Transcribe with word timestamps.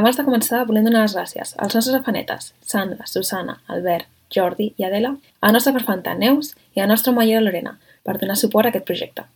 Abans 0.00 0.16
de 0.16 0.22
començar, 0.24 0.62
volem 0.64 0.86
donar 0.86 1.02
les 1.02 1.12
gràcies 1.12 1.50
als 1.60 1.74
nostres 1.76 1.96
afanetes, 1.98 2.54
Sandra, 2.64 3.04
Susana, 3.04 3.58
Albert, 3.68 4.06
Jordi 4.32 4.70
i 4.80 4.84
Adela, 4.86 5.10
a 5.42 5.50
la 5.50 5.52
nostra 5.52 5.74
perfanta 5.74 6.14
Neus 6.16 6.54
i 6.72 6.80
a 6.80 6.86
la 6.86 6.94
nostra 6.94 7.12
mollera 7.12 7.42
Lorena 7.44 7.74
per 8.00 8.14
donar 8.16 8.36
suport 8.40 8.64
a 8.64 8.70
aquest 8.72 8.86
projecte. 8.88 9.26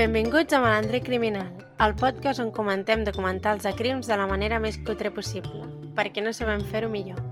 Benvinguts 0.00 0.58
a 0.58 0.60
Malandre 0.64 0.98
Criminal, 1.06 1.46
el 1.86 1.94
podcast 2.00 2.42
on 2.42 2.50
comentem 2.50 3.04
documentals 3.06 3.62
de 3.68 3.74
crims 3.78 4.10
de 4.10 4.18
la 4.18 4.26
manera 4.26 4.58
més 4.58 4.80
cutre 4.82 5.14
possible, 5.14 5.62
perquè 5.94 6.26
no 6.26 6.34
sabem 6.34 6.66
fer-ho 6.72 6.90
millor. 6.90 7.22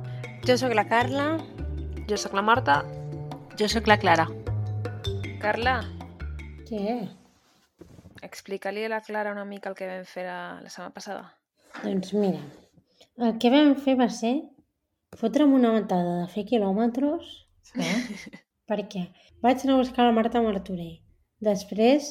Jo 0.47 0.55
sóc 0.55 0.71
la 0.79 0.87
Carla. 0.87 1.33
Jo 2.07 2.15
sóc 2.15 2.39
la 2.39 2.47
Marta. 2.47 2.85
Jo 3.59 3.67
sóc 3.67 3.91
la 3.91 3.99
Clara. 3.99 4.29
Carla, 5.43 5.81
Què? 6.65 7.24
Explica-li 8.25 8.85
a 8.85 8.91
la 8.93 9.01
Clara 9.05 9.33
una 9.33 9.45
mica 9.45 9.71
el 9.71 9.79
que 9.79 9.89
vam 9.89 10.05
fer 10.09 10.27
la, 10.27 10.41
la 10.65 10.73
setmana 10.73 10.95
passada. 10.97 11.25
Doncs 11.83 12.13
mira, 12.17 12.43
el 13.29 13.39
que 13.43 13.51
vam 13.55 13.75
fer 13.87 13.97
va 14.01 14.11
ser 14.11 14.35
fotre'm 15.21 15.55
una 15.55 15.73
matada 15.75 16.21
de 16.21 16.29
fer 16.35 16.45
quilòmetres 16.51 17.45
Sí? 17.65 17.81
perquè 18.71 19.07
vaig 19.45 19.65
anar 19.65 19.79
a 19.79 19.83
buscar 19.83 20.07
la 20.09 20.17
Marta 20.19 20.43
Martorell. 20.45 21.01
Després 21.49 22.11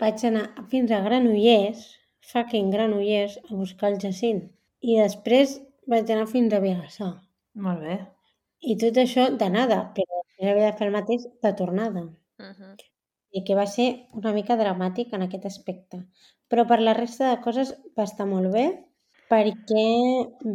vaig 0.00 0.24
anar 0.28 0.46
fins 0.72 0.92
a 0.92 1.02
Granollers, 1.04 1.84
fucking 2.32 2.72
Granollers, 2.74 3.38
a 3.48 3.52
buscar 3.54 3.92
el 3.92 4.00
Jacint. 4.02 4.42
I 4.80 4.98
després 5.00 5.58
vaig 5.90 6.10
anar 6.12 6.26
fins 6.30 6.56
a 6.56 6.62
Vilassar. 6.64 7.12
Molt 7.66 7.84
bé. 7.84 7.98
I 8.64 8.76
tot 8.80 8.98
això 9.00 9.28
d'anada, 9.40 9.80
però 9.96 10.20
després 10.22 10.50
havia 10.50 10.70
de 10.70 10.76
fer 10.78 10.88
el 10.88 10.96
mateix 10.96 11.26
de 11.44 11.52
tornada. 11.60 12.04
Uh 12.40 12.52
-huh. 12.52 12.74
I 13.34 13.42
que 13.46 13.56
va 13.58 13.66
ser 13.66 13.88
una 14.14 14.32
mica 14.36 14.56
dramàtic 14.60 15.14
en 15.16 15.26
aquest 15.26 15.46
aspecte. 15.50 16.04
Però 16.48 16.64
per 16.70 16.78
la 16.80 16.94
resta 16.94 17.32
de 17.32 17.40
coses 17.42 17.74
va 17.98 18.06
estar 18.06 18.26
molt 18.30 18.52
bé 18.54 18.66
perquè 19.32 19.86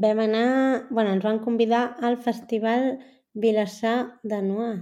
vam 0.03 0.23
anar... 0.23 0.87
bueno, 0.89 1.11
ens 1.15 1.25
van 1.25 1.41
convidar 1.43 1.83
al 2.05 2.17
Festival 2.23 2.91
Vilassar 3.33 4.19
de 4.23 4.41
Noir. 4.45 4.79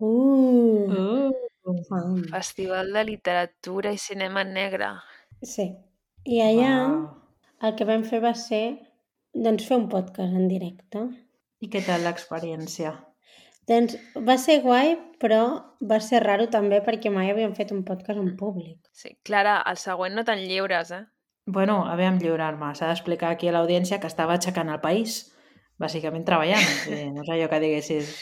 Uh! 0.00 0.86
Uh. 0.88 2.22
Festival 2.30 2.92
de 2.94 3.04
Literatura 3.04 3.92
i 3.92 3.98
Cinema 4.00 4.44
Negre. 4.44 4.94
Sí. 5.42 5.68
I 6.24 6.40
allà 6.44 6.70
uau. 6.78 6.96
el 7.66 7.76
que 7.76 7.86
vam 7.88 8.02
fer 8.08 8.22
va 8.24 8.32
ser 8.36 8.64
doncs, 9.34 9.66
fer 9.68 9.76
un 9.76 9.88
podcast 9.92 10.36
en 10.36 10.48
directe. 10.48 11.04
I 11.60 11.68
què 11.68 11.84
tal 11.84 12.04
l'experiència? 12.06 12.94
Doncs 13.70 13.94
va 14.26 14.34
ser 14.40 14.58
guai, 14.64 14.96
però 15.22 15.42
va 15.86 16.00
ser 16.02 16.24
raro 16.24 16.48
també 16.50 16.80
perquè 16.82 17.12
mai 17.14 17.30
havíem 17.30 17.52
fet 17.54 17.70
un 17.70 17.84
podcast 17.86 18.18
en 18.18 18.32
públic. 18.38 18.80
Sí, 18.90 19.14
Clara, 19.26 19.60
el 19.70 19.78
següent 19.78 20.16
no 20.16 20.24
te'n 20.26 20.42
lliures, 20.42 20.90
eh? 20.96 21.04
Bueno, 21.46 21.84
aviam 21.90 22.18
lliurar-me. 22.18 22.72
S'ha 22.74 22.90
d'explicar 22.90 23.30
aquí 23.34 23.48
a 23.48 23.54
l'audiència 23.54 24.00
que 24.02 24.10
estava 24.10 24.34
aixecant 24.34 24.70
el 24.74 24.82
país, 24.82 25.20
bàsicament 25.78 26.26
treballant. 26.26 26.66
O 26.66 26.78
sigui, 26.84 27.10
no 27.14 27.22
és 27.22 27.30
allò 27.34 27.48
que 27.50 27.60
diguessis 27.62 28.14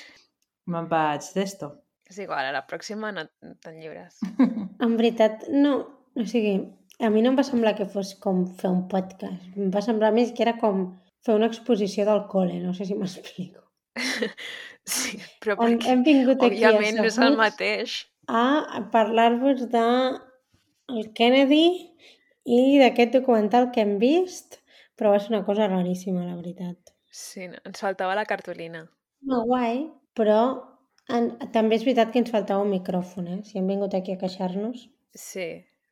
me'n 0.69 0.89
vaig 0.91 1.25
d'esto. 1.35 1.71
És 2.09 2.21
igual, 2.25 2.45
a 2.49 2.55
la 2.55 2.65
pròxima 2.69 3.13
no 3.13 3.25
te'n 3.65 3.81
lliures. 3.81 4.21
En 4.85 4.97
veritat, 5.01 5.49
no. 5.51 5.75
O 6.19 6.25
sigui, 6.29 6.55
a 7.01 7.11
mi 7.15 7.23
no 7.25 7.33
em 7.33 7.39
va 7.39 7.47
semblar 7.47 7.75
que 7.79 7.89
fos 7.89 8.15
com 8.23 8.45
fer 8.61 8.71
un 8.71 8.85
podcast. 8.93 9.49
Em 9.57 9.73
va 9.75 9.83
semblar 9.85 10.13
més 10.15 10.33
que 10.37 10.45
era 10.45 10.57
com 10.61 10.85
fer 11.25 11.35
una 11.37 11.49
exposició 11.51 12.07
del 12.09 12.25
col·le. 12.33 12.61
No 12.63 12.77
sé 12.77 12.87
si 12.89 12.97
m'explico. 12.99 13.65
Sí, 14.89 15.19
però 15.45 15.57
perquè, 15.61 15.93
hem 15.93 16.05
vingut 16.07 16.43
aquí 16.47 16.65
òbviament, 16.65 17.01
no 17.01 17.09
és 17.11 17.19
el 17.27 17.37
mateix. 17.41 17.99
a 18.29 18.81
parlar-vos 18.93 19.67
de 19.73 19.85
el 20.95 21.13
Kennedy 21.17 21.67
i 22.49 22.61
d'aquest 22.81 23.15
documental 23.19 23.71
que 23.75 23.85
hem 23.85 23.99
vist, 24.01 24.61
però 24.99 25.13
ser 25.21 25.35
una 25.35 25.45
cosa 25.47 25.69
raríssima, 25.69 26.25
la 26.25 26.37
veritat. 26.37 26.95
Sí, 27.13 27.49
no, 27.49 27.61
ens 27.69 27.81
faltava 27.85 28.17
la 28.17 28.27
cartolina. 28.29 28.85
No, 29.29 29.43
guai, 29.49 29.83
però 30.17 30.41
en, 31.13 31.31
també 31.55 31.79
és 31.79 31.85
veritat 31.87 32.13
que 32.13 32.23
ens 32.23 32.33
faltava 32.33 32.65
un 32.65 32.73
micròfon, 32.73 33.29
eh? 33.35 33.41
Si 33.49 33.59
hem 33.61 33.69
vingut 33.71 33.95
aquí 33.97 34.15
a 34.15 34.21
queixar-nos. 34.21 34.87
Sí, 35.17 35.47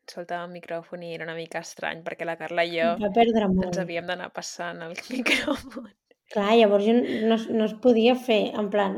ens 0.06 0.16
faltava 0.18 0.46
un 0.48 0.54
micròfon 0.56 1.04
i 1.06 1.12
era 1.16 1.26
una 1.28 1.36
mica 1.38 1.62
estrany 1.64 2.02
perquè 2.06 2.28
la 2.28 2.36
Carla 2.40 2.64
i 2.68 2.76
jo 2.78 2.92
Va 3.02 3.12
perdre 3.14 3.48
molt. 3.52 3.68
ens 3.70 3.80
havíem 3.82 4.08
d'anar 4.10 4.30
passant 4.36 4.82
el 4.86 4.96
micròfon. 5.16 5.88
Clar, 6.32 6.56
llavors 6.58 6.84
jo 6.86 6.94
no, 6.96 7.36
no 7.58 7.64
es 7.68 7.74
podia 7.82 8.14
fer 8.18 8.40
en 8.58 8.70
plan 8.72 8.96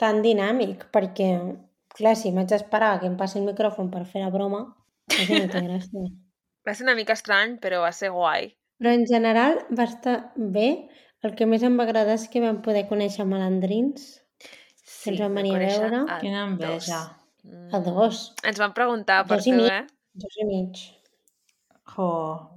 tan 0.00 0.22
dinàmic, 0.24 0.88
perquè, 0.94 1.28
clar, 1.94 2.16
si 2.18 2.32
m'haig 2.34 2.48
d'esperar 2.50 2.96
que 3.00 3.06
em 3.06 3.16
passi 3.20 3.38
el 3.38 3.46
micròfon 3.46 3.90
per 3.92 4.02
fer 4.10 4.24
la 4.24 4.30
broma, 4.34 4.64
això 5.14 5.38
no 5.38 5.46
té 5.52 5.62
gràcia. 5.68 6.04
Va 6.66 6.74
ser 6.74 6.84
una 6.88 6.96
mica 6.98 7.12
estrany, 7.14 7.58
però 7.62 7.82
va 7.84 7.92
ser 7.92 8.10
guai. 8.10 8.48
Però 8.80 8.90
en 8.96 9.04
general 9.06 9.60
va 9.78 9.84
estar 9.86 10.32
bé. 10.36 10.88
El 11.24 11.34
que 11.38 11.46
més 11.48 11.62
em 11.64 11.76
va 11.78 11.84
agradar 11.86 12.16
és 12.18 12.26
que 12.28 12.40
vam 12.42 12.58
poder 12.64 12.86
conèixer 12.90 13.24
malandrins, 13.28 14.20
Sí, 14.84 15.10
ens 15.14 15.20
van 15.22 15.30
vam 15.32 15.38
venir 15.40 15.54
a 15.54 15.60
veure. 15.62 16.00
a 16.12 16.18
Quina 16.20 16.42
enveja. 16.44 16.98
Mm. 17.44 17.68
a 17.76 17.78
dos, 17.84 18.34
Ens 18.44 18.58
van 18.60 18.72
preguntar 18.76 19.22
per 19.28 19.36
Dos 19.38 19.46
i 19.46 19.52
tu, 19.52 19.56
mig. 19.62 19.70
eh? 19.72 19.86
dos 20.20 20.36
i 20.40 20.44
mig. 20.48 20.82
Jo, 21.94 22.08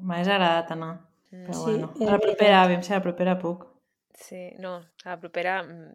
m'hagués 0.01 0.28
agradat 0.34 0.72
anar. 0.75 0.94
Mm, 1.31 1.45
Però 1.45 1.53
Sí, 1.53 1.72
bueno, 1.72 1.89
a 2.07 2.11
la 2.11 2.19
propera, 2.23 2.61
aviam 2.63 2.84
si 2.84 2.91
a 2.94 2.97
la 2.97 3.03
propera 3.03 3.38
puc. 3.39 3.66
Sí, 4.17 4.50
no, 4.57 4.78
a 5.05 5.09
la 5.13 5.19
propera 5.22 5.59
mm, 5.63 5.91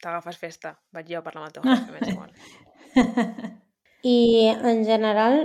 t'agafes 0.00 0.38
festa. 0.38 0.76
Vaig 0.94 1.08
jo 1.10 1.22
per 1.26 1.34
la 1.34 1.42
mató, 1.48 1.62
m'és 1.64 2.08
igual. 2.12 2.30
I 4.04 4.48
en 4.52 4.84
general 4.84 5.40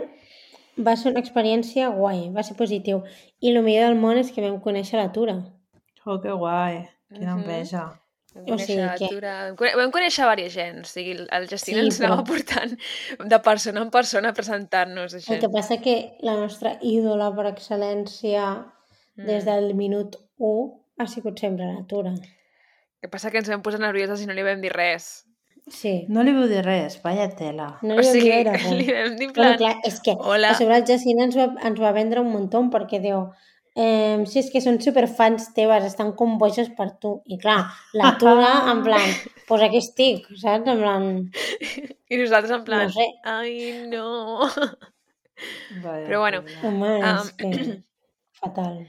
va 0.80 0.94
ser 1.00 1.12
una 1.14 1.22
experiència 1.24 1.90
guai, 1.96 2.28
va 2.36 2.44
ser 2.44 2.56
positiu. 2.60 3.02
I 3.42 3.54
el 3.54 3.64
millor 3.64 3.88
del 3.90 3.98
món 4.00 4.20
és 4.20 4.30
que 4.36 4.44
vam 4.44 4.60
conèixer 4.64 5.00
la 5.00 5.10
Tura. 5.16 5.38
Jo, 6.04 6.20
que 6.24 6.32
guai. 6.32 6.86
Quina 7.10 7.36
Mhm. 7.36 7.42
enveja. 7.44 7.84
Vam 8.36 8.44
O 8.44 8.46
conèixer 8.52 8.68
sigui 8.68 8.82
la 8.86 8.96
que-. 8.96 9.10
Vam 9.10 9.56
conèixer, 9.58 9.78
vam 9.80 9.92
conèixer 9.92 10.24
diversa 10.24 10.50
gent. 10.60 10.80
O 10.86 10.88
sigui, 10.88 11.12
el- 11.18 11.28
el 11.32 11.48
Justin 11.50 11.76
Sí, 11.76 11.80
ens 11.86 12.02
anava 12.02 12.22
però- 12.24 12.28
portant 12.28 12.78
de 13.34 13.40
persona 13.40 13.82
en 13.82 13.90
persona 13.90 14.30
a 14.30 14.34
presentar-nos. 14.34 15.14
El 15.16 15.22
Això. 15.22 15.40
que 15.40 15.50
passa 15.50 15.80
que 15.82 16.18
la 16.22 16.36
nostra 16.36 16.78
ídola 16.82 17.34
per 17.36 17.48
excel·lència 17.48 18.66
des 19.16 19.44
Mm. 19.44 19.48
del 19.50 19.74
minut 19.76 20.16
1 20.38 20.86
ha 21.00 21.08
sigut 21.08 21.40
sempre 21.40 21.66
la 21.66 21.86
Tura. 21.88 22.12
El 22.12 23.02
que 23.02 23.10
passa 23.10 23.32
que 23.32 23.40
ens 23.42 23.50
vam 23.50 23.62
posar 23.66 23.80
nervioses 23.82 24.22
i 24.22 24.28
no 24.28 24.36
li 24.38 24.44
vam 24.46 24.62
dir 24.62 24.72
res. 24.76 25.10
Sí, 25.70 26.06
No 26.10 26.24
li 26.26 26.32
vull 26.34 26.50
dir 26.50 26.64
res, 26.66 26.96
vaya 27.04 27.28
tela. 27.38 27.78
no 27.84 27.96
o 27.96 28.00
li 28.00 28.08
vam 28.08 28.16
sigui, 28.16 28.32
dir 28.32 28.48
res. 28.54 28.66
li 28.72 28.88
vam 28.94 29.16
dir 29.20 29.28
Bueno, 29.30 29.34
plan... 29.36 29.58
clar, 29.60 29.76
és 29.86 30.00
que 30.02 30.16
Hola. 30.18 30.52
a 30.52 30.58
sobre 30.58 30.78
el 30.80 30.86
Jacint 30.88 31.22
ens 31.22 31.38
va, 31.38 31.50
ens 31.68 31.80
va 31.80 31.92
vendre 31.94 32.22
un 32.24 32.32
muntó 32.34 32.62
perquè 32.74 33.00
diu 33.04 33.28
eh, 33.76 34.24
si 34.26 34.40
és 34.42 34.50
que 34.52 34.62
són 34.66 34.80
superfans 34.82 35.52
teves, 35.56 35.86
estan 35.86 36.12
com 36.20 36.38
boixes 36.42 36.72
per 36.76 36.90
tu. 37.00 37.22
I 37.30 37.38
clar, 37.38 37.60
la 37.94 38.16
Tura 38.22 38.50
en 38.72 38.82
plan, 38.84 39.06
pues 39.48 39.62
aquí 39.68 39.78
estic, 39.84 40.26
saps? 40.36 40.68
En 40.68 40.80
plan, 40.82 41.10
I 42.10 42.18
nosaltres 42.24 42.56
en 42.58 42.64
plan... 42.66 42.88
no 42.88 42.96
sé, 42.98 43.08
Ai, 43.24 43.88
no... 43.92 44.50
Vaya 45.84 46.08
Però 46.08 46.20
bueno, 46.26 46.42
home, 46.64 46.96
Um, 47.00 47.20
és 47.22 47.32
que 47.38 47.80
fatal. 48.42 48.82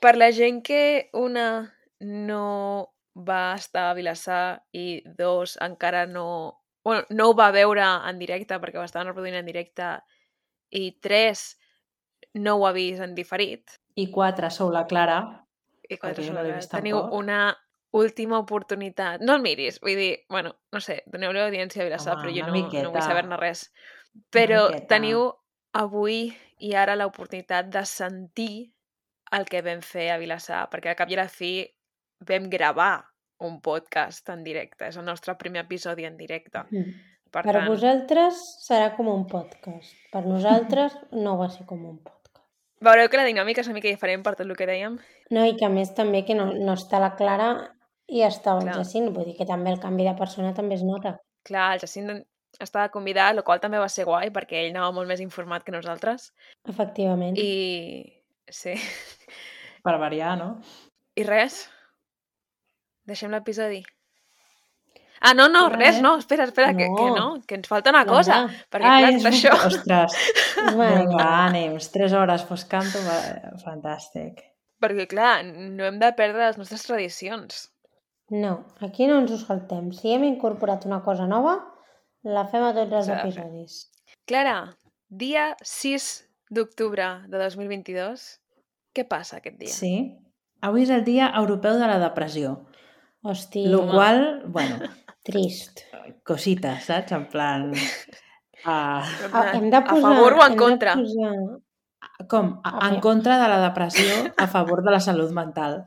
Per 0.00 0.16
la 0.16 0.30
gent 0.32 0.62
que, 0.66 1.10
una, 1.12 1.76
no 2.00 2.44
va 3.14 3.54
estar 3.58 3.90
a 3.90 3.94
Vilassar 3.94 4.62
i 4.72 5.02
dos, 5.04 5.56
encara 5.60 6.06
no... 6.06 6.56
Bueno, 6.84 7.04
no 7.10 7.28
ho 7.28 7.34
va 7.36 7.50
veure 7.52 7.84
en 8.08 8.18
directe 8.18 8.56
perquè 8.56 8.80
ho 8.80 8.84
estaven 8.86 9.10
reproduint 9.10 9.36
en 9.36 9.44
directe 9.48 9.90
i 10.72 10.94
tres, 11.02 11.58
no 12.34 12.54
ho 12.56 12.66
ha 12.66 12.72
vist 12.72 13.02
en 13.04 13.14
diferit. 13.14 13.74
I 14.00 14.06
quatre, 14.10 14.48
sou 14.50 14.70
la 14.72 14.86
Clara. 14.88 15.18
I 15.90 15.98
quatre 15.98 16.22
Perquè 16.22 16.30
jo 16.30 16.32
són 16.32 16.38
no 16.48 16.62
Teniu 16.70 16.96
tampoc. 17.02 17.18
una 17.18 17.40
última 17.92 18.38
oportunitat. 18.38 19.20
No 19.20 19.34
el 19.36 19.42
miris, 19.42 19.80
vull 19.82 19.98
dir, 19.98 20.12
bueno, 20.30 20.54
no 20.72 20.80
sé, 20.80 21.02
doneu-li 21.10 21.42
audiència 21.42 21.82
a 21.82 21.88
Vilassar, 21.88 22.14
Home, 22.14 22.22
però 22.22 22.34
jo 22.36 22.46
no, 22.46 22.46
no 22.46 22.54
vull 22.54 22.70
miqueta. 22.70 23.02
saber-ne 23.04 23.36
res. 23.36 23.66
Però 24.30 24.68
miqueta. 24.68 24.86
teniu 24.94 25.26
avui 25.76 26.30
i 26.60 26.74
ara 26.74 26.96
l'oportunitat 26.96 27.68
de 27.74 27.84
sentir 27.84 28.72
el 29.36 29.46
que 29.46 29.62
vam 29.62 29.82
fer 29.84 30.10
a 30.10 30.18
Vilassar, 30.18 30.64
perquè 30.72 30.92
al 30.92 30.98
cap 30.98 31.10
i 31.10 31.16
a 31.16 31.22
la 31.22 31.28
fi 31.30 31.52
vam 32.26 32.48
gravar 32.52 33.04
un 33.40 33.60
podcast 33.64 34.28
en 34.28 34.42
directe. 34.44 34.88
És 34.90 34.98
el 35.00 35.06
nostre 35.06 35.36
primer 35.40 35.62
episodi 35.64 36.04
en 36.04 36.16
directe. 36.18 36.64
Mm. 36.70 36.96
Per, 37.30 37.44
Per 37.46 37.54
tant, 37.54 37.68
vosaltres 37.70 38.40
serà 38.66 38.90
com 38.96 39.08
un 39.08 39.26
podcast. 39.30 39.94
Per 40.10 40.24
nosaltres 40.26 40.96
no 41.14 41.36
va 41.38 41.46
ser 41.48 41.64
com 41.66 41.84
un 41.86 41.98
podcast. 42.02 42.18
veureu 42.82 43.10
que 43.12 43.20
la 43.20 43.26
dinàmica 43.28 43.60
és 43.60 43.68
una 43.68 43.76
mica 43.76 43.92
diferent 43.92 44.22
per 44.24 44.34
tot 44.34 44.46
el 44.46 44.56
que 44.56 44.66
dèiem. 44.66 44.96
No, 45.30 45.44
i 45.46 45.54
que 45.56 45.66
a 45.68 45.70
més 45.70 45.94
també 45.94 46.24
que 46.24 46.34
no, 46.34 46.48
no 46.52 46.74
està 46.74 46.98
la 46.98 47.12
Clara 47.14 47.50
i 48.08 48.24
està 48.26 48.56
el 48.56 48.64
Clar. 48.66 48.76
Jacint. 48.80 49.10
Vull 49.14 49.28
dir 49.30 49.36
que 49.38 49.46
també 49.46 49.70
el 49.70 49.78
canvi 49.80 50.08
de 50.08 50.16
persona 50.18 50.52
també 50.56 50.74
es 50.74 50.82
nota. 50.82 51.18
Clar, 51.46 51.74
el 51.76 51.84
Jacint 51.84 52.10
estava 52.58 52.88
convidat, 52.90 53.36
el 53.36 53.44
qual 53.46 53.60
també 53.62 53.78
va 53.78 53.88
ser 53.88 54.08
guai, 54.08 54.32
perquè 54.34 54.64
ell 54.64 54.72
anava 54.74 54.90
molt 54.96 55.08
més 55.08 55.20
informat 55.22 55.62
que 55.62 55.72
nosaltres. 55.76 56.32
Efectivament. 56.68 57.38
I... 57.38 58.18
Sí. 58.50 58.74
Per 59.84 59.96
variar, 59.98 60.36
no? 60.38 60.50
I 61.16 61.24
res. 61.26 61.62
Deixem 63.08 63.32
l'episodi. 63.32 63.80
Ah, 65.20 65.34
no, 65.36 65.50
no, 65.52 65.66
res, 65.68 65.98
no, 66.00 66.14
espera, 66.16 66.46
espera, 66.48 66.70
que, 66.72 66.86
que 66.88 67.08
No. 67.10 67.16
no, 67.16 67.24
que 67.46 67.54
ens 67.58 67.68
falta 67.68 67.90
una 67.92 68.06
cosa. 68.08 68.38
Laura. 68.46 68.54
Perquè, 68.72 68.86
clar, 68.86 69.10
és 69.12 69.26
això... 69.28 69.52
Ostres, 69.66 70.14
Bueno, 70.78 71.02
vinga, 71.02 71.26
ànims, 71.46 71.90
3 71.92 72.14
hores 72.16 72.44
foscant 72.48 72.88
fantàstic. 73.64 74.40
Perquè, 74.80 75.04
clar, 75.10 75.42
no 75.44 75.84
hem 75.84 75.98
de 76.00 76.08
perdre 76.16 76.46
les 76.46 76.56
nostres 76.56 76.86
tradicions. 76.88 77.66
No, 78.32 78.54
aquí 78.80 79.06
no 79.10 79.18
ens 79.20 79.34
ho 79.34 79.38
saltem. 79.42 79.90
Si 79.92 80.14
hem 80.14 80.24
incorporat 80.24 80.86
una 80.88 81.02
cosa 81.04 81.26
nova, 81.28 81.58
la 82.24 82.46
fem 82.48 82.64
a 82.64 82.72
tots 82.72 82.96
els 83.02 83.12
episodis. 83.12 83.78
Clara, 84.24 84.56
dia 85.10 85.50
6 85.60 86.08
d'octubre 86.48 87.10
de 87.28 87.36
2022, 87.44 88.39
què 88.94 89.04
passa 89.08 89.38
aquest 89.38 89.58
dia? 89.60 89.72
Sí. 89.72 89.92
Avui 90.60 90.82
és 90.84 90.90
el 90.92 91.04
dia 91.04 91.30
europeu 91.40 91.78
de 91.80 91.86
la 91.88 91.98
depressió. 92.02 92.66
Hòstia, 93.22 93.68
Lo 93.68 93.86
qual, 93.90 94.42
bueno, 94.48 94.78
trist. 95.24 95.80
cosites, 96.24 96.84
saps? 96.88 97.12
En 97.12 97.26
plan... 97.28 97.70
Uh, 97.72 97.78
En 98.60 99.32
Ah, 99.32 99.52
hem 99.54 99.70
de 99.70 99.76
a 99.76 99.84
posar, 99.84 100.02
favor 100.02 100.32
o 100.34 100.42
en 100.46 100.56
contra? 100.56 100.94
Posar... 100.96 101.32
com? 102.28 102.60
A- 102.64 102.70
En 102.70 102.82
Aviam. 102.88 103.00
contra 103.00 103.38
de 103.42 103.48
la 103.48 103.60
depressió, 103.68 104.32
a 104.36 104.46
favor 104.46 104.82
de 104.84 104.90
la 104.90 105.00
salut 105.00 105.30
mental. 105.32 105.86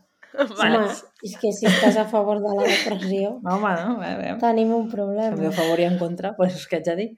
Vale. 0.57 0.77
Home, 0.79 0.93
és 1.21 1.35
que 1.37 1.51
si 1.53 1.67
estàs 1.69 1.97
a 2.01 2.07
favor 2.09 2.39
de 2.41 2.49
la 2.57 2.63
depressió, 2.65 3.35
No, 3.43 3.53
home, 3.59 3.73
no? 3.77 4.01
A 4.01 4.15
veure, 4.17 4.31
tenim 4.41 4.71
un 4.73 4.89
problema. 4.89 5.37
a 5.37 5.51
favor 5.53 5.79
i 5.79 5.85
en 5.85 5.99
contra, 6.01 6.33
doncs 6.39 6.55
és 6.63 6.65
que 6.67 6.79
haig 6.79 6.85
de 6.89 6.95
dir. 6.97 7.09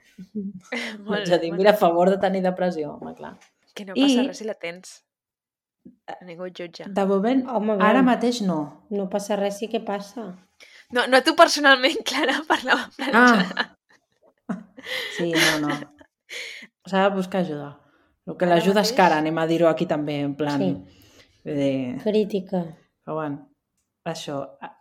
Molt 1.05 1.21
Haig 1.21 1.29
de 1.31 1.39
dir, 1.45 1.53
mira, 1.55 1.71
a 1.71 1.79
favor 1.79 2.09
de 2.11 2.17
tenir 2.19 2.43
depressió, 2.43 2.97
home, 2.99 3.15
clar. 3.15 3.37
Que 3.73 3.85
no 3.87 3.93
passa 3.95 4.23
I- 4.23 4.27
res 4.27 4.37
si 4.43 4.43
la 4.51 4.55
tens. 4.59 5.04
Ningú 6.25 6.45
et 6.49 6.57
jutja. 6.59 6.85
De 6.89 7.05
moment, 7.09 7.43
Home, 7.49 7.77
ara 7.79 7.99
veu. 8.01 8.07
mateix 8.09 8.41
no. 8.45 8.59
No 8.93 9.07
passa 9.09 9.35
res, 9.39 9.57
sí 9.59 9.67
que 9.69 9.79
passa. 9.81 10.27
No, 10.93 11.07
no 11.09 11.21
tu 11.25 11.35
personalment, 11.35 11.97
Clara, 12.09 12.41
parlava 12.47 12.89
en 12.99 13.15
Ah. 13.15 13.75
Sí, 15.17 15.31
no, 15.33 15.67
no. 15.67 15.75
S'ha 16.89 17.07
de 17.09 17.15
buscar 17.15 17.41
ajuda. 17.41 17.71
El 18.25 18.37
que 18.37 18.45
Ara 18.45 18.55
l'ajuda 18.57 18.81
és 18.85 18.91
cara, 18.97 19.17
anem 19.21 19.37
a 19.37 19.45
dir-ho 19.49 19.67
aquí 19.69 19.85
també, 19.89 20.19
en 20.25 20.35
plan... 20.37 20.61
Sí. 20.61 21.01
Dir, 21.45 21.99
Crítica. 22.01 22.63
però 23.05 23.19
bueno, 23.19 23.51
això. 24.09 24.39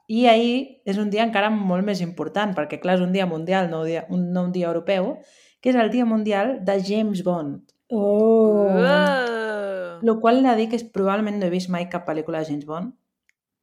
I 0.09 0.27
ahir 0.33 0.81
és 0.89 0.97
un 1.01 1.11
dia 1.13 1.25
encara 1.25 1.51
molt 1.53 1.85
més 1.85 2.01
important, 2.01 2.55
perquè 2.57 2.79
clar, 2.81 2.95
és 2.97 3.05
un 3.05 3.13
dia 3.13 3.27
mundial, 3.29 3.69
no 3.69 3.83
un 3.83 3.87
dia, 3.91 4.07
un, 4.09 4.31
no 4.33 4.47
un 4.49 4.53
dia 4.53 4.69
europeu, 4.71 5.19
que 5.61 5.73
és 5.73 5.77
el 5.77 5.91
dia 5.93 6.07
mundial 6.09 6.59
de 6.65 6.79
James 6.85 7.21
Bond. 7.25 7.61
Oh! 7.93 8.69
Uau! 8.81 9.84
Lo 10.03 10.19
qual 10.21 10.39
he 10.41 10.49
de 10.49 10.57
dir 10.57 10.69
que 10.71 10.77
és, 10.77 10.85
probablement 10.85 11.39
no 11.39 11.47
he 11.47 11.51
vist 11.53 11.69
mai 11.71 11.89
cap 11.91 12.07
pel·lícula 12.09 12.41
de 12.43 12.51
James 12.51 12.67
Bond, 12.67 12.95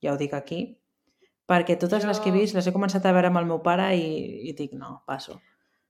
ja 0.04 0.14
ho 0.14 0.18
dic 0.18 0.34
aquí, 0.34 0.78
perquè 1.48 1.78
totes 1.78 2.06
les 2.08 2.20
que 2.20 2.30
he 2.30 2.34
Jo- 2.34 2.40
vist 2.40 2.56
les 2.56 2.68
he 2.68 2.74
començat 2.74 3.06
a 3.06 3.12
veure 3.14 3.28
amb 3.28 3.38
el 3.42 3.46
meu 3.50 3.62
pare 3.62 3.90
i, 3.98 4.50
i 4.50 4.54
dic, 4.54 4.74
no, 4.74 5.04
passo. 5.06 5.40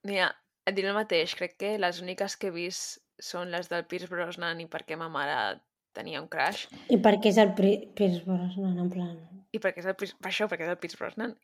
Mira, 0.03 0.31
et 0.65 0.75
diré 0.75 0.89
el 0.89 0.95
mateix. 0.97 1.35
Crec 1.35 1.57
que 1.57 1.77
les 1.77 2.01
úniques 2.01 2.35
que 2.37 2.47
he 2.49 2.51
vist 2.55 2.99
són 3.21 3.51
les 3.51 3.69
del 3.69 3.85
Pierce 3.85 4.07
Brosnan 4.09 4.59
i 4.61 4.65
perquè 4.67 4.97
ma 4.97 5.07
mare 5.09 5.59
tenia 5.93 6.21
un 6.21 6.27
crush. 6.31 6.67
I 6.89 6.97
per 6.97 7.17
què 7.21 7.29
és 7.29 7.37
el 7.37 7.53
Pri- 7.53 7.91
Pierce 7.95 8.23
Brosnan, 8.25 8.77
en 8.79 8.89
plan... 8.89 9.17
I 9.51 9.59
perquè 9.59 9.83
és 9.83 9.85
el, 9.91 9.95
Pierce- 9.99 10.17
per 10.17 10.31
això, 10.31 10.47
perquè 10.49 10.63
és 10.65 10.71
el 10.73 10.77
Pierce 10.81 10.97
Brosnan. 10.97 11.35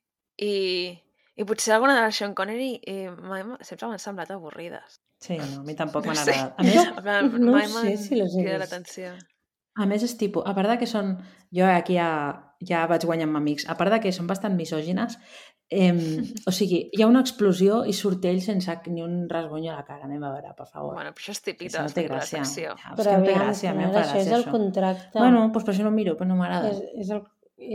I, 0.41 0.97
i 1.35 1.43
potser 1.45 1.73
alguna 1.75 1.95
de 1.97 2.01
la 2.01 2.11
Sean 2.11 2.33
Connery 2.33 2.79
eh, 2.87 3.11
mai, 3.11 3.43
m'ha- 3.43 3.59
sempre 3.67 3.89
m'han 3.91 3.99
semblat 4.01 4.31
avorrides. 4.31 5.01
Sí, 5.19 5.37
no, 5.39 5.61
a 5.61 5.65
mi 5.65 5.73
tampoc 5.75 6.05
No 6.05 6.13
m'han 6.13 6.21
agradat. 6.23 6.53
A 6.57 6.63
més, 6.67 6.91
plan, 7.01 7.31
no 7.41 7.59
sé 7.73 7.97
si 7.97 8.19
les 8.19 8.35
he 8.37 8.43
vist. 8.45 8.59
l'atenció. 8.61 9.13
A 9.77 9.85
més, 9.85 10.03
és 10.05 10.15
tipus, 10.17 10.45
a 10.45 10.53
part 10.57 10.69
de 10.73 10.79
que 10.81 10.89
són... 10.89 11.17
Jo 11.53 11.67
aquí 11.69 11.95
ja, 11.95 12.09
ja 12.65 12.85
vaig 12.89 13.05
guanyar 13.07 13.27
amb 13.29 13.37
amics. 13.39 13.67
A 13.69 13.75
part 13.79 13.93
de 13.93 14.01
que 14.03 14.11
són 14.11 14.27
bastant 14.27 14.55
misògines, 14.57 15.15
eh, 15.69 15.93
o 16.49 16.51
sigui, 16.59 16.79
hi 16.91 17.03
ha 17.03 17.07
una 17.09 17.21
explosió 17.25 17.83
i 17.87 17.93
surt 17.95 18.25
ell 18.29 18.41
sense 18.43 18.73
ni 18.91 19.03
un 19.05 19.27
rasguny 19.31 19.69
a 19.69 19.77
la 19.77 19.85
cara. 19.87 20.05
Anem 20.09 20.25
a 20.27 20.31
veure, 20.33 20.53
per 20.57 20.65
favor. 20.67 20.95
Bueno, 20.97 21.13
però 21.15 21.23
això 21.23 21.35
és 21.37 21.43
típic 21.45 21.69
Això 21.69 21.85
de 21.85 21.89
no 21.91 21.95
té 21.97 22.05
gràcia. 22.09 22.43
Ja, 22.67 22.93
Però 22.97 23.07
que 23.07 23.15
em 23.21 23.25
té 23.29 23.35
gràcia, 23.37 23.71
a 23.71 23.77
mi 23.77 23.85
fa 23.85 24.01
això 24.03 24.21
és 24.21 24.27
gràcia, 24.27 24.39
el 24.41 24.47
contracte. 24.53 25.17
Bueno, 25.17 25.43
doncs 25.45 25.67
per 25.69 25.73
això 25.75 25.85
no 25.87 25.93
miro, 25.97 26.17
però 26.19 26.29
no 26.31 26.39
m'agrada. 26.41 26.73
és, 26.73 26.81
és, 27.05 27.13
el, 27.15 27.21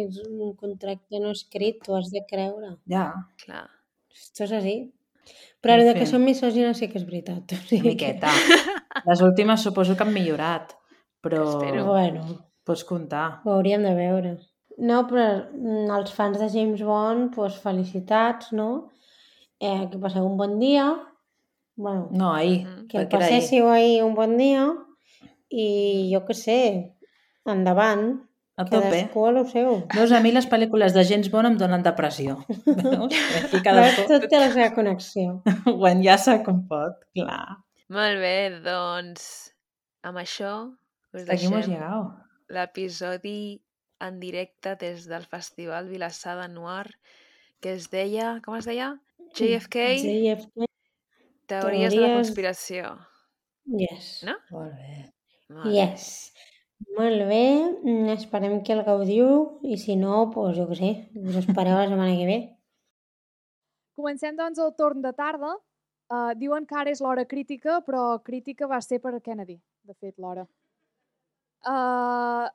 és 0.07 0.19
un 0.27 0.57
contracte 0.59 1.23
no 1.23 1.31
escrit, 1.39 1.79
tu 1.87 1.95
has 1.99 2.11
de 2.15 2.23
creure. 2.29 2.75
Ja, 2.91 3.07
Clar. 3.47 3.65
Esto 4.13 4.45
és 4.45 4.53
així. 4.59 4.77
Però 5.63 5.77
el 5.79 5.93
que 5.95 6.07
són 6.11 6.25
misògines 6.27 6.79
sí 6.81 6.89
que 6.91 6.99
és 6.99 7.05
veritat. 7.07 7.53
O 7.55 7.59
una 7.59 7.69
sigui 7.71 7.93
miqueta. 7.95 8.31
Les 9.07 9.21
últimes 9.23 9.63
suposo 9.63 9.95
que 9.97 10.03
han 10.03 10.13
millorat, 10.15 10.75
però 11.23 11.45
Que... 11.45 11.53
Espero. 11.53 11.85
Bueno, 11.87 12.25
pots 12.67 12.83
comptar. 12.89 13.41
ho 13.45 13.55
hauríem 13.57 13.83
de 13.87 13.95
veure. 13.95 14.33
No, 14.83 15.03
però 15.07 15.27
els 15.99 16.13
fans 16.17 16.39
de 16.41 16.49
James 16.51 16.83
Bond, 16.83 17.35
doncs 17.37 17.61
felicitats, 17.63 18.51
no? 18.57 18.89
Eh, 19.61 19.87
que 19.93 19.99
passeu 20.03 20.27
un 20.27 20.37
bon 20.41 20.59
dia. 20.59 20.89
Bueno, 21.77 22.09
No, 22.11 22.33
ahir. 22.35 22.67
Que 22.89 22.99
era 22.99 23.07
ahir. 23.07 23.13
passéssiu 23.15 23.69
ahir 23.71 24.03
un 24.05 24.15
bon 24.19 24.37
dia 24.37 24.67
i 25.53 26.11
jo 26.13 26.23
què 26.27 26.35
sé, 26.35 26.59
endavant, 27.47 28.09
A 28.61 28.65
tope. 28.69 28.91
cadascú 28.91 29.25
a 29.27 29.31
lo 29.33 29.45
seu. 29.49 29.79
Veus, 29.95 30.13
a 30.13 30.21
mi 30.21 30.31
les 30.33 30.45
pel·lícules 30.51 30.93
de 30.93 31.05
James 31.09 31.31
Bond 31.33 31.49
em 31.49 31.57
donen 31.57 31.83
depressió. 31.83 32.37
Veus? 32.67 33.15
Veus, 33.15 33.63
cadascú 33.65 34.05
tot 34.11 34.27
té 34.29 34.39
la 34.43 34.51
seva 34.53 34.75
connexió. 34.77 35.39
ho 35.73 35.87
enllaça 35.89 36.39
com 36.45 36.61
pot, 36.69 36.99
clar. 37.17 37.59
Molt 37.93 38.21
bé, 38.21 38.35
doncs 38.65 39.25
amb 40.05 40.19
això 40.21 40.53
us 41.13 41.25
Aquí 41.29 41.47
hemos 41.49 41.67
deixem 41.69 42.13
l'episodi 42.53 43.63
en 44.03 44.19
directe 44.21 44.75
des 44.81 45.05
del 45.09 45.25
Festival 45.31 45.89
Vilassar 45.89 46.37
de 46.41 46.49
Noir 46.53 46.89
que 47.63 47.73
es 47.79 47.89
deia, 47.93 48.41
com 48.45 48.57
es 48.59 48.67
deia? 48.67 48.91
JFK, 49.39 49.85
JFK, 50.03 50.67
Teories 51.47 51.93
de 51.95 52.01
la 52.01 52.09
teories- 52.09 52.17
conspiració. 52.19 52.91
yes. 53.79 54.09
No? 54.27 54.35
Molt 54.51 54.73
bé. 54.75 54.97
Molt 55.49 55.69
bé. 55.71 55.73
Molt 56.97 57.23
bé, 57.29 57.45
mm, 57.83 58.09
esperem 58.17 58.63
que 58.65 58.73
el 58.75 58.83
gaudiu 58.87 59.29
i 59.63 59.77
si 59.79 59.97
no, 59.97 60.27
doncs 60.35 60.57
jo 60.59 60.67
què 60.71 60.79
sé, 60.79 60.91
us 61.21 61.39
espereu 61.41 61.79
la 61.79 61.89
setmana 61.89 62.17
que 62.19 62.27
ve. 62.27 62.39
Comencem, 63.99 64.37
doncs, 64.37 64.59
el 64.59 64.73
torn 64.75 65.03
de 65.05 65.13
tarda. 65.13 65.55
Uh, 66.13 66.33
diuen 66.37 66.67
que 66.69 66.77
ara 66.77 66.91
és 66.93 67.01
l'hora 67.01 67.25
crítica, 67.25 67.79
però 67.87 68.19
crítica 68.25 68.67
va 68.69 68.81
ser 68.85 68.99
per 69.01 69.15
Kennedy, 69.21 69.57
de 69.89 69.95
fet, 69.95 70.19
l'hora. 70.19 70.45
Uh, 71.65 72.49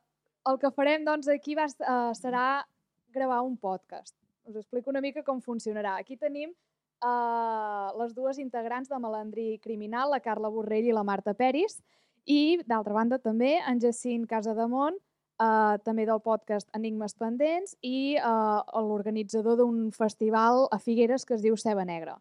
el 0.51 0.59
que 0.62 0.71
farem, 0.75 1.06
doncs, 1.07 1.30
aquí 1.31 1.56
va, 1.57 1.65
uh, 1.65 2.12
serà 2.18 2.65
gravar 3.13 3.41
un 3.41 3.56
podcast. 3.57 4.13
Us 4.45 4.56
explico 4.56 4.91
una 4.91 5.01
mica 5.01 5.23
com 5.23 5.41
funcionarà. 5.41 5.95
Aquí 5.97 6.18
tenim 6.18 6.51
uh, 6.51 7.94
les 8.01 8.13
dues 8.13 8.38
integrants 8.44 8.89
de 8.89 9.00
Malandrí 9.00 9.57
Criminal, 9.63 10.12
la 10.13 10.21
Carla 10.21 10.51
Borrell 10.53 10.91
i 10.91 10.95
la 10.95 11.06
Marta 11.07 11.33
Peris, 11.33 11.80
i, 12.27 12.59
d'altra 12.68 12.94
banda, 12.94 13.18
també 13.23 13.56
en 13.63 13.80
Jacint 13.80 14.25
Casademont, 14.28 14.97
uh, 15.42 15.78
també 15.85 16.06
del 16.06 16.19
podcast 16.23 16.68
Enigmes 16.75 17.16
Pendents 17.16 17.78
i 17.85 18.18
uh, 18.19 18.61
l'organitzador 18.83 19.57
d'un 19.61 19.87
festival 19.95 20.68
a 20.71 20.80
Figueres 20.83 21.25
que 21.25 21.37
es 21.37 21.45
diu 21.45 21.57
Ceba 21.57 21.85
Negra. 21.87 22.18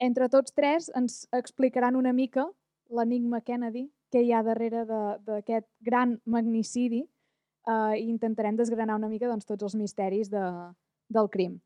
Entre 0.00 0.28
tots 0.32 0.54
tres 0.54 0.88
ens 0.96 1.26
explicaran 1.34 1.98
una 1.98 2.14
mica 2.14 2.46
l'enigma 2.88 3.42
Kennedy, 3.44 3.88
què 4.08 4.22
hi 4.24 4.32
ha 4.32 4.42
darrere 4.46 4.86
d'aquest 4.88 5.66
gran 5.84 6.16
magnicidi 6.24 7.02
uh, 7.02 7.92
i 7.92 8.06
intentarem 8.08 8.56
desgranar 8.56 8.96
una 8.96 9.10
mica 9.10 9.28
doncs, 9.28 9.44
tots 9.44 9.66
els 9.66 9.76
misteris 9.76 10.30
de, 10.32 10.44
del 11.12 11.28
crim. 11.28 11.58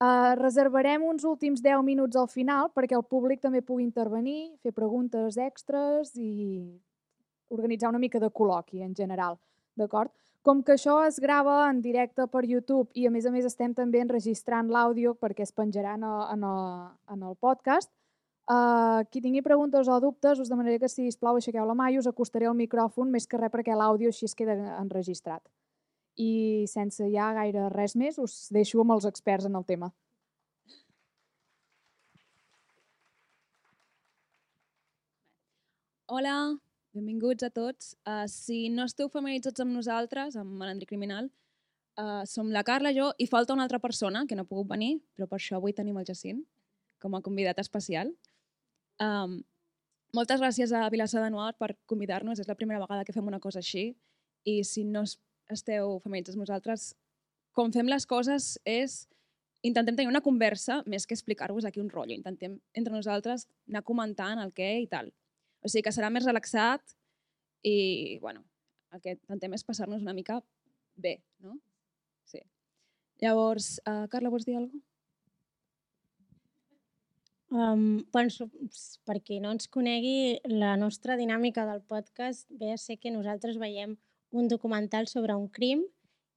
Uh, 0.00 0.34
reservarem 0.40 1.04
uns 1.06 1.24
últims 1.28 1.60
10 1.62 1.84
minuts 1.86 2.16
al 2.18 2.26
final 2.28 2.72
perquè 2.74 2.96
el 2.96 3.04
públic 3.06 3.44
també 3.44 3.60
pugui 3.62 3.84
intervenir, 3.84 4.56
fer 4.64 4.72
preguntes 4.74 5.36
extres 5.38 6.16
i 6.16 6.64
organitzar 7.50 7.90
una 7.90 7.98
mica 8.02 8.20
de 8.20 8.30
col·loqui 8.30 8.82
en 8.84 8.94
general. 8.94 9.38
D'acord? 9.76 10.12
Com 10.44 10.60
que 10.62 10.74
això 10.76 10.98
es 11.06 11.18
grava 11.24 11.64
en 11.70 11.80
directe 11.80 12.26
per 12.28 12.44
YouTube 12.44 12.90
i 12.94 13.06
a 13.08 13.10
més 13.10 13.26
a 13.26 13.32
més 13.32 13.46
estem 13.48 13.72
també 13.74 14.02
enregistrant 14.04 14.68
l'àudio 14.68 15.14
perquè 15.16 15.46
es 15.46 15.54
penjarà 15.56 15.94
en 15.96 16.04
el, 16.04 16.18
en 16.34 16.44
el, 16.44 16.66
en 17.14 17.22
el 17.30 17.36
podcast, 17.40 17.90
uh, 18.52 19.00
qui 19.10 19.22
tingui 19.24 19.42
preguntes 19.42 19.88
o 19.88 19.98
dubtes 20.04 20.40
us 20.40 20.52
demanaré 20.52 20.78
que, 20.82 20.90
si 20.92 21.08
plau 21.20 21.40
aixequeu 21.40 21.64
la 21.64 21.76
mà 21.78 21.90
i 21.90 21.98
us 21.98 22.08
acostaré 22.10 22.48
al 22.50 22.58
micròfon 22.58 23.10
més 23.10 23.26
que 23.26 23.40
res 23.40 23.52
perquè 23.52 23.76
l'àudio 23.76 24.12
així 24.12 24.28
es 24.28 24.36
queda 24.36 24.56
enregistrat. 24.82 25.42
I 26.20 26.64
sense 26.70 27.08
ja 27.10 27.32
gaire 27.34 27.70
res 27.72 27.96
més, 27.96 28.20
us 28.20 28.48
deixo 28.52 28.84
amb 28.84 28.94
els 28.98 29.08
experts 29.08 29.48
en 29.48 29.56
el 29.56 29.64
tema. 29.64 29.90
Hola, 36.06 36.36
benvinguts 36.94 37.44
a 37.46 37.50
tots. 37.50 37.94
Uh, 38.06 38.24
si 38.30 38.68
no 38.70 38.86
esteu 38.88 39.10
familiaritzats 39.12 39.64
amb 39.64 39.74
nosaltres, 39.74 40.36
amb 40.40 40.54
Malandrí 40.60 40.86
Criminal, 40.86 41.30
uh, 41.98 42.22
som 42.30 42.50
la 42.54 42.64
Carla, 42.66 42.92
jo, 42.94 43.10
i 43.18 43.26
falta 43.30 43.54
una 43.56 43.66
altra 43.66 43.80
persona 43.82 44.24
que 44.28 44.38
no 44.38 44.44
ha 44.44 44.50
pogut 44.50 44.70
venir, 44.70 45.00
però 45.16 45.28
per 45.30 45.40
això 45.40 45.58
avui 45.58 45.74
tenim 45.74 45.98
el 45.98 46.06
Jacint 46.08 46.44
com 47.02 47.16
a 47.18 47.22
convidat 47.22 47.58
especial. 47.60 48.14
Um, 49.02 49.40
moltes 50.14 50.40
gràcies 50.40 50.72
a 50.72 50.86
Vilassar 50.90 51.24
de 51.24 51.32
Noir 51.34 51.56
per 51.58 51.74
convidar-nos, 51.90 52.38
és 52.38 52.48
la 52.48 52.54
primera 52.54 52.80
vegada 52.80 53.04
que 53.04 53.12
fem 53.12 53.26
una 53.26 53.42
cosa 53.42 53.58
així, 53.58 53.96
i 54.44 54.62
si 54.64 54.84
no 54.84 55.02
es- 55.02 55.18
esteu 55.50 55.98
familiaritzats 56.00 56.38
amb 56.38 56.46
nosaltres, 56.46 56.94
com 57.52 57.72
fem 57.72 57.90
les 57.90 58.06
coses 58.06 58.54
és 58.64 59.04
intentem 59.64 59.96
tenir 59.96 60.08
una 60.08 60.22
conversa 60.22 60.82
més 60.86 61.06
que 61.06 61.14
explicar-vos 61.14 61.64
aquí 61.64 61.80
un 61.80 61.90
rotllo. 61.90 62.14
Intentem 62.14 62.58
entre 62.74 62.92
nosaltres 62.92 63.46
anar 63.68 63.82
comentant 63.82 64.38
el 64.38 64.52
què 64.52 64.82
i 64.82 64.86
tal. 64.86 65.12
O 65.64 65.68
sigui 65.72 65.82
que 65.86 65.92
serà 65.96 66.10
més 66.12 66.26
relaxat 66.28 66.94
i, 67.64 68.18
bueno, 68.20 68.42
el 68.92 69.00
que 69.00 69.14
intentem 69.16 69.54
és 69.56 69.64
passar-nos 69.64 70.02
una 70.04 70.12
mica 70.16 70.40
bé, 70.96 71.16
no? 71.40 71.56
Sí. 72.28 72.42
Llavors, 73.22 73.78
uh, 73.88 74.04
Carla, 74.12 74.30
vols 74.30 74.44
dir 74.44 74.56
alguna 74.58 74.72
cosa? 74.76 74.90
Um, 77.50 78.04
bueno, 78.12 78.30
so- 78.30 78.50
s- 78.68 78.98
per 79.04 79.20
qui 79.22 79.38
no 79.40 79.52
ens 79.54 79.68
conegui, 79.68 80.40
la 80.44 80.76
nostra 80.76 81.14
dinàmica 81.16 81.64
del 81.68 81.82
podcast 81.82 82.48
ve 82.50 82.72
a 82.72 82.76
ser 82.80 82.98
que 82.98 83.12
nosaltres 83.14 83.58
veiem 83.62 83.96
un 84.32 84.48
documental 84.48 85.06
sobre 85.06 85.36
un 85.38 85.46
crim 85.48 85.84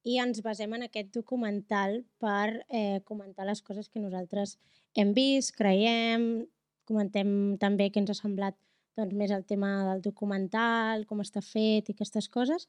i 0.03 0.19
ens 0.21 0.43
basem 0.45 0.73
en 0.77 0.83
aquest 0.85 1.09
documental 1.15 2.03
per 2.21 2.63
eh, 2.69 3.01
comentar 3.03 3.47
les 3.49 3.63
coses 3.65 3.89
que 3.89 3.99
nosaltres 3.99 4.59
hem 4.93 5.13
vist, 5.17 5.55
creiem, 5.57 6.45
comentem 6.85 7.57
també 7.57 7.89
què 7.89 7.99
ens 8.03 8.13
ha 8.13 8.19
semblat 8.21 8.55
doncs, 8.97 9.15
més 9.15 9.31
el 9.31 9.45
tema 9.45 9.71
del 9.91 10.01
documental, 10.05 11.05
com 11.09 11.21
està 11.23 11.43
fet 11.45 11.89
i 11.89 11.95
aquestes 11.95 12.27
coses. 12.33 12.67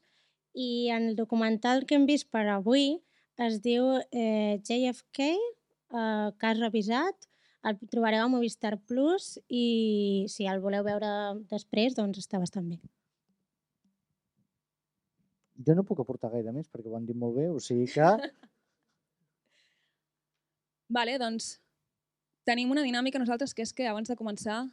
I 0.53 0.89
en 0.95 1.11
el 1.11 1.15
documental 1.17 1.85
que 1.85 1.97
hem 1.97 2.05
vist 2.09 2.29
per 2.31 2.45
avui 2.49 2.99
es 3.39 3.59
diu 3.63 3.89
eh, 4.11 4.59
JFK, 4.65 5.27
eh, 5.29 6.29
cas 6.41 6.59
revisat, 6.59 7.29
el 7.67 7.75
trobareu 7.91 8.23
a 8.23 8.31
Movistar 8.31 8.77
Plus 8.87 9.37
i 9.49 10.25
si 10.31 10.47
el 10.47 10.61
voleu 10.63 10.85
veure 10.85 11.09
després, 11.51 11.95
doncs 11.97 12.21
està 12.21 12.39
bastant 12.39 12.69
bé. 12.69 12.79
Jo 15.59 15.75
no 15.75 15.83
puc 15.83 15.99
aportar 15.99 16.31
gaire 16.31 16.53
més 16.55 16.69
perquè 16.71 16.87
ho 16.87 16.95
han 16.95 17.07
dit 17.07 17.17
molt 17.19 17.35
bé, 17.35 17.49
o 17.51 17.59
sigui 17.59 17.89
que 17.91 18.13
Vale, 20.89 21.19
doncs 21.21 21.59
tenim 22.47 22.71
una 22.73 22.81
dinàmica 22.81 23.19
nosaltres 23.21 23.53
que 23.53 23.61
és 23.61 23.73
que 23.75 23.85
abans 23.85 24.09
de 24.09 24.15
començar 24.17 24.63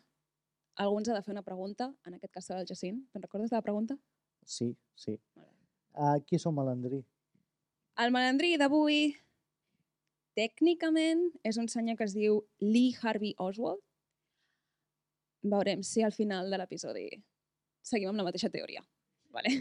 algú 0.76 1.00
ens 1.00 1.08
ha 1.10 1.16
de 1.16 1.22
fer 1.24 1.32
una 1.34 1.44
pregunta, 1.46 1.90
en 2.06 2.16
aquest 2.16 2.32
cas 2.32 2.48
serà 2.48 2.60
el 2.62 2.68
Jacint. 2.68 3.02
Te'n 3.12 3.24
recordes 3.24 3.50
de 3.50 3.56
la 3.56 3.64
pregunta? 3.64 3.98
sí, 4.46 4.76
sí. 4.94 5.18
Vale. 5.34 5.52
Uh, 5.96 6.18
qui 6.28 6.36
és 6.36 6.44
el 6.46 6.52
malandrí? 6.54 7.00
El 7.98 8.12
malandrí 8.12 8.52
d'avui, 8.60 9.16
tècnicament, 10.36 11.24
és 11.48 11.56
un 11.58 11.68
senyor 11.72 11.96
que 11.96 12.04
es 12.04 12.14
diu 12.14 12.42
Lee 12.60 12.94
Harvey 13.00 13.32
Oswald. 13.42 13.80
Veurem 15.46 15.82
si 15.86 16.04
al 16.04 16.12
final 16.12 16.52
de 16.52 16.60
l'episodi 16.60 17.08
seguim 17.86 18.12
amb 18.12 18.20
la 18.20 18.26
mateixa 18.28 18.52
teoria. 18.52 18.84
Vale? 19.32 19.54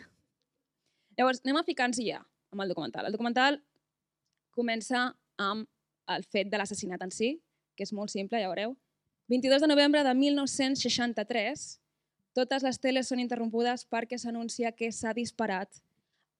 Llavors, 1.18 1.42
anem 1.46 1.62
a 1.62 1.66
ficar-nos 1.68 2.02
ja 2.04 2.20
amb 2.52 2.66
el 2.66 2.74
documental. 2.74 3.08
El 3.08 3.16
documental 3.16 3.62
comença 4.56 5.08
amb 5.42 5.70
el 6.12 6.28
fet 6.28 6.52
de 6.52 6.60
l'assassinat 6.60 7.02
en 7.02 7.12
si, 7.14 7.36
que 7.76 7.88
és 7.88 7.94
molt 7.96 8.12
simple, 8.12 8.40
ja 8.42 8.52
veureu. 8.52 8.76
22 9.27 9.62
de 9.62 9.67
novembre 9.67 10.03
de 10.03 10.13
1963, 10.13 11.65
totes 12.38 12.63
les 12.63 12.77
teles 12.77 13.08
són 13.10 13.22
interrompudes 13.24 13.86
perquè 13.89 14.20
s'anuncia 14.22 14.74
que 14.75 14.91
s'ha 14.94 15.15
disparat 15.17 15.79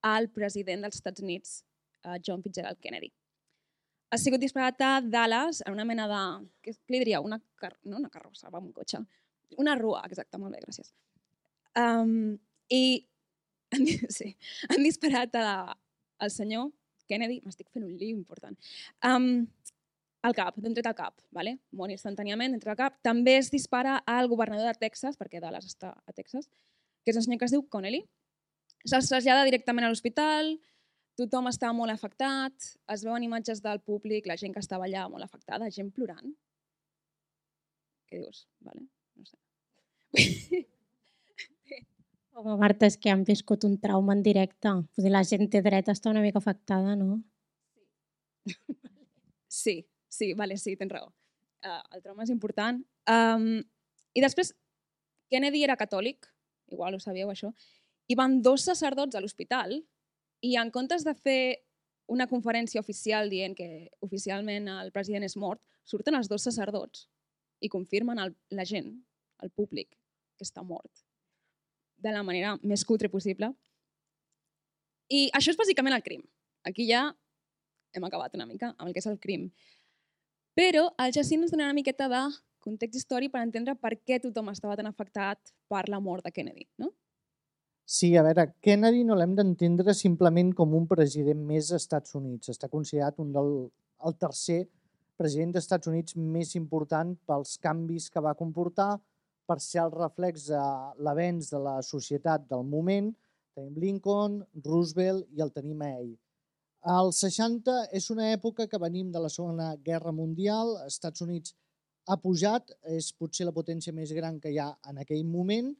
al 0.06 0.28
president 0.30 0.84
dels 0.84 1.00
Estats 1.00 1.24
Units, 1.24 1.64
eh, 2.04 2.18
John 2.22 2.44
Fitzgerald 2.44 2.78
Kennedy. 2.78 3.10
Ha 4.14 4.18
sigut 4.22 4.38
disparat 4.38 4.80
a 4.86 5.00
Dallas 5.02 5.64
en 5.66 5.74
una 5.74 5.84
mena 5.84 6.06
de... 6.06 6.22
Què 6.62 6.76
li 6.92 7.02
diria? 7.02 7.20
Una 7.20 7.40
car... 7.58 7.72
No 7.82 7.98
una 7.98 8.12
carrossa, 8.12 8.52
va, 8.54 8.62
un 8.62 8.70
cotxe. 8.76 9.02
Una 9.58 9.74
rua, 9.74 10.04
exacte, 10.06 10.38
molt 10.38 10.54
bé, 10.54 10.62
gràcies. 10.62 10.92
Um, 11.74 12.38
I 12.70 13.02
han, 13.74 13.82
sí, 14.14 14.30
han 14.70 14.86
disparat 14.86 15.34
a, 15.40 15.74
al 16.22 16.30
senyor 16.30 16.70
Kennedy, 17.10 17.40
m'estic 17.42 17.66
fent 17.74 17.86
un 17.86 17.96
lío 17.98 18.14
important, 18.14 18.54
um, 19.06 19.46
al 20.26 20.34
cap, 20.36 20.56
d'un 20.60 20.74
tret 20.74 20.86
al 20.90 20.96
cap, 20.98 21.14
vale? 21.34 21.56
mor 21.76 21.92
instantàniament, 21.94 22.52
d'un 22.52 22.62
tret 22.62 22.74
al 22.74 22.80
cap. 22.80 23.00
També 23.06 23.36
es 23.38 23.50
dispara 23.52 23.98
al 24.06 24.28
governador 24.32 24.68
de 24.68 24.86
Texas, 24.86 25.18
perquè 25.18 25.40
Dallas 25.42 25.66
està 25.68 25.92
a 25.94 26.14
Texas, 26.14 26.48
que 27.04 27.12
és 27.14 27.18
un 27.18 27.26
senyor 27.26 27.40
que 27.40 27.48
es 27.48 27.54
diu 27.54 27.64
Connelly. 27.70 28.02
Se'ls 28.86 29.10
trasllada 29.10 29.46
directament 29.46 29.86
a 29.86 29.90
l'hospital, 29.90 30.56
tothom 31.18 31.48
està 31.50 31.72
molt 31.72 31.94
afectat, 31.94 32.70
es 32.92 33.04
veuen 33.06 33.24
imatges 33.24 33.62
del 33.64 33.80
públic, 33.80 34.28
la 34.28 34.36
gent 34.40 34.54
que 34.54 34.62
estava 34.62 34.86
allà 34.86 35.06
molt 35.10 35.24
afectada, 35.24 35.70
gent 35.72 35.90
plorant. 35.96 36.34
Què 38.06 38.20
dius? 38.22 38.46
Vale? 38.62 38.86
No 39.16 39.24
sé. 39.26 39.36
Home, 42.36 42.58
Marta, 42.60 42.84
és 42.84 42.98
que 43.00 43.08
han 43.08 43.24
viscut 43.24 43.64
un 43.64 43.78
trauma 43.80 44.12
en 44.12 44.22
directe. 44.22 44.68
Vull 44.68 45.06
dir, 45.06 45.12
la 45.14 45.24
gent 45.24 45.48
té 45.52 45.62
dret 45.64 45.88
a 45.88 45.94
estar 45.96 46.12
una 46.12 46.20
mica 46.20 46.36
afectada, 46.42 46.92
no? 47.00 47.22
Sí, 48.44 48.56
sí, 49.62 49.76
vale, 50.38 50.56
sí, 50.60 50.76
tens 50.76 50.92
raó. 50.92 51.10
Uh, 51.64 51.80
el 51.96 52.02
trauma 52.04 52.24
és 52.26 52.32
important. 52.32 52.82
Um, 53.10 53.60
I 54.16 54.22
després, 54.24 54.52
Kennedy 55.32 55.64
era 55.66 55.78
catòlic, 55.78 56.28
igual 56.72 56.96
ho 56.96 57.02
sabíeu 57.02 57.30
això, 57.32 57.52
i 58.06 58.14
van 58.18 58.40
dos 58.42 58.66
sacerdots 58.68 59.16
a 59.16 59.22
l'hospital 59.22 59.74
i 60.46 60.54
en 60.60 60.70
comptes 60.70 61.04
de 61.06 61.14
fer 61.14 61.40
una 62.12 62.28
conferència 62.30 62.80
oficial 62.80 63.30
dient 63.30 63.56
que 63.58 63.88
oficialment 64.06 64.70
el 64.70 64.92
president 64.94 65.26
és 65.26 65.36
mort, 65.36 65.62
surten 65.86 66.14
els 66.14 66.30
dos 66.30 66.46
sacerdots 66.46 67.08
i 67.60 67.70
confirmen 67.72 68.20
el, 68.22 68.36
la 68.54 68.66
gent, 68.68 68.92
el 69.42 69.50
públic, 69.50 69.90
que 70.38 70.46
està 70.46 70.62
mort 70.62 71.06
de 71.96 72.12
la 72.12 72.22
manera 72.22 72.56
més 72.62 72.84
cutre 72.84 73.08
possible. 73.12 73.50
I 75.08 75.26
això 75.34 75.52
és 75.52 75.58
bàsicament 75.58 75.96
el 75.96 76.04
crim. 76.04 76.22
Aquí 76.68 76.86
ja 76.88 77.08
hem 77.96 78.04
acabat 78.04 78.34
una 78.36 78.46
mica 78.46 78.72
amb 78.74 78.88
el 78.88 78.94
que 78.94 79.02
és 79.02 79.08
el 79.10 79.18
crim. 79.22 79.48
Però 80.56 80.86
el 81.04 81.12
Jacint 81.12 81.44
ens 81.44 81.52
dona 81.52 81.68
una 81.68 81.76
miqueta 81.76 82.08
de 82.08 82.22
context 82.64 82.96
històric 82.98 83.32
per 83.34 83.42
entendre 83.44 83.76
per 83.78 83.92
què 84.08 84.18
tothom 84.22 84.48
estava 84.50 84.76
tan 84.78 84.88
afectat 84.88 85.52
per 85.70 85.84
la 85.92 86.00
mort 86.00 86.24
de 86.24 86.32
Kennedy, 86.32 86.64
no? 86.82 86.90
Sí, 87.86 88.16
a 88.16 88.24
veure, 88.26 88.48
Kennedy 88.64 89.04
no 89.06 89.14
l'hem 89.14 89.36
d'entendre 89.38 89.94
simplement 89.94 90.48
com 90.58 90.72
un 90.74 90.88
president 90.90 91.44
més 91.46 91.68
dels 91.68 91.84
Estats 91.84 92.16
Units. 92.18 92.50
Està 92.50 92.70
considerat 92.72 93.20
un 93.22 93.30
del, 93.36 93.52
el 94.02 94.16
tercer 94.18 94.64
president 95.20 95.52
dels 95.54 95.68
Estats 95.68 95.92
Units 95.92 96.16
més 96.16 96.56
important 96.58 97.12
pels 97.28 97.54
canvis 97.62 98.08
que 98.10 98.24
va 98.24 98.34
comportar, 98.34 98.96
per 99.46 99.60
ser 99.62 99.84
el 99.84 99.92
reflex 99.94 100.48
de 100.50 100.62
l'avenç 101.06 101.52
de 101.52 101.60
la 101.62 101.76
societat 101.86 102.48
del 102.50 102.64
moment. 102.66 103.12
Tenim 103.56 103.76
Lincoln, 103.84 104.40
Roosevelt 104.64 105.28
i 105.36 105.44
el 105.44 105.52
tenim 105.54 105.84
a 105.84 105.92
ell. 105.94 106.14
El 106.86 107.08
60 107.10 107.72
és 107.98 108.04
una 108.14 108.28
època 108.30 108.68
que 108.70 108.78
venim 108.78 109.08
de 109.10 109.18
la 109.18 109.30
Segona 109.32 109.72
Guerra 109.88 110.12
Mundial, 110.14 110.68
els 110.84 110.94
Estats 110.94 111.24
Units 111.24 111.56
ha 112.06 112.14
pujat, 112.22 112.70
és 112.94 113.08
potser 113.10 113.48
la 113.48 113.54
potència 113.56 113.94
més 113.96 114.12
gran 114.14 114.38
que 114.38 114.52
hi 114.54 114.60
ha 114.62 114.68
en 114.86 115.00
aquell 115.02 115.24
moment, 115.26 115.72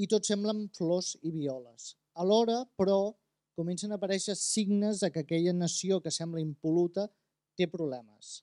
i 0.00 0.08
tot 0.08 0.24
semblen 0.24 0.62
flors 0.78 1.18
i 1.20 1.34
violes. 1.34 1.90
Alhora, 2.16 2.62
però, 2.80 3.12
comencen 3.60 3.92
a 3.92 3.98
aparèixer 4.00 4.38
signes 4.40 5.04
de 5.04 5.12
que 5.12 5.26
aquella 5.26 5.52
nació 5.52 6.00
que 6.00 6.14
sembla 6.14 6.40
impoluta 6.40 7.10
té 7.58 7.68
problemes. 7.68 8.38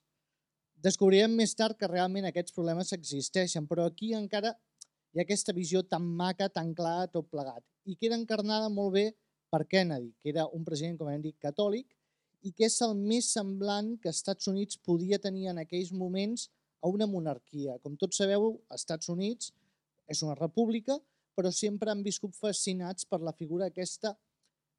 Descobrirem 0.78 1.34
més 1.34 1.58
tard 1.58 1.74
que 1.74 1.90
realment 1.90 2.30
aquests 2.30 2.54
problemes 2.54 2.94
existeixen, 2.94 3.66
però 3.66 3.90
aquí 3.90 4.12
encara 4.14 4.54
hi 5.10 5.18
ha 5.18 5.26
aquesta 5.26 5.56
visió 5.56 5.82
tan 5.82 6.06
maca, 6.06 6.52
tan 6.54 6.70
clara, 6.70 7.10
tot 7.10 7.26
plegat. 7.34 7.66
I 7.82 7.98
queda 7.98 8.14
encarnada 8.14 8.70
molt 8.70 8.94
bé 8.94 9.08
per 9.56 9.66
Kennedy, 9.72 10.12
que 10.20 10.34
era 10.34 10.44
un 10.52 10.64
president, 10.68 10.98
com 11.00 11.08
hem 11.08 11.22
dit, 11.24 11.36
catòlic, 11.40 11.88
i 12.44 12.52
que 12.52 12.68
és 12.68 12.76
el 12.84 12.92
més 12.98 13.30
semblant 13.32 13.94
que 14.02 14.10
els 14.12 14.20
Estats 14.20 14.50
Units 14.52 14.76
podia 14.84 15.18
tenir 15.22 15.48
en 15.52 15.62
aquells 15.62 15.94
moments 15.96 16.50
a 16.84 16.90
una 16.92 17.08
monarquia. 17.08 17.78
Com 17.80 17.96
tots 17.96 18.20
sabeu, 18.20 18.50
els 18.68 18.84
Estats 18.84 19.08
Units 19.12 19.54
és 20.12 20.22
una 20.22 20.36
república, 20.36 20.98
però 21.36 21.50
sempre 21.52 21.90
han 21.92 22.04
viscut 22.04 22.36
fascinats 22.36 23.08
per 23.08 23.22
la 23.24 23.34
figura 23.36 23.70
aquesta 23.72 24.12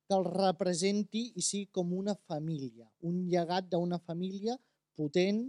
que 0.07 0.15
el 0.15 0.23
representi 0.29 1.25
i 1.35 1.43
sigui 1.43 1.67
com 1.73 1.91
una 1.97 2.15
família, 2.29 2.87
un 3.09 3.25
llegat 3.27 3.67
d'una 3.73 3.99
família 3.99 4.55
potent, 4.95 5.43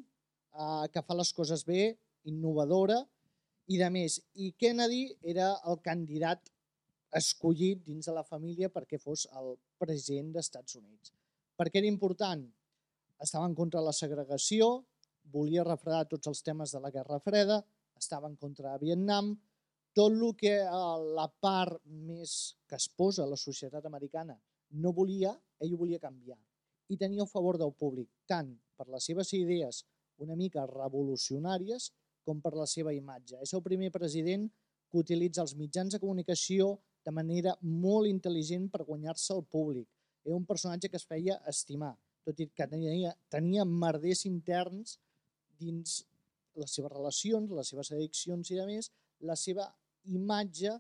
eh, 0.56 0.86
que 0.92 1.04
fa 1.04 1.16
les 1.20 1.30
coses 1.36 1.62
bé, 1.68 1.92
innovadora 2.28 2.98
i 3.68 3.78
de 3.78 3.88
més. 3.92 4.18
I 4.34 4.50
Kennedy 4.58 5.04
era 5.22 5.52
el 5.70 5.78
candidat 5.84 6.50
escollit 7.14 7.84
dins 7.86 8.06
de 8.06 8.14
la 8.14 8.24
família 8.24 8.68
perquè 8.72 8.98
fos 9.00 9.26
el 9.38 9.54
president 9.80 10.32
dels 10.34 10.48
Estats 10.48 10.76
Units. 10.76 11.12
Per 11.56 11.68
què 11.68 11.80
era 11.80 11.90
important? 11.90 12.44
Estava 13.18 13.48
en 13.48 13.54
contra 13.58 13.80
de 13.80 13.88
la 13.88 13.96
segregació, 13.96 14.84
volia 15.32 15.64
refredar 15.66 16.06
tots 16.08 16.28
els 16.30 16.42
temes 16.44 16.72
de 16.72 16.80
la 16.80 16.92
Guerra 16.94 17.18
Freda, 17.20 17.62
estava 17.98 18.28
en 18.28 18.36
contra 18.36 18.72
de 18.72 18.84
Vietnam, 18.86 19.32
tot 19.96 20.12
el 20.12 20.34
que 20.38 20.54
eh, 20.60 20.96
la 21.16 21.26
part 21.40 21.80
més 21.84 22.54
que 22.68 22.76
es 22.76 22.88
posa 22.88 23.24
a 23.24 23.30
la 23.30 23.40
societat 23.40 23.84
americana 23.88 24.36
no 24.78 24.92
volia, 24.92 25.32
ell 25.58 25.74
ho 25.74 25.80
volia 25.80 25.98
canviar. 25.98 26.38
I 26.88 26.96
tenia 26.96 27.24
a 27.24 27.30
favor 27.30 27.58
del 27.58 27.72
públic, 27.74 28.08
tant 28.26 28.52
per 28.76 28.86
les 28.92 29.08
seves 29.10 29.32
idees 29.36 29.82
una 30.22 30.36
mica 30.36 30.66
revolucionàries 30.66 31.90
com 32.26 32.40
per 32.44 32.54
la 32.54 32.66
seva 32.66 32.92
imatge. 32.94 33.38
És 33.42 33.54
el 33.54 33.62
primer 33.64 33.90
president 33.94 34.46
que 34.90 35.00
utilitza 35.00 35.42
els 35.44 35.54
mitjans 35.56 35.94
de 35.94 36.00
comunicació 36.02 36.76
de 37.04 37.14
manera 37.14 37.54
molt 37.62 38.08
intel·ligent 38.10 38.68
per 38.72 38.86
guanyar-se 38.88 39.32
el 39.34 39.44
públic. 39.44 39.88
Era 40.24 40.36
un 40.36 40.46
personatge 40.46 40.90
que 40.90 40.98
es 41.00 41.06
feia 41.06 41.40
estimar. 41.46 41.96
tot 42.28 42.40
i 42.44 42.44
que 42.52 42.66
tenia, 42.68 43.14
tenia 43.32 43.64
merders 43.64 44.26
interns 44.28 44.98
dins 45.56 46.02
les 46.60 46.74
seves 46.76 46.92
relacions, 46.92 47.54
les 47.56 47.70
seves 47.72 47.88
addiccions 47.94 48.50
i 48.52 48.58
a 48.60 48.66
més, 48.68 48.90
la 49.30 49.36
seva 49.38 49.64
imatge 50.04 50.74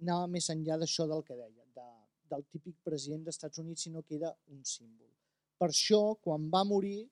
anava 0.00 0.28
més 0.30 0.46
enllà 0.54 0.76
d'això 0.78 1.08
del 1.10 1.24
que 1.26 1.34
deia, 1.34 1.64
de, 1.74 1.86
del 2.30 2.46
típic 2.52 2.76
president 2.86 3.24
dels 3.26 3.40
Estats 3.40 3.58
Units, 3.64 3.88
sinó 3.88 4.04
que 4.06 4.20
era 4.20 4.30
un 4.54 4.62
símbol. 4.62 5.10
Per 5.58 5.68
això, 5.72 6.00
quan 6.22 6.46
va 6.52 6.62
morir, 6.64 7.02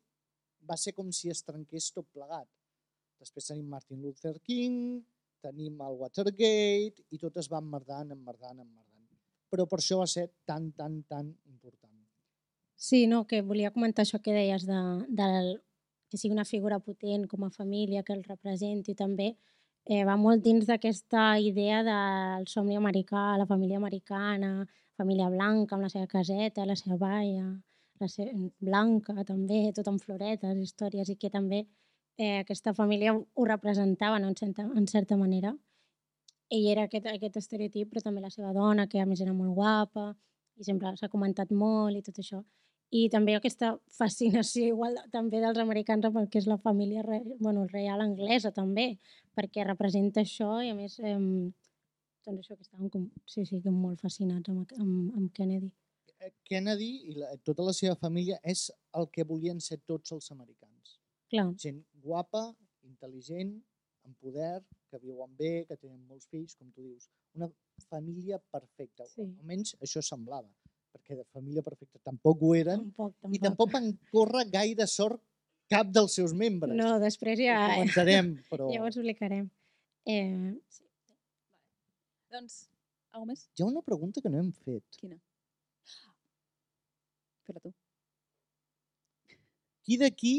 va 0.69 0.77
ser 0.81 0.95
com 0.97 1.11
si 1.13 1.33
es 1.33 1.43
trenqués 1.45 1.91
tot 1.97 2.07
plegat. 2.15 2.49
Després 3.19 3.51
tenim 3.51 3.69
Martin 3.75 4.01
Luther 4.05 4.37
King, 4.47 5.03
tenim 5.45 5.81
el 5.85 5.97
Watergate, 6.01 7.05
i 7.11 7.19
tot 7.19 7.37
es 7.43 7.49
va 7.53 7.63
emmerdant, 7.63 8.13
emmerdant, 8.15 8.59
emmerdant. 8.59 9.07
Però 9.49 9.65
per 9.67 9.79
això 9.81 10.03
va 10.03 10.09
ser 10.11 10.29
tan, 10.47 10.73
tan, 10.77 11.03
tan 11.09 11.31
important. 11.47 11.95
Sí, 12.79 13.07
no, 13.11 13.25
que 13.27 13.41
volia 13.43 13.73
comentar 13.75 14.05
això 14.05 14.21
que 14.23 14.35
deies 14.35 14.65
de, 14.69 14.81
del, 15.09 15.57
que 16.09 16.19
sigui 16.21 16.35
una 16.37 16.45
figura 16.47 16.79
potent 16.79 17.25
com 17.27 17.45
a 17.45 17.51
família, 17.51 18.05
que 18.07 18.15
el 18.15 18.23
representi 18.23 18.95
també, 18.95 19.33
eh, 19.89 20.05
va 20.05 20.15
molt 20.21 20.45
dins 20.45 20.69
d'aquesta 20.69 21.41
idea 21.41 21.81
del 21.83 22.47
somni 22.47 22.77
americà, 22.77 23.33
la 23.41 23.49
família 23.51 23.81
americana, 23.83 24.67
família 25.01 25.31
blanca 25.33 25.75
amb 25.75 25.87
la 25.87 25.91
seva 25.93 26.07
caseta, 26.07 26.67
la 26.69 26.77
seva 26.77 26.99
baia, 27.01 27.49
la 27.99 28.09
seva, 28.09 28.31
blanca 28.61 29.25
també, 29.25 29.73
tot 29.75 29.89
amb 29.91 30.03
floretes, 30.03 30.63
històries, 30.63 31.11
i 31.11 31.17
que 31.17 31.31
també 31.35 31.65
eh, 32.19 32.39
aquesta 32.43 32.75
família 32.75 33.15
ho 33.15 33.45
representava 33.47 34.19
no? 34.19 34.29
en, 34.29 34.37
certa, 34.37 34.67
en 34.77 34.87
certa 34.87 35.17
manera. 35.17 35.55
Ell 36.51 36.67
era 36.67 36.87
aquest, 36.89 37.07
aquest 37.07 37.37
estereotip, 37.41 37.91
però 37.93 38.03
també 38.03 38.21
la 38.25 38.33
seva 38.35 38.53
dona, 38.57 38.89
que 38.89 39.01
a 39.01 39.07
més 39.07 39.21
era 39.25 39.35
molt 39.37 39.55
guapa, 39.57 40.11
i 40.59 40.67
sempre 40.67 40.95
s'ha 40.99 41.11
comentat 41.13 41.53
molt 41.55 41.97
i 41.97 42.03
tot 42.03 42.19
això. 42.19 42.43
I 42.91 43.09
també 43.13 43.35
aquesta 43.37 43.75
fascinació 43.99 44.67
igual 44.73 44.97
també 45.13 45.43
dels 45.45 45.61
americans 45.61 46.09
amb 46.09 46.23
el 46.23 46.29
que 46.33 46.41
és 46.41 46.49
la 46.49 46.57
família 46.59 47.05
re, 47.05 47.21
bueno, 47.39 47.67
real 47.73 48.01
anglesa 48.01 48.51
també, 48.57 48.95
perquè 49.37 49.67
representa 49.69 50.25
això 50.25 50.57
i 50.65 50.73
a 50.73 50.77
més 50.79 50.97
eh, 51.05 51.19
doncs 52.25 52.41
això 52.41 52.57
que 52.57 52.65
estaven 52.65 52.89
com, 52.93 53.05
sí, 53.27 53.45
sí, 53.45 53.61
que 53.61 53.71
molt 53.73 54.01
fascinats 54.01 54.49
amb, 54.53 54.73
amb, 54.81 55.13
amb 55.21 55.29
Kennedy. 55.37 55.71
Eh, 56.19 56.33
Kennedy 56.49 56.91
i 57.13 57.19
la, 57.21 57.35
tota 57.45 57.67
la 57.69 57.77
seva 57.77 57.95
família 58.01 58.41
és 58.43 58.71
el 58.97 59.09
que 59.13 59.29
volien 59.29 59.61
ser 59.61 59.83
tots 59.87 60.17
els 60.17 60.33
americans. 60.33 60.78
Clar, 61.29 61.49
Gent 61.61 61.83
guapa, 62.01 62.47
intel·ligent, 62.89 63.53
amb 64.09 64.17
poder, 64.25 64.63
que 64.89 65.01
viuen 65.03 65.35
bé, 65.37 65.53
que 65.69 65.77
tenen 65.77 66.01
molts 66.09 66.29
fills, 66.33 66.57
com 66.57 66.71
tu 66.73 66.85
dius. 66.87 67.09
Una 67.37 67.51
família 67.91 68.39
perfecta. 68.55 69.07
Sí. 69.11 69.27
Almenys 69.27 69.75
això 69.85 70.01
semblava, 70.05 70.49
perquè 70.95 71.19
de 71.19 71.27
família 71.37 71.65
perfecta 71.67 72.01
tampoc 72.05 72.43
ho 72.43 72.55
eren 72.57 72.87
tampoc, 72.87 73.15
tampoc. 73.19 73.37
i 73.37 73.43
tampoc 73.45 73.75
van 73.77 73.91
córrer 74.13 74.47
gaire 74.55 74.89
sort 74.89 75.21
cap 75.69 75.93
dels 75.93 76.17
seus 76.17 76.33
membres. 76.33 76.75
No, 76.79 76.97
després 77.03 77.41
ja, 77.43 77.61
Ho 77.67 77.77
comentarem, 77.77 78.33
però 78.51 78.71
ja 78.73 78.83
ho 78.83 78.89
explicarem. 78.89 79.49
Eh, 80.09 80.55
sí. 80.73 80.85
Doncs, 82.33 82.61
alguna 83.13 83.35
més? 83.35 83.45
hi 83.53 83.65
ha 83.65 83.69
una 83.69 83.85
pregunta 83.85 84.25
que 84.25 84.33
no 84.33 84.41
hem 84.41 84.53
fet. 84.65 84.85
Quina? 85.01 85.21
Fes-la 87.45 87.61
tu. 87.65 87.75
Qui 89.85 89.97
d'aquí 90.01 90.35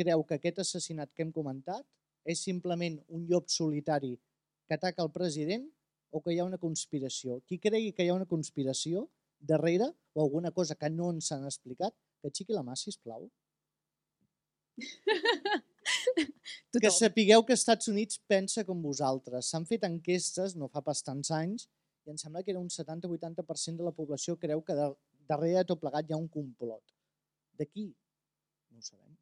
creu 0.00 0.24
que 0.26 0.38
aquest 0.40 0.60
assassinat 0.64 1.12
que 1.14 1.24
hem 1.26 1.32
comentat 1.36 1.86
és 2.34 2.42
simplement 2.48 2.98
un 3.08 3.26
llop 3.28 3.48
solitari 3.52 4.14
que 4.66 4.76
ataca 4.76 5.04
el 5.04 5.12
president 5.14 5.66
o 6.10 6.20
que 6.20 6.34
hi 6.34 6.40
ha 6.40 6.48
una 6.48 6.58
conspiració? 6.58 7.40
Qui 7.46 7.58
cregui 7.62 7.92
que 7.96 8.04
hi 8.04 8.10
ha 8.10 8.18
una 8.18 8.28
conspiració 8.28 9.06
darrere 9.40 9.88
o 10.12 10.22
alguna 10.22 10.50
cosa 10.50 10.76
que 10.76 10.90
no 10.90 11.10
ens 11.14 11.30
han 11.32 11.46
explicat, 11.48 11.94
que 12.20 12.28
aixequi 12.28 12.56
la 12.56 12.64
mà, 12.66 12.76
sisplau. 12.76 13.28
Que 16.80 16.90
sapigueu 16.94 17.42
que 17.46 17.56
Estats 17.56 17.88
Units 17.90 18.20
pensa 18.30 18.62
com 18.64 18.82
vosaltres. 18.82 19.48
S'han 19.50 19.66
fet 19.66 19.84
enquestes 19.88 20.54
no 20.56 20.68
fa 20.70 20.82
pas 20.86 21.02
tants 21.02 21.32
anys 21.34 21.66
i 22.06 22.12
em 22.12 22.18
sembla 22.20 22.44
que 22.46 22.52
era 22.54 22.62
un 22.62 22.70
70-80% 22.70 23.80
de 23.80 23.88
la 23.88 23.94
població 23.96 24.36
creu 24.38 24.62
que 24.62 24.76
dar- 24.78 24.94
darrere 25.28 25.58
de 25.60 25.66
tot 25.72 25.82
plegat 25.82 26.08
hi 26.08 26.14
ha 26.14 26.20
un 26.20 26.28
complot. 26.28 26.94
De 27.58 27.66
qui? 27.66 27.88
No 28.70 28.78
ho 28.78 28.86
sabem. 28.86 29.19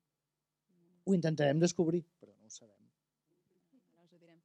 Ho 1.08 1.14
intentarem 1.16 1.60
descobrir, 1.60 2.02
però 2.20 2.34
no 2.36 2.50
ho 2.50 2.52
sabem. 2.52 2.76
Ho 3.96 4.18
direm. 4.20 4.36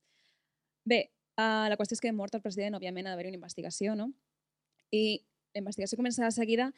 Bé, 0.88 1.00
uh, 1.36 1.68
la 1.68 1.76
qüestió 1.76 1.98
és 1.98 2.04
que 2.04 2.14
mort 2.16 2.36
el 2.38 2.44
president, 2.46 2.78
òbviament 2.80 3.10
ha 3.10 3.12
d'haver 3.12 3.28
una 3.28 3.40
investigació, 3.40 3.98
no? 4.00 4.14
I 4.96 5.20
la 5.54 5.60
investigació 5.60 6.00
comença 6.00 6.24
de 6.24 6.32
seguida 6.32 6.70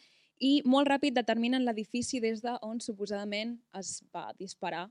i 0.41 0.57
molt 0.65 0.89
ràpid 0.89 1.13
determinen 1.15 1.63
l'edifici 1.67 2.19
des 2.23 2.41
d'on 2.43 2.81
suposadament 2.81 3.55
es 3.79 3.99
va 4.15 4.31
disparar 4.39 4.87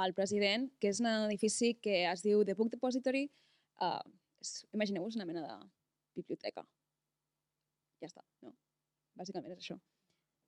al 0.00 0.14
president, 0.14 0.70
que 0.80 0.88
és 0.88 1.00
un 1.02 1.10
edifici 1.10 1.74
que 1.82 2.04
es 2.08 2.22
diu 2.22 2.44
The 2.46 2.54
Book 2.54 2.70
Depository. 2.72 3.26
Uh, 3.82 4.00
Imagineu-vos 4.72 5.18
una 5.18 5.26
mena 5.26 5.42
de 5.42 5.58
biblioteca. 6.14 6.64
Ja 8.00 8.08
està, 8.08 8.22
no? 8.42 8.54
Bàsicament 9.18 9.52
és 9.52 9.60
això. 9.60 9.76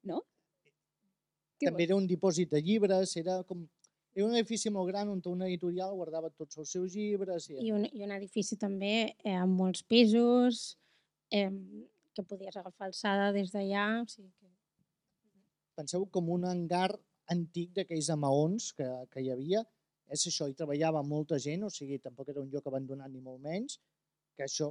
No? 0.08 0.22
També 1.66 1.86
era 1.88 1.96
un 1.96 2.06
dipòsit 2.10 2.52
de 2.54 2.62
llibres, 2.62 3.16
era 3.20 3.42
com... 3.48 3.66
Era 4.14 4.28
un 4.28 4.36
edifici 4.38 4.70
molt 4.70 4.86
gran 4.92 5.08
on 5.10 5.20
una 5.26 5.48
editorial 5.48 5.96
guardava 5.98 6.28
tots 6.30 6.60
els 6.62 6.70
seus 6.70 6.92
llibres. 6.94 7.48
I... 7.50 7.56
I, 7.66 7.72
un, 7.74 7.86
I 7.90 8.04
un 8.06 8.12
edifici 8.14 8.54
també 8.60 8.92
eh, 9.10 9.34
amb 9.34 9.58
molts 9.58 9.82
pisos, 9.82 10.76
eh, 11.34 11.50
que 12.14 12.22
podies 12.22 12.54
agafar 12.56 12.86
alçada 12.88 13.32
des 13.34 13.50
d'allà. 13.50 13.88
O 14.04 14.06
sigui 14.06 14.30
que... 14.38 14.52
Penseu 15.74 16.06
com 16.14 16.30
un 16.30 16.46
hangar 16.46 16.92
antic 17.34 17.74
d'aquells 17.74 18.12
de 18.12 18.18
maons 18.22 18.70
que, 18.78 18.86
que 19.10 19.24
hi 19.24 19.32
havia. 19.34 19.64
És 20.14 20.28
això, 20.30 20.46
hi 20.46 20.54
treballava 20.54 21.02
molta 21.02 21.40
gent, 21.42 21.64
o 21.66 21.72
sigui, 21.72 21.98
tampoc 21.98 22.30
era 22.30 22.42
un 22.44 22.50
lloc 22.52 22.66
abandonat 22.70 23.10
ni 23.10 23.22
molt 23.24 23.42
menys, 23.42 23.80
que 24.36 24.44
això 24.46 24.70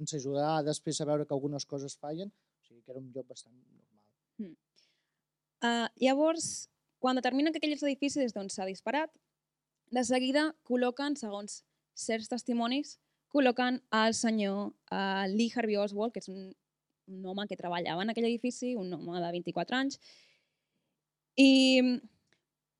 ens 0.00 0.14
ajudarà 0.16 0.62
després 0.64 1.00
a 1.00 1.08
veure 1.08 1.26
que 1.26 1.34
algunes 1.36 1.66
coses 1.68 1.98
fallen, 2.00 2.30
o 2.30 2.66
sigui, 2.68 2.80
que 2.80 2.94
era 2.94 3.02
un 3.02 3.10
lloc 3.12 3.28
bastant 3.28 3.52
normal. 3.52 4.54
Uh, 5.62 5.86
llavors, 6.02 6.68
quan 6.98 7.18
determinen 7.18 7.54
que 7.54 7.60
aquell 7.62 7.76
és 7.76 7.84
l'edifici 7.84 8.18
des 8.18 8.34
d'on 8.34 8.48
s'ha 8.50 8.66
disparat, 8.66 9.12
de 9.92 10.02
seguida 10.02 10.48
col·loquen, 10.66 11.14
segons 11.20 11.60
certs 11.94 12.30
testimonis, 12.32 12.96
col·loquen 13.30 13.78
el 13.94 14.16
senyor 14.16 14.72
uh, 14.72 15.24
Lee 15.30 15.52
Harvey 15.54 15.78
Oswald, 15.78 16.14
que 16.14 16.22
és 16.24 16.28
un, 16.32 16.50
un 17.12 17.26
home 17.30 17.46
que 17.46 17.58
treballava 17.58 18.02
en 18.02 18.10
aquell 18.10 18.26
edifici, 18.26 18.74
un 18.76 18.90
home 18.96 19.22
de 19.22 19.32
24 19.38 19.78
anys, 19.78 20.00
i 21.38 21.50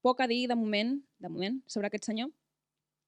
poc 0.03 0.21
a 0.21 0.29
dir 0.29 0.47
de 0.51 0.59
moment, 0.59 0.97
de 1.23 1.31
moment 1.31 1.61
sobre 1.71 1.88
aquest 1.88 2.11
senyor. 2.11 2.33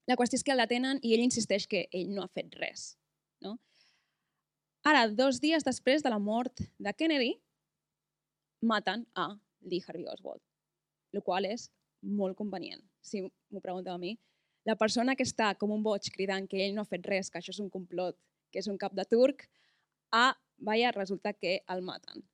La 0.06 0.16
qüestió 0.20 0.38
és 0.38 0.44
que 0.44 0.52
el 0.54 0.62
detenen 0.62 1.00
i 1.02 1.14
ell 1.16 1.24
insisteix 1.24 1.66
que 1.66 1.86
ell 1.90 2.12
no 2.14 2.22
ha 2.22 2.30
fet 2.30 2.54
res. 2.60 2.92
No? 3.42 3.56
Ara, 4.84 5.08
dos 5.08 5.40
dies 5.40 5.64
després 5.64 6.04
de 6.04 6.12
la 6.12 6.20
mort 6.20 6.60
de 6.78 6.92
Kennedy, 6.92 7.32
maten 8.64 9.06
a 9.16 9.32
Lee 9.64 9.82
Harvey 9.86 10.06
Oswald, 10.12 10.42
el 11.12 11.22
qual 11.22 11.48
és 11.48 11.68
molt 12.04 12.36
convenient, 12.36 12.82
si 13.00 13.22
m'ho 13.24 13.62
pregunteu 13.64 13.94
a 13.94 14.00
mi. 14.00 14.14
La 14.68 14.76
persona 14.80 15.14
que 15.16 15.26
està 15.26 15.52
com 15.60 15.72
un 15.72 15.82
boig 15.84 16.08
cridant 16.12 16.46
que 16.48 16.60
ell 16.64 16.76
no 16.76 16.84
ha 16.84 16.90
fet 16.90 17.04
res, 17.08 17.30
que 17.30 17.40
això 17.40 17.52
és 17.52 17.60
un 17.60 17.70
complot, 17.72 18.16
que 18.52 18.60
és 18.62 18.68
un 18.70 18.78
cap 18.80 18.94
de 18.96 19.04
turc, 19.08 19.46
a, 20.12 20.32
vaja, 20.58 20.92
resulta 20.94 21.34
que 21.34 21.58
el 21.68 21.82
maten. 21.84 22.24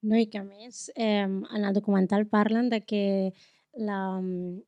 No, 0.00 0.16
i 0.16 0.28
que 0.30 0.38
a 0.38 0.46
més, 0.46 0.88
eh, 0.94 1.26
en 1.26 1.64
el 1.64 1.74
documental 1.74 2.28
parlen 2.30 2.68
de 2.70 2.80
que 2.86 3.04
la, 3.78 4.20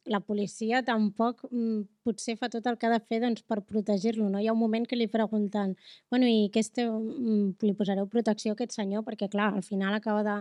la 0.05 0.21
policia 0.21 0.83
tampoc 0.87 1.43
mm, 1.51 1.83
potser 2.07 2.37
fa 2.39 2.49
tot 2.51 2.67
el 2.67 2.77
que 2.79 2.89
ha 2.89 2.93
de 2.93 3.01
fer 3.03 3.21
doncs, 3.23 3.43
per 3.47 3.61
protegir-lo. 3.67 4.29
No? 4.31 4.41
Hi 4.41 4.49
ha 4.49 4.55
un 4.55 4.61
moment 4.61 4.87
que 4.87 4.99
li 4.99 5.09
pregunten 5.11 5.77
bueno, 6.11 6.27
i 6.27 6.51
què 6.55 6.63
esteu, 6.65 6.97
mm, 6.99 7.61
li 7.67 7.75
posareu 7.79 8.09
protecció 8.11 8.53
a 8.53 8.59
aquest 8.59 8.77
senyor? 8.77 9.05
Perquè, 9.07 9.31
clar, 9.31 9.53
al 9.55 9.67
final 9.67 9.95
acaba 9.95 10.23
de, 10.27 10.37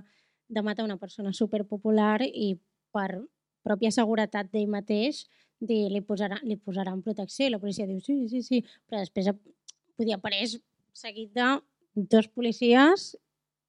de 0.50 0.64
matar 0.66 0.86
una 0.86 0.98
persona 0.98 1.32
superpopular 1.34 2.24
i 2.26 2.56
per 2.94 3.22
pròpia 3.66 3.92
seguretat 3.94 4.50
d'ell 4.52 4.70
mateix 4.72 5.28
dir, 5.60 5.90
li, 5.92 6.02
posarà, 6.02 6.40
li 6.44 6.58
posaran 6.58 7.04
protecció. 7.06 7.46
I 7.46 7.54
la 7.54 7.60
policia 7.62 7.88
diu, 7.88 8.00
sí, 8.04 8.16
sí, 8.32 8.42
sí. 8.44 8.62
Però 8.88 9.02
després 9.04 9.32
podia 10.00 10.18
apareix 10.18 10.58
seguit 10.96 11.34
de 11.36 11.50
dos 12.10 12.30
policies 12.32 13.12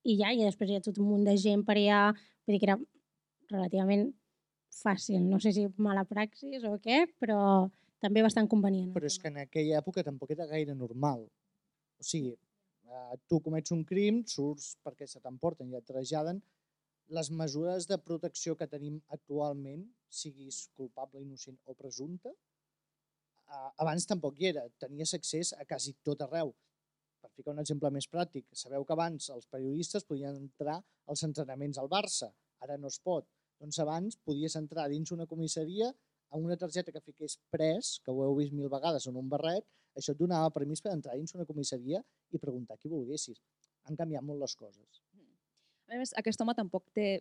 i 0.06 0.16
ja, 0.20 0.30
i 0.32 0.44
després 0.44 0.70
hi 0.70 0.78
ha 0.78 0.84
tot 0.84 0.98
un 1.02 1.10
munt 1.10 1.26
de 1.26 1.36
gent 1.40 1.64
per 1.66 1.76
allà, 1.76 2.10
vull 2.46 2.56
dir 2.56 2.60
que 2.62 2.68
era 2.70 2.78
relativament 3.50 4.08
fàcil, 4.70 5.20
no 5.26 5.40
sé 5.42 5.52
si 5.52 5.66
mala 5.82 6.06
praxis 6.08 6.62
o 6.64 6.76
què, 6.80 7.02
però 7.20 7.68
també 8.00 8.22
bastant 8.24 8.48
convenient. 8.48 8.94
Però 8.94 9.08
és 9.10 9.18
que 9.20 9.28
en 9.28 9.42
aquella 9.42 9.80
època 9.82 10.04
tampoc 10.06 10.30
era 10.32 10.46
gaire 10.48 10.76
normal. 10.78 11.26
O 12.00 12.06
sigui, 12.06 12.32
eh, 12.32 13.18
tu 13.28 13.42
comets 13.44 13.74
un 13.74 13.82
crim, 13.84 14.22
surts 14.24 14.76
perquè 14.86 15.08
se 15.10 15.20
t'emporten 15.20 15.68
i 15.68 15.76
et 15.76 15.84
traslladen, 15.84 16.40
les 17.10 17.30
mesures 17.34 17.86
de 17.90 17.98
protecció 17.98 18.54
que 18.56 18.68
tenim 18.70 19.00
actualment, 19.16 19.82
siguis 20.08 20.68
culpable, 20.78 21.22
innocent 21.22 21.58
o 21.66 21.74
presumpte, 21.74 22.32
abans 23.82 24.06
tampoc 24.06 24.38
hi 24.38 24.50
era. 24.52 24.66
Tenies 24.82 25.14
accés 25.18 25.52
a 25.56 25.66
quasi 25.66 25.96
tot 26.06 26.22
arreu. 26.26 26.52
Per 27.20 27.30
ficar 27.34 27.52
un 27.52 27.60
exemple 27.62 27.90
més 27.92 28.06
pràctic, 28.08 28.46
sabeu 28.56 28.86
que 28.86 28.94
abans 28.94 29.26
els 29.34 29.48
periodistes 29.50 30.06
podien 30.08 30.38
entrar 30.38 30.78
als 31.10 31.24
entrenaments 31.26 31.80
al 31.82 31.90
Barça, 31.90 32.30
ara 32.64 32.78
no 32.78 32.88
es 32.88 33.00
pot. 33.02 33.26
Doncs 33.60 33.80
abans 33.82 34.16
podies 34.24 34.56
entrar 34.56 34.86
dins 34.88 35.12
una 35.12 35.26
comissaria 35.28 35.90
amb 36.30 36.46
una 36.46 36.56
targeta 36.56 36.94
que 36.94 37.02
fiqués 37.02 37.36
pres, 37.52 37.98
que 38.04 38.14
ho 38.14 38.22
heu 38.24 38.38
vist 38.38 38.54
mil 38.54 38.70
vegades 38.72 39.08
en 39.10 39.18
un 39.18 39.28
barret, 39.28 39.66
això 39.98 40.14
et 40.14 40.20
donava 40.22 40.54
permís 40.54 40.80
per 40.80 40.94
entrar 40.94 41.18
dins 41.18 41.34
una 41.34 41.44
comissaria 41.48 42.00
i 42.30 42.38
preguntar 42.38 42.78
qui 42.78 42.88
volguessis. 42.88 43.42
Han 43.90 43.98
canviat 43.98 44.24
molt 44.24 44.40
les 44.46 44.54
coses. 44.56 45.02
A 45.90 45.98
més, 45.98 46.14
aquest 46.18 46.40
home 46.40 46.54
tampoc 46.54 46.86
té 46.94 47.20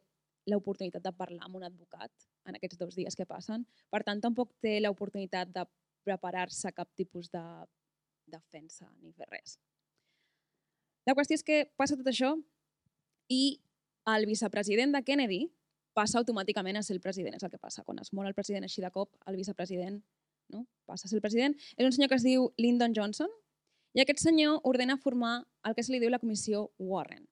l'oportunitat 0.49 1.03
de 1.03 1.13
parlar 1.13 1.45
amb 1.45 1.58
un 1.60 1.65
advocat 1.65 2.12
en 2.47 2.58
aquests 2.58 2.77
dos 2.79 2.95
dies 2.97 3.17
que 3.17 3.27
passen. 3.29 3.65
Per 3.89 4.01
tant, 4.05 4.21
tampoc 4.21 4.53
té 4.63 4.77
l'oportunitat 4.82 5.51
de 5.53 5.65
preparar-se 6.05 6.71
cap 6.73 6.89
tipus 6.97 7.29
de 7.34 7.43
defensa 8.29 8.88
ni 9.01 9.12
fer 9.13 9.27
res. 9.29 9.58
La 11.10 11.15
qüestió 11.17 11.39
és 11.39 11.45
que 11.45 11.63
passa 11.79 11.97
tot 11.97 12.08
això 12.10 12.36
i 13.34 13.60
el 14.13 14.25
vicepresident 14.29 14.93
de 14.93 15.01
Kennedy 15.05 15.41
passa 15.97 16.19
automàticament 16.21 16.77
a 16.77 16.84
ser 16.86 16.95
el 16.95 17.01
president. 17.03 17.36
És 17.36 17.45
el 17.45 17.51
que 17.51 17.62
passa. 17.62 17.84
Quan 17.84 17.99
es 18.01 18.13
mor 18.13 18.29
el 18.29 18.38
president 18.38 18.65
així 18.65 18.84
de 18.86 18.91
cop, 18.93 19.12
el 19.27 19.38
vicepresident 19.39 19.99
no? 20.53 20.65
passa 20.86 21.08
a 21.08 21.10
ser 21.10 21.17
el 21.17 21.25
president. 21.25 21.58
És 21.77 21.86
un 21.86 21.95
senyor 21.95 22.12
que 22.12 22.19
es 22.21 22.25
diu 22.25 22.51
Lyndon 22.62 22.95
Johnson 22.95 23.34
i 23.97 24.03
aquest 24.03 24.21
senyor 24.21 24.62
ordena 24.69 24.97
formar 25.01 25.39
el 25.65 25.75
que 25.75 25.84
se 25.84 25.93
li 25.93 26.01
diu 26.01 26.13
la 26.13 26.21
comissió 26.21 26.69
Warren. 26.77 27.25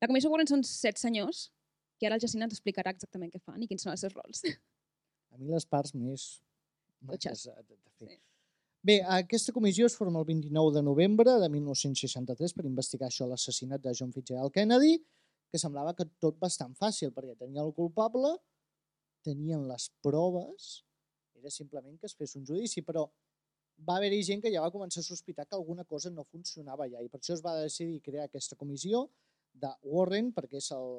La 0.00 0.08
comissió 0.08 0.30
Warren 0.32 0.48
són 0.48 0.62
set 0.64 1.00
senyors 1.00 1.50
que 2.00 2.08
ara 2.08 2.16
el 2.16 2.22
Jacint 2.22 2.46
ens 2.46 2.56
explicarà 2.56 2.94
exactament 2.94 3.32
què 3.32 3.40
fan 3.44 3.60
i 3.60 3.68
quins 3.68 3.84
són 3.84 3.92
els 3.92 4.04
seus 4.06 4.16
rols. 4.16 4.42
A 5.30 5.38
mi 5.38 5.52
les 5.52 5.66
parts 5.68 5.92
més 5.94 6.40
Totxes. 7.06 7.46
fer. 8.00 8.08
Sí. 8.08 8.18
Bé, 8.82 8.96
aquesta 9.12 9.52
comissió 9.52 9.84
es 9.86 9.96
forma 9.96 10.22
el 10.22 10.26
29 10.30 10.72
de 10.78 10.82
novembre 10.82 11.34
de 11.42 11.48
1963 11.52 12.54
per 12.56 12.64
investigar 12.64 13.10
això 13.10 13.28
l'assassinat 13.28 13.82
de 13.84 13.92
John 13.96 14.12
Fitzgerald 14.14 14.54
Kennedy, 14.54 14.94
que 15.52 15.60
semblava 15.60 15.92
que 15.98 16.06
tot 16.24 16.38
bastant 16.40 16.72
fàcil, 16.78 17.12
perquè 17.12 17.36
tenia 17.36 17.60
el 17.60 17.74
culpable, 17.76 18.32
tenien 19.26 19.66
les 19.68 19.90
proves, 20.00 20.70
era 21.36 21.52
simplement 21.52 21.98
que 22.00 22.08
es 22.08 22.16
fes 22.16 22.32
un 22.40 22.46
judici, 22.48 22.80
però 22.80 23.04
va 23.84 23.98
haver-hi 23.98 24.22
gent 24.24 24.40
que 24.44 24.52
ja 24.52 24.64
va 24.64 24.72
començar 24.72 25.04
a 25.04 25.08
sospitar 25.08 25.44
que 25.44 25.58
alguna 25.58 25.84
cosa 25.84 26.12
no 26.12 26.24
funcionava 26.24 26.88
ja, 26.88 27.04
i 27.04 27.12
per 27.12 27.20
això 27.20 27.36
es 27.36 27.44
va 27.44 27.58
decidir 27.60 28.00
crear 28.04 28.28
aquesta 28.28 28.56
comissió 28.56 29.10
de 29.52 29.70
Warren, 29.82 30.30
perquè 30.36 30.60
és 30.60 30.70
el, 30.76 30.92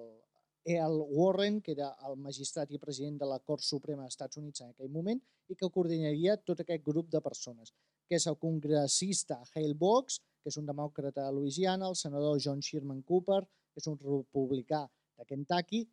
el 0.75 0.97
Warren, 1.09 1.59
que 1.61 1.73
era 1.73 1.91
el 2.07 2.17
magistrat 2.17 2.71
i 2.71 2.79
president 2.81 3.17
de 3.21 3.29
la 3.29 3.39
Cort 3.39 3.63
Suprema 3.65 4.05
dels 4.05 4.15
Estats 4.15 4.37
Units 4.41 4.61
en 4.61 4.73
aquell 4.73 4.91
moment, 4.91 5.21
i 5.49 5.55
que 5.55 5.69
coordinaria 5.69 6.37
tot 6.37 6.61
aquest 6.61 6.83
grup 6.85 7.09
de 7.11 7.21
persones, 7.21 7.73
que 8.07 8.19
és 8.19 8.27
el 8.27 8.37
congressista 8.37 9.41
Hale 9.53 9.73
Boggs, 9.77 10.19
que 10.41 10.49
és 10.49 10.57
un 10.57 10.69
demòcrata 10.69 11.25
de 11.25 11.33
Louisiana, 11.35 11.89
el 11.89 11.95
senador 11.95 12.39
John 12.43 12.61
Sherman 12.61 13.01
Cooper, 13.07 13.41
que 13.71 13.81
és 13.81 13.87
un 13.87 13.97
republicà 13.99 14.85
de 15.17 15.25
Kentucky, 15.25 15.85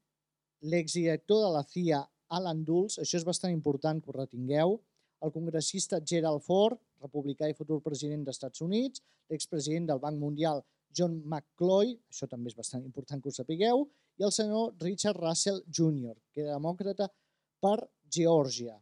l'exdirector 0.60 1.44
de 1.44 1.50
la 1.54 1.64
CIA, 1.64 2.02
Alan 2.34 2.64
Dulles, 2.64 2.98
això 3.00 3.16
és 3.16 3.24
bastant 3.24 3.52
important 3.54 4.00
que 4.02 4.10
ho 4.10 4.16
retingueu, 4.16 4.78
el 5.24 5.32
congressista 5.34 6.00
Gerald 6.04 6.44
Ford, 6.44 6.78
republicà 7.02 7.48
i 7.48 7.56
futur 7.56 7.80
president 7.82 8.24
dels 8.26 8.36
Estats 8.36 8.62
Units, 8.62 9.02
l'expresident 9.30 9.88
del 9.88 10.02
Banc 10.02 10.18
Mundial 10.18 10.62
John 10.94 11.18
McCloy, 11.24 11.94
això 12.10 12.28
també 12.30 12.50
és 12.52 12.56
bastant 12.58 12.84
important 12.84 13.22
que 13.22 13.30
ho 13.30 13.34
sapigueu, 13.34 13.84
i 14.18 14.26
el 14.26 14.34
senyor 14.34 14.74
Richard 14.82 15.20
Russell 15.22 15.60
Jr., 15.70 16.16
que 16.32 16.42
era 16.44 16.56
demòcrata 16.56 17.08
per 17.62 17.78
Geòrgia. 18.10 18.74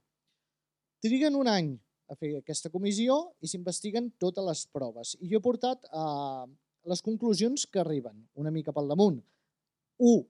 Triguen 1.05 1.37
un 1.37 1.51
any 1.51 1.75
a 2.09 2.17
fer 2.17 2.33
aquesta 2.39 2.71
comissió 2.73 3.19
i 3.43 3.51
s'investiguen 3.51 4.13
totes 4.23 4.47
les 4.47 4.63
proves. 4.73 5.17
I 5.21 5.31
jo 5.33 5.41
he 5.41 5.45
portat 5.45 5.85
eh, 5.91 6.47
les 6.87 7.03
conclusions 7.03 7.67
que 7.67 7.83
arriben, 7.83 8.25
una 8.39 8.53
mica 8.55 8.75
pel 8.75 8.89
damunt. 8.93 9.21
1. 9.99 10.25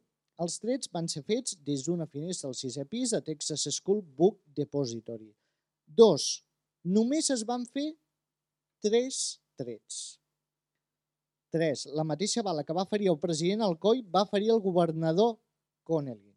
Els 0.45 0.59
trets 0.61 0.91
van 0.93 1.07
ser 1.09 1.23
fets 1.25 1.57
des 1.65 1.87
d'una 1.87 2.09
finestra 2.13 2.51
al 2.51 2.57
sisè 2.57 2.85
pis 2.89 3.15
a 3.17 3.23
Texas 3.25 3.65
School 3.79 4.03
Book 4.19 4.43
Depository. 4.57 5.31
2. 5.97 6.27
Només 6.97 7.31
es 7.33 7.45
van 7.49 7.65
fer 7.73 7.89
3 8.85 9.21
trets. 9.57 10.19
3. 11.57 11.89
La 11.97 12.05
mateixa 12.05 12.45
bala 12.47 12.65
que 12.65 12.77
va 12.77 12.87
ferir 12.89 13.11
el 13.13 13.21
president 13.23 13.65
Alcoi 13.67 14.05
va 14.13 14.27
ferir 14.31 14.53
el 14.55 14.63
governador 14.65 15.37
Connelly. 15.89 16.35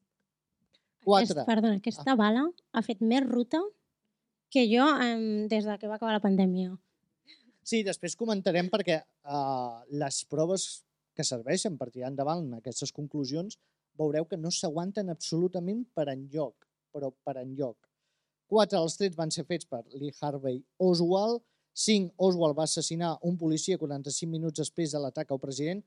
4. 1.05 1.23
Aquest, 1.23 1.45
perdona, 1.47 1.79
aquesta 1.79 2.15
bala 2.19 2.45
ha 2.73 2.83
fet 2.85 3.01
més 3.01 3.23
ruta 3.27 3.61
que 4.53 4.65
jo 4.69 4.85
em, 5.03 5.47
des 5.51 5.65
de 5.65 5.77
que 5.77 5.89
va 5.89 5.97
acabar 5.99 6.15
la 6.15 6.23
pandèmia. 6.23 6.73
Sí, 7.63 7.83
després 7.85 8.17
comentarem 8.17 8.69
perquè 8.71 8.99
uh, 8.99 9.81
les 10.01 10.23
proves 10.29 10.69
que 11.13 11.25
serveixen 11.27 11.75
per 11.77 11.91
tirar 11.91 12.09
endavant 12.09 12.47
aquestes 12.57 12.93
conclusions 12.95 13.59
veureu 13.99 14.25
que 14.25 14.39
no 14.39 14.51
s'aguanten 14.53 15.11
absolutament 15.11 15.83
per 15.93 16.07
enlloc, 16.13 16.65
però 16.95 17.11
per 17.25 17.35
enlloc. 17.41 17.77
4. 18.49 18.79
Els 18.79 18.97
trets 18.97 19.17
van 19.19 19.31
ser 19.33 19.45
fets 19.45 19.67
per 19.69 19.83
Lee 19.93 20.15
Harvey 20.21 20.63
Oswald. 20.81 21.43
5. 21.79 22.13
Oswald 22.27 22.57
va 22.57 22.65
assassinar 22.67 23.13
un 23.23 23.37
policia 23.39 23.77
45 23.79 24.29
minuts 24.31 24.59
després 24.59 24.91
de 24.91 24.99
l'atac 24.99 25.31
al 25.31 25.39
president. 25.39 25.79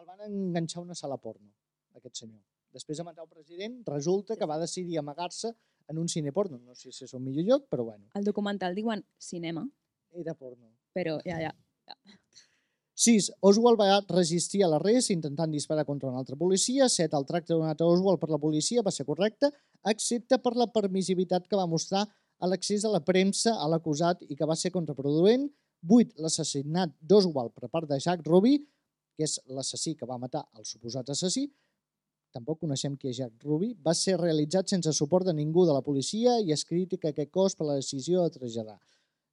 El 0.00 0.06
van 0.08 0.22
enganxar 0.24 0.80
a 0.80 0.84
una 0.86 0.96
sala 0.96 1.18
porno, 1.20 1.50
aquest 1.98 2.22
senyor. 2.22 2.40
Després 2.74 2.98
de 2.98 3.04
matar 3.06 3.26
el 3.26 3.30
president, 3.30 3.76
resulta 3.86 4.36
que 4.40 4.48
va 4.50 4.56
decidir 4.58 4.96
amagar-se 4.98 5.52
en 5.88 5.98
un 6.00 6.08
cine 6.08 6.32
porno. 6.32 6.58
No 6.58 6.74
sé 6.74 6.90
si 6.90 7.04
és 7.04 7.12
el 7.14 7.20
millor 7.20 7.44
lloc, 7.44 7.68
però 7.70 7.84
bueno, 7.90 8.08
Al 8.14 8.24
documental 8.24 8.74
diuen 8.74 9.04
cinema, 9.18 9.66
era 10.12 10.34
porno. 10.34 10.72
però 10.94 11.18
ja, 11.26 11.38
ja. 11.42 11.52
6. 12.94 13.32
Oswald 13.42 13.78
va 13.80 14.00
resistir 14.08 14.62
a 14.64 14.68
l'arrest 14.70 15.10
intentant 15.10 15.50
disparar 15.50 15.84
contra 15.84 16.08
un 16.08 16.16
altre 16.16 16.36
policia. 16.38 16.88
7. 16.88 17.16
El 17.18 17.26
tracte 17.26 17.52
donat 17.52 17.80
a 17.82 17.86
Oswald 17.90 18.20
per 18.22 18.30
la 18.30 18.38
policia 18.38 18.82
va 18.86 18.92
ser 18.94 19.04
correcte, 19.04 19.50
excepte 19.84 20.38
per 20.38 20.54
la 20.56 20.68
permissivitat 20.72 21.48
que 21.50 21.58
va 21.58 21.66
mostrar 21.66 22.04
a 22.40 22.48
l'accés 22.50 22.84
a 22.84 22.92
la 22.92 23.02
premsa 23.04 23.54
a 23.60 23.68
l'acusat 23.70 24.22
i 24.28 24.36
que 24.36 24.48
va 24.48 24.56
ser 24.56 24.72
contraproduent. 24.74 25.48
8. 25.84 26.14
L'assassinat 26.24 26.94
d'Oswald 27.00 27.52
per 27.52 27.68
part 27.68 27.88
de 27.88 27.98
Jack 28.00 28.24
Ruby, 28.26 28.56
que 29.14 29.26
és 29.28 29.36
l'assassí 29.46 29.94
que 29.94 30.08
va 30.08 30.18
matar 30.18 30.46
el 30.58 30.64
suposat 30.64 31.10
assassí, 31.12 31.44
tampoc 32.34 32.62
coneixem 32.64 32.96
qui 32.98 33.12
és 33.12 33.20
Jack 33.20 33.44
Ruby, 33.46 33.74
va 33.84 33.94
ser 33.94 34.16
realitzat 34.18 34.72
sense 34.72 34.92
suport 34.96 35.28
de 35.28 35.34
ningú 35.36 35.66
de 35.68 35.76
la 35.76 35.84
policia 35.86 36.38
i 36.40 36.52
es 36.52 36.64
critica 36.66 37.12
aquest 37.12 37.30
cos 37.30 37.54
per 37.54 37.68
la 37.68 37.78
decisió 37.78 38.24
de 38.24 38.34
traslladar. 38.38 38.78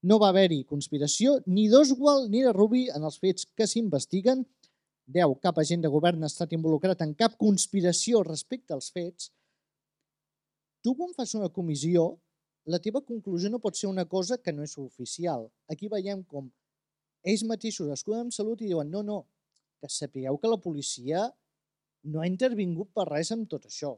No 0.04 0.18
va 0.22 0.32
haver-hi 0.34 0.64
conspiració 0.70 1.40
ni 1.46 1.68
d'Oswald 1.70 2.30
ni 2.34 2.42
de 2.46 2.54
Ruby 2.54 2.88
en 2.94 3.06
els 3.06 3.20
fets 3.22 3.48
que 3.58 3.68
s'investiguen. 3.70 4.44
10. 5.12 5.38
Cap 5.44 5.60
agent 5.62 5.84
de 5.84 5.92
govern 5.94 6.24
ha 6.24 6.30
estat 6.30 6.54
involucrat 6.58 7.02
en 7.06 7.14
cap 7.18 7.38
conspiració 7.42 8.24
respecte 8.26 8.74
als 8.74 8.90
fets. 8.94 9.32
Tu 10.82 10.94
quan 10.98 11.14
fas 11.14 11.36
una 11.38 11.52
comissió, 11.54 12.16
la 12.66 12.80
teva 12.80 13.02
conclusió 13.02 13.50
no 13.50 13.60
pot 13.60 13.78
ser 13.78 13.90
una 13.90 14.06
cosa 14.06 14.38
que 14.38 14.54
no 14.54 14.64
és 14.64 14.78
oficial. 14.78 15.48
Aquí 15.72 15.90
veiem 15.90 16.24
com 16.24 16.50
ells 17.26 17.44
mateixos 17.50 17.90
es 17.94 18.04
cuiden 18.06 18.28
amb 18.28 18.36
salut 18.36 18.62
i 18.62 18.70
diuen 18.70 18.90
no, 18.90 19.02
no, 19.06 19.20
que 19.82 19.90
sapigueu 19.90 20.38
que 20.42 20.50
la 20.50 20.62
policia 20.62 21.28
no 22.04 22.22
ha 22.22 22.30
intervingut 22.30 22.90
per 22.94 23.08
res 23.10 23.32
amb 23.34 23.50
tot 23.50 23.66
això. 23.70 23.96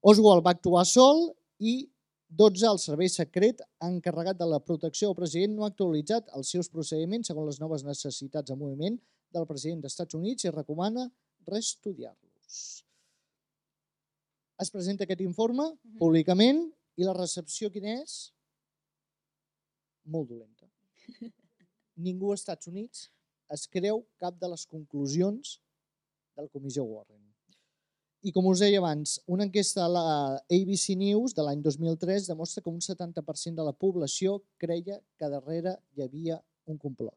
Oswald 0.00 0.44
va 0.44 0.54
actuar 0.56 0.86
sol 0.88 1.30
i 1.60 1.90
12. 2.30 2.66
El 2.70 2.78
servei 2.78 3.10
secret 3.12 3.60
encarregat 3.84 4.38
de 4.38 4.46
la 4.48 4.60
protecció 4.62 5.10
del 5.10 5.18
president 5.18 5.56
no 5.56 5.64
ha 5.64 5.70
actualitzat 5.72 6.28
els 6.36 6.52
seus 6.54 6.70
procediments 6.72 7.28
segons 7.28 7.50
les 7.50 7.60
noves 7.60 7.84
necessitats 7.84 8.52
de 8.52 8.56
moviment 8.56 8.96
del 9.34 9.46
president 9.48 9.82
dels 9.82 9.96
Estats 9.96 10.16
Units 10.18 10.46
i 10.46 10.52
recomana 10.54 11.08
reestudiar-los. 11.48 12.60
Es 14.60 14.70
presenta 14.70 15.06
aquest 15.06 15.24
informe 15.24 15.66
públicament 15.98 16.66
i 16.98 17.06
la 17.06 17.14
recepció 17.16 17.70
quina 17.70 17.96
és? 18.00 18.18
Molt 20.10 20.30
dolenta. 20.30 20.68
Ningú 22.06 22.32
als 22.32 22.44
Estats 22.44 22.70
Units 22.70 23.08
es 23.54 23.66
creu 23.70 24.04
cap 24.22 24.38
de 24.40 24.48
les 24.50 24.66
conclusions 24.66 25.58
de 26.36 26.46
la 26.46 26.52
comissió 26.52 26.84
Warren. 26.86 27.20
I 28.20 28.32
com 28.36 28.50
us 28.50 28.60
deia 28.60 28.82
abans, 28.82 29.14
una 29.32 29.46
enquesta 29.46 29.86
de 29.86 29.92
la 29.94 30.08
ABC 30.52 30.92
News 31.00 31.32
de 31.36 31.44
l'any 31.46 31.62
2003 31.64 32.26
demostra 32.28 32.60
que 32.62 32.68
un 32.68 32.82
70% 32.84 33.56
de 33.56 33.64
la 33.64 33.72
població 33.72 34.42
creia 34.60 34.98
que 35.16 35.30
darrere 35.32 35.78
hi 35.96 36.04
havia 36.04 36.36
un 36.68 36.76
complot, 36.76 37.16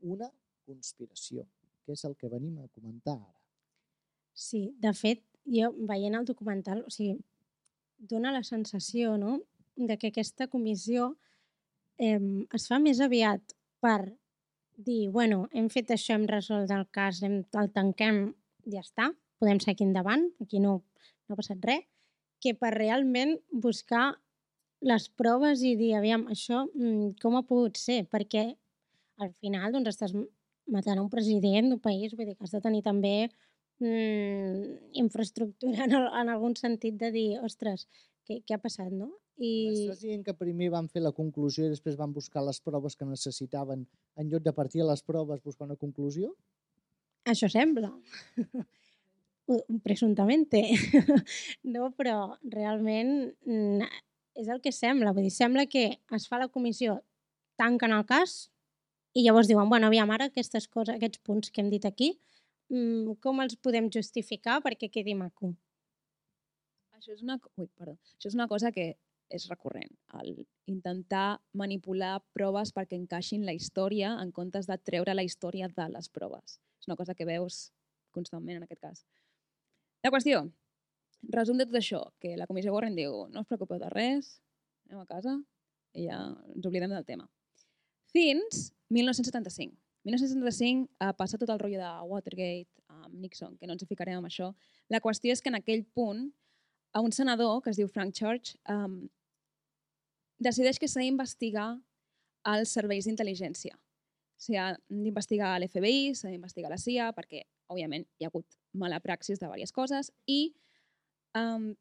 una 0.00 0.30
conspiració, 0.64 1.44
que 1.84 1.92
és 1.92 2.04
el 2.08 2.16
que 2.16 2.32
venim 2.32 2.56
a 2.62 2.68
comentar 2.72 3.18
ara. 3.18 3.36
Sí, 4.32 4.70
de 4.80 4.94
fet, 4.96 5.20
jo 5.44 5.68
veient 5.90 6.16
el 6.16 6.24
documental, 6.24 6.80
o 6.86 6.94
sigui, 6.96 7.18
dona 7.98 8.32
la 8.32 8.44
sensació 8.46 9.16
no? 9.18 9.40
de 9.76 9.98
que 9.98 10.10
aquesta 10.12 10.48
comissió 10.48 11.12
eh, 11.98 12.18
es 12.54 12.66
fa 12.70 12.78
més 12.82 13.00
aviat 13.00 13.54
per 13.82 14.14
dir, 14.78 15.08
bueno, 15.10 15.48
hem 15.52 15.68
fet 15.70 15.90
això, 15.90 16.14
hem 16.14 16.26
resolt 16.30 16.70
el 16.70 16.86
cas, 16.94 17.22
hem, 17.26 17.40
el 17.58 17.70
tanquem, 17.74 18.22
ja 18.70 18.82
està, 18.84 19.10
podem 19.42 19.60
seguir 19.62 19.88
endavant, 19.88 20.28
aquí 20.42 20.62
no, 20.62 20.78
no 21.26 21.34
ha 21.34 21.38
passat 21.38 21.62
res, 21.66 21.84
que 22.38 22.54
per 22.54 22.70
realment 22.76 23.34
buscar 23.50 24.12
les 24.86 25.08
proves 25.18 25.64
i 25.66 25.74
dir, 25.78 25.96
aviam, 25.98 26.28
això 26.30 26.64
mm, 26.68 27.16
com 27.22 27.34
ha 27.34 27.46
pogut 27.46 27.78
ser? 27.80 28.04
Perquè 28.06 28.44
al 29.18 29.32
final 29.42 29.74
doncs, 29.74 29.90
estàs 29.90 30.14
matant 30.70 31.00
un 31.02 31.10
president 31.10 31.72
d'un 31.72 31.82
país, 31.82 32.14
vull 32.14 32.28
dir 32.28 32.36
que 32.36 32.46
has 32.46 32.54
de 32.54 32.62
tenir 32.62 32.84
també 32.86 33.28
mm, 33.80 34.92
infraestructura 35.04 35.86
en, 35.86 35.96
el, 35.98 36.06
en 36.20 36.34
algun 36.34 36.56
sentit 36.58 36.98
de 37.00 37.10
dir, 37.14 37.28
ostres, 37.44 37.86
què, 38.28 38.42
què 38.44 38.56
ha 38.56 38.62
passat, 38.62 38.92
no? 38.92 39.12
I 39.38 39.50
M'estàs 39.70 40.00
dient 40.02 40.24
que 40.26 40.34
primer 40.34 40.68
van 40.74 40.88
fer 40.90 41.00
la 41.04 41.14
conclusió 41.14 41.66
i 41.66 41.70
després 41.70 41.98
van 41.98 42.12
buscar 42.12 42.42
les 42.42 42.58
proves 42.60 42.98
que 42.98 43.06
necessitaven 43.06 43.84
en 44.18 44.32
lloc 44.32 44.42
de 44.42 44.52
partir 44.52 44.82
a 44.82 44.88
les 44.90 45.04
proves 45.06 45.44
buscar 45.44 45.68
una 45.68 45.78
conclusió? 45.78 46.34
això 47.28 47.48
sembla. 47.52 47.92
Presumptamente. 49.86 50.62
No, 51.68 51.90
però 51.96 52.36
realment 52.42 53.10
mm, 53.44 53.88
és 54.40 54.48
el 54.48 54.60
que 54.64 54.72
sembla. 54.72 55.12
Vull 55.12 55.26
dir, 55.28 55.34
sembla 55.34 55.66
que 55.70 55.90
es 56.16 56.28
fa 56.30 56.40
la 56.40 56.48
comissió, 56.52 56.98
tanquen 57.60 57.92
el 57.92 58.06
cas 58.08 58.48
i 59.16 59.24
llavors 59.24 59.48
diuen, 59.50 59.68
bueno, 59.68 59.88
aviam, 59.88 60.10
ara 60.14 60.28
aquestes 60.30 60.68
coses, 60.68 60.94
aquests 60.94 61.20
punts 61.24 61.52
que 61.52 61.62
hem 61.62 61.70
dit 61.72 61.84
aquí, 61.88 62.14
mm, 62.72 63.18
com 63.24 63.42
els 63.44 63.56
podem 63.56 63.90
justificar 63.92 64.60
perquè 64.64 64.90
quedi 64.92 65.14
maco? 65.18 65.52
Això 66.98 67.14
és 67.14 67.22
una, 67.22 67.38
ui, 67.56 67.68
perdó. 67.78 67.96
Això 68.16 68.30
és 68.30 68.36
una 68.38 68.48
cosa 68.50 68.72
que 68.74 68.94
és 69.28 69.44
recurrent, 69.50 69.90
el 70.22 70.30
intentar 70.70 71.38
manipular 71.52 72.14
proves 72.32 72.72
perquè 72.72 72.96
encaixin 72.96 73.44
la 73.44 73.52
història 73.56 74.14
en 74.22 74.32
comptes 74.32 74.66
de 74.68 74.78
treure 74.80 75.14
la 75.14 75.24
història 75.26 75.68
de 75.68 75.88
les 75.92 76.08
proves. 76.08 76.56
És 76.80 76.88
una 76.88 76.96
cosa 76.96 77.14
que 77.14 77.28
veus 77.28 77.68
constantment 78.14 78.56
en 78.58 78.64
aquest 78.64 78.80
cas. 78.80 79.04
La 80.04 80.12
qüestió, 80.14 80.46
resum 81.34 81.60
de 81.60 81.66
tot 81.68 81.76
això, 81.80 82.00
que 82.22 82.36
la 82.40 82.46
comissió 82.48 82.72
Warren 82.72 82.96
diu 82.96 83.26
no 83.32 83.44
us 83.44 83.50
preocupeu 83.50 83.80
de 83.82 83.90
res, 83.92 84.38
anem 84.88 85.02
a 85.04 85.10
casa 85.10 85.36
i 85.92 86.08
ja 86.08 86.22
ens 86.54 86.68
oblidem 86.68 86.94
del 86.94 87.04
tema. 87.04 87.28
Fins 88.14 88.70
1975. 88.94 89.76
1975 90.08 90.88
eh, 91.04 91.12
passa 91.18 91.38
tot 91.38 91.50
el 91.52 91.60
rotllo 91.60 91.80
de 91.80 91.92
Watergate, 92.10 92.70
amb 92.88 93.14
Nixon, 93.22 93.56
que 93.58 93.68
no 93.68 93.76
ens 93.76 93.86
ficarem 93.88 94.18
amb 94.18 94.28
això. 94.28 94.52
La 94.92 95.00
qüestió 95.04 95.34
és 95.34 95.42
que 95.44 95.52
en 95.52 95.58
aquell 95.60 95.84
punt 95.94 96.28
a 96.92 97.00
un 97.04 97.12
senador 97.12 97.60
que 97.62 97.70
es 97.70 97.78
diu 97.78 97.88
Frank 97.88 98.14
Church 98.16 98.56
um, 98.72 99.02
decideix 100.40 100.78
que 100.80 100.88
s'ha 100.88 101.04
d'investigar 101.04 101.68
els 102.48 102.72
serveis 102.72 103.08
d'intel·ligència. 103.08 103.76
S'ha 104.38 104.70
d'investigar 104.88 105.56
l'FBI, 105.58 106.14
s'ha 106.14 106.30
d'investigar 106.32 106.70
la 106.70 106.78
CIA, 106.80 107.10
perquè, 107.16 107.42
òbviament, 107.68 108.06
hi 108.18 108.24
ha 108.24 108.30
hagut 108.32 108.58
mala 108.72 109.02
praxis 109.04 109.40
de 109.40 109.46
diverses 109.46 109.74
coses, 109.74 110.12
i 110.26 110.54
um, 111.36 111.72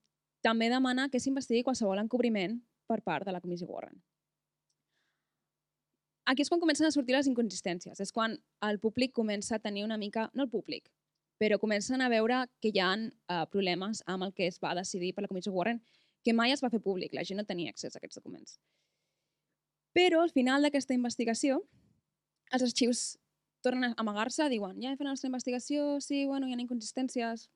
també 0.43 0.69
demana 0.73 1.07
que 1.13 1.21
s'investigui 1.21 1.63
qualsevol 1.63 2.01
encobriment 2.01 2.57
per 2.89 3.01
part 3.05 3.27
de 3.27 3.35
la 3.35 3.41
Comissió 3.43 3.69
Warren. 3.69 3.95
Aquí 6.27 6.43
és 6.43 6.49
quan 6.51 6.59
comencen 6.59 6.87
a 6.87 6.91
sortir 6.91 7.15
les 7.15 7.27
inconsistències, 7.29 7.99
és 8.03 8.11
quan 8.11 8.33
el 8.67 8.79
públic 8.83 9.13
comença 9.15 9.55
a 9.55 9.63
tenir 9.63 9.85
una 9.85 9.97
mica, 9.97 10.25
no 10.35 10.43
el 10.43 10.49
públic, 10.51 10.89
però 11.39 11.55
comencen 11.61 12.01
a 12.03 12.09
veure 12.11 12.41
que 12.59 12.73
hi 12.73 12.81
ha 12.83 12.89
uh, 12.97 13.45
problemes 13.51 14.01
amb 14.11 14.27
el 14.27 14.33
que 14.35 14.49
es 14.51 14.57
va 14.59 14.73
decidir 14.75 15.13
per 15.15 15.23
la 15.23 15.31
Comissió 15.31 15.53
Warren, 15.55 15.79
que 16.25 16.33
mai 16.35 16.51
es 16.51 16.63
va 16.63 16.71
fer 16.73 16.81
públic, 16.83 17.13
la 17.15 17.23
gent 17.23 17.39
no 17.39 17.45
tenia 17.47 17.71
accés 17.71 17.95
a 17.95 18.01
aquests 18.01 18.19
documents. 18.19 18.57
Però 19.95 20.19
al 20.25 20.33
final 20.33 20.67
d'aquesta 20.67 20.97
investigació, 20.97 21.61
els 22.51 22.65
arxius 22.67 23.05
tornen 23.63 23.93
a 23.93 24.01
amagar-se, 24.03 24.49
diuen, 24.51 24.81
ja 24.81 24.91
hem 24.91 24.99
fet 24.99 25.07
la 25.07 25.13
nostra 25.15 25.31
investigació, 25.31 26.01
sí, 26.03 26.25
bueno, 26.27 26.49
hi 26.49 26.57
ha 26.57 26.59
inconsistències, 26.59 27.47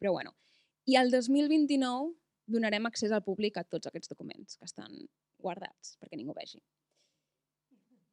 però 0.00 0.16
bueno. 0.16 0.32
I 0.86 0.96
el 0.96 1.12
2029 1.12 2.14
donarem 2.56 2.88
accés 2.88 3.12
al 3.12 3.24
públic 3.26 3.58
a 3.58 3.66
tots 3.68 3.90
aquests 3.90 4.08
documents 4.14 4.56
que 4.56 4.64
estan 4.64 4.96
guardats 5.42 5.96
perquè 6.00 6.16
ningú 6.16 6.34
vegi. 6.36 6.62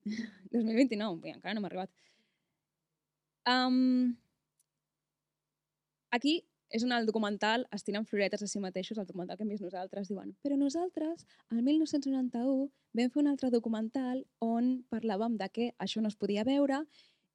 2029, 0.06 1.20
bé, 1.22 1.32
encara 1.36 1.54
no 1.56 1.62
m'ha 1.64 1.70
arribat. 1.72 1.92
Um, 3.50 4.16
aquí 6.12 6.44
és 6.74 6.84
on 6.84 6.92
el 6.96 7.06
documental 7.06 7.68
es 7.76 7.84
tiren 7.86 8.06
floretes 8.10 8.42
a 8.42 8.48
si 8.50 8.60
mateixos, 8.60 8.98
el 8.98 9.06
documental 9.06 9.38
que 9.38 9.44
hem 9.46 9.52
vist 9.54 9.62
nosaltres, 9.62 10.08
diuen 10.10 10.32
però 10.42 10.56
nosaltres, 10.58 11.26
el 11.54 11.62
1991, 11.62 12.72
vam 12.98 13.12
fer 13.14 13.22
un 13.22 13.30
altre 13.30 13.52
documental 13.54 14.24
on 14.42 14.80
parlàvem 14.90 15.38
de 15.38 15.50
que 15.54 15.68
això 15.78 16.02
no 16.02 16.10
es 16.10 16.18
podia 16.18 16.44
veure 16.48 16.82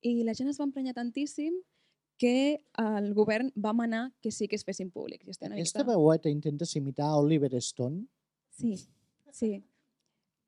i 0.02 0.16
la 0.26 0.34
gent 0.34 0.50
es 0.50 0.58
va 0.58 0.66
emprenyar 0.66 0.94
tantíssim 0.96 1.54
que 2.18 2.58
el 2.82 3.12
govern 3.14 3.52
va 3.54 3.72
manar 3.72 4.08
que 4.20 4.32
sí 4.34 4.48
que 4.50 4.56
es 4.58 4.64
fessin 4.66 4.90
públics. 4.90 5.22
I 5.26 5.30
Aquesta 5.30 5.48
miqueta- 5.54 5.84
veueta 5.86 6.28
intentes 6.30 6.74
imitar 6.74 7.12
Oliver 7.14 7.54
Stone? 7.62 8.06
Sí, 8.50 8.74
sí. 9.30 9.62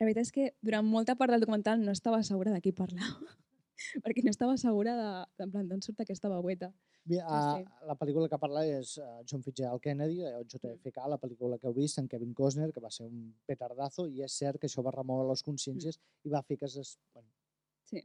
La 0.01 0.07
veritat 0.09 0.27
és 0.29 0.33
que 0.33 0.47
durant 0.65 0.87
molta 0.87 1.15
part 1.17 1.33
del 1.35 1.43
documental 1.45 1.83
no 1.85 1.93
estava 1.93 2.23
segura 2.25 2.53
de 2.55 2.61
qui 2.65 2.73
parlava, 2.73 3.35
perquè 4.05 4.25
no 4.25 4.33
estava 4.33 4.57
segura 4.61 4.95
de, 4.97 5.11
de 5.37 5.45
en 5.47 5.51
plan, 5.53 5.67
d'on 5.69 5.83
surt 5.85 6.01
aquesta 6.01 6.31
veueta. 6.33 6.71
Bé, 7.05 7.17
sí. 7.17 7.23
a, 7.25 7.65
la 7.89 7.97
pel·lícula 7.97 8.29
que 8.29 8.39
parla 8.41 8.63
és 8.69 8.95
uh, 9.01 9.21
John 9.29 9.43
Fitzgerald 9.45 9.81
Kennedy, 9.85 10.21
o 10.37 10.43
JFK, 10.45 11.05
la 11.09 11.19
pel·lícula 11.21 11.59
que 11.59 11.69
heu 11.69 11.75
vist, 11.77 11.99
en 12.01 12.09
Kevin 12.09 12.33
Costner, 12.37 12.71
que 12.73 12.81
va 12.85 12.91
ser 12.93 13.07
un 13.07 13.31
petardazo, 13.49 14.07
i 14.09 14.25
és 14.25 14.37
cert 14.41 14.61
que 14.61 14.69
això 14.69 14.85
va 14.85 14.93
remoure 14.95 15.29
les 15.29 15.43
consciències 15.45 16.01
i 16.25 16.33
va 16.33 16.43
fer 16.45 16.59
que 16.61 16.69
es... 16.69 16.97
Bueno, 17.15 17.29
Sí. 17.91 18.05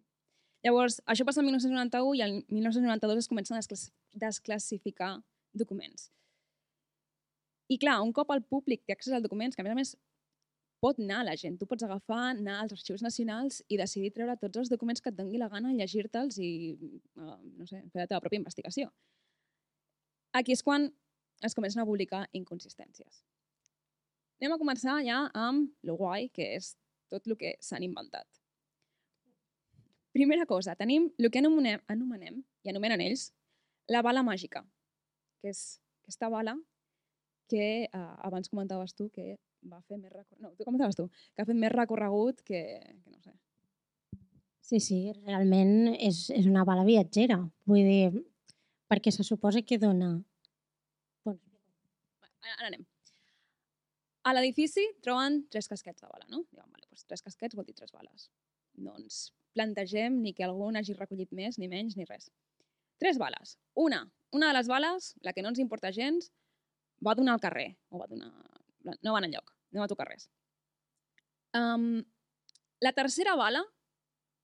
Llavors, 0.65 0.97
això 1.05 1.27
passa 1.27 1.43
el 1.43 1.45
1991 1.45 2.15
i 2.17 2.21
el 2.25 2.31
1992 2.49 3.19
es 3.21 3.27
comencen 3.29 3.53
a 3.55 3.59
desclass- 3.61 3.91
desclassificar 4.17 5.11
documents. 5.53 6.07
I 7.69 7.77
clar, 7.81 7.99
un 8.01 8.11
cop 8.13 8.31
el 8.33 8.41
públic 8.41 8.81
té 8.85 8.95
accés 8.95 9.13
als 9.13 9.23
documents, 9.27 9.55
que 9.55 9.61
a 9.61 9.67
més 9.67 9.75
a 9.75 9.77
més 9.77 9.91
pot 10.83 10.99
anar 10.99 11.23
la 11.25 11.35
gent, 11.39 11.57
tu 11.59 11.67
pots 11.69 11.85
agafar, 11.85 12.21
anar 12.33 12.59
als 12.61 12.75
arxius 12.75 13.03
nacionals 13.05 13.61
i 13.69 13.77
decidir 13.79 14.11
treure 14.15 14.35
tots 14.41 14.61
els 14.61 14.71
documents 14.71 15.01
que 15.01 15.11
et 15.11 15.17
doni 15.17 15.39
la 15.41 15.49
gana, 15.49 15.73
llegir-te'ls 15.73 16.37
i, 16.43 16.51
uh, 17.17 17.37
no 17.59 17.67
sé, 17.69 17.81
fer 17.93 18.03
la 18.03 18.07
teva 18.11 18.21
pròpia 18.23 18.41
investigació. 18.41 18.91
Aquí 20.35 20.53
és 20.53 20.63
quan 20.63 20.89
es 21.45 21.55
comencen 21.55 21.81
a 21.81 21.87
publicar 21.87 22.25
inconsistències. 22.35 23.23
Anem 24.41 24.55
a 24.55 24.59
començar 24.59 24.97
ja 25.05 25.25
amb 25.33 25.71
lo 25.87 25.95
guai, 25.99 26.27
que 26.35 26.55
és 26.57 26.73
tot 27.11 27.27
el 27.29 27.37
que 27.39 27.55
s'han 27.63 27.85
inventat. 27.87 28.27
Primera 30.15 30.45
cosa, 30.47 30.75
tenim 30.79 31.09
el 31.19 31.31
que 31.31 31.39
anomenem, 31.39 31.81
anomenem, 31.91 32.43
i 32.63 32.71
anomenen 32.71 33.03
ells, 33.03 33.29
la 33.91 34.01
bala 34.03 34.23
màgica, 34.23 34.63
que 35.41 35.51
és 35.51 35.63
aquesta 36.03 36.29
bala 36.31 36.55
que 37.51 37.65
eh, 37.85 38.13
abans 38.25 38.49
comentaves 38.49 38.95
tu 38.97 39.09
que 39.13 39.35
va 39.71 39.81
fer 39.81 39.97
més 39.97 40.11
recorregut, 40.11 40.41
no, 40.43 40.53
tu 40.57 40.67
comentaves 40.67 40.97
tu, 40.97 41.07
que 41.33 41.43
ha 41.43 41.49
fet 41.49 41.59
més 41.59 41.73
recorregut 41.73 42.41
que, 42.45 42.61
que 43.03 43.11
no 43.11 43.19
sé. 43.21 43.35
Sí, 44.65 44.79
sí, 44.81 44.99
realment 45.19 45.93
és, 45.93 46.25
és 46.33 46.47
una 46.49 46.63
bala 46.65 46.85
viatgera. 46.87 47.37
Vull 47.69 47.85
dir, 47.85 48.23
perquè 48.89 49.13
se 49.13 49.25
suposa 49.27 49.61
que 49.61 49.77
dona... 49.81 50.15
Bueno, 51.25 51.39
Ara, 52.41 52.55
ara 52.57 52.69
anem. 52.71 52.85
A 54.25 54.33
l'edifici 54.33 54.81
troben 55.05 55.43
tres 55.53 55.69
casquets 55.69 56.01
de 56.01 56.09
bala, 56.09 56.25
no? 56.33 56.41
Diuen, 56.49 56.65
vale, 56.73 56.87
doncs 56.89 57.05
tres 57.05 57.21
casquets 57.21 57.57
vol 57.57 57.67
dir 57.67 57.75
tres 57.77 57.93
bales. 57.93 58.31
No 58.81 58.95
ens 58.97 59.27
plantegem 59.53 60.17
ni 60.23 60.33
que 60.33 60.45
algú 60.47 60.71
n'hagi 60.73 60.97
recollit 60.97 61.29
més, 61.31 61.59
ni 61.61 61.69
menys, 61.69 61.93
ni 61.97 62.07
res. 62.09 62.31
Tres 63.01 63.19
bales. 63.21 63.59
Una, 63.77 64.01
una 64.33 64.49
de 64.49 64.57
les 64.57 64.69
bales, 64.71 65.13
la 65.21 65.33
que 65.33 65.45
no 65.45 65.53
ens 65.53 65.61
importa 65.61 65.93
gens, 65.93 66.31
va 67.05 67.13
donar 67.13 67.37
al 67.37 67.43
carrer, 67.43 67.75
o 67.93 68.01
va 68.01 68.09
donar... 68.09 68.33
no 68.85 69.13
va 69.13 69.19
anar 69.19 69.29
enlloc, 69.31 69.53
no 69.73 69.83
va 69.83 69.89
tocar 69.91 70.07
res. 70.09 70.29
Um, 71.55 72.03
la 72.83 72.91
tercera 72.93 73.35
bala 73.39 73.63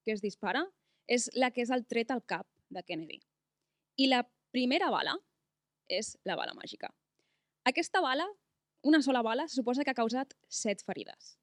que 0.05 0.13
es 0.15 0.21
dispara 0.23 0.63
és 1.11 1.29
la 1.35 1.51
que 1.51 1.63
és 1.65 1.71
el 1.73 1.85
tret 1.85 2.11
al 2.13 2.23
cap 2.25 2.47
de 2.71 2.83
Kennedy. 2.87 3.19
I 3.99 4.07
la 4.09 4.23
primera 4.55 4.89
bala 4.93 5.17
és 5.91 6.15
la 6.25 6.37
bala 6.39 6.55
màgica. 6.57 6.89
Aquesta 7.67 8.01
bala, 8.01 8.25
una 8.87 9.01
sola 9.05 9.21
bala, 9.21 9.47
se 9.47 9.59
suposa 9.59 9.83
que 9.83 9.91
ha 9.93 9.97
causat 9.97 10.33
set 10.47 10.81
ferides. 10.87 11.35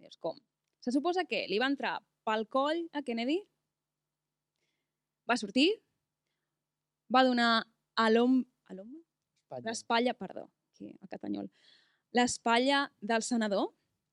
Dius, 0.00 0.16
com? 0.18 0.38
Se 0.82 0.90
suposa 0.90 1.26
que 1.28 1.44
li 1.50 1.60
va 1.62 1.68
entrar 1.70 1.98
pel 2.26 2.48
coll 2.50 2.80
a 2.96 3.04
Kennedy, 3.06 3.38
va 5.28 5.36
sortir, 5.38 5.68
va 7.12 7.22
donar 7.28 7.52
a 7.94 8.08
l'hom... 8.10 8.40
A? 8.66 8.74
Espanya. 8.74 9.68
L'espatlla, 9.68 10.14
perdó, 10.16 10.46
aquí, 10.72 10.94
a 11.02 11.08
Catanyol. 11.12 11.50
L'espatlla 12.16 12.84
del 13.00 13.22
senador. 13.22 13.70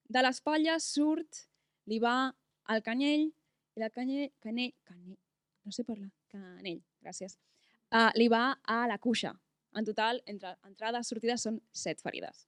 De 0.10 0.22
l'espatlla 0.24 0.78
surt, 0.80 1.46
li 1.90 2.00
va 2.00 2.32
al 2.70 2.84
canyell, 2.86 3.28
i 3.76 3.82
del 3.82 3.92
canyell, 3.92 4.32
canell, 4.44 4.74
canell, 4.88 5.18
no 5.66 5.74
sé 5.76 5.86
parlar, 5.88 6.10
canell, 6.32 6.80
gràcies, 7.04 7.38
uh, 7.94 8.10
li 8.18 8.28
va 8.32 8.44
a 8.64 8.86
la 8.90 8.98
cuixa. 9.02 9.34
En 9.78 9.86
total, 9.86 10.22
entre 10.26 10.56
entrades 10.66 11.06
i 11.06 11.14
sortides 11.14 11.46
són 11.46 11.60
set 11.72 12.02
ferides. 12.02 12.48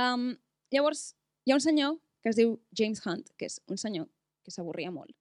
Um, 0.00 0.32
llavors, 0.72 1.12
hi 1.44 1.52
ha 1.52 1.58
un 1.58 1.62
senyor 1.62 1.98
que 2.24 2.32
es 2.32 2.38
diu 2.40 2.56
James 2.72 3.02
Hunt, 3.04 3.28
que 3.38 3.46
és 3.50 3.60
un 3.68 3.78
senyor 3.80 4.08
que 4.44 4.52
s'avorria 4.54 4.92
molt. 4.94 5.12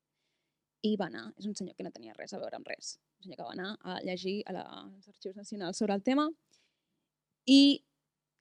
I 0.83 0.95
va 0.99 1.09
anar, 1.11 1.25
és 1.39 1.47
un 1.47 1.55
senyor 1.55 1.75
que 1.75 1.83
no 1.83 1.91
tenia 1.91 2.15
res 2.15 2.33
a 2.33 2.39
veure 2.39 2.57
amb 2.57 2.67
res. 2.71 2.97
Un 3.19 3.27
senyor 3.27 3.39
que 3.39 3.47
va 3.47 3.55
anar 3.55 3.73
a 3.83 3.99
llegir 4.07 4.37
a 4.47 4.55
la, 4.55 4.63
als 4.83 5.11
arxius 5.11 5.35
nacionals 5.35 5.79
sobre 5.79 5.95
el 5.95 6.03
tema 6.03 6.29
i 7.47 7.83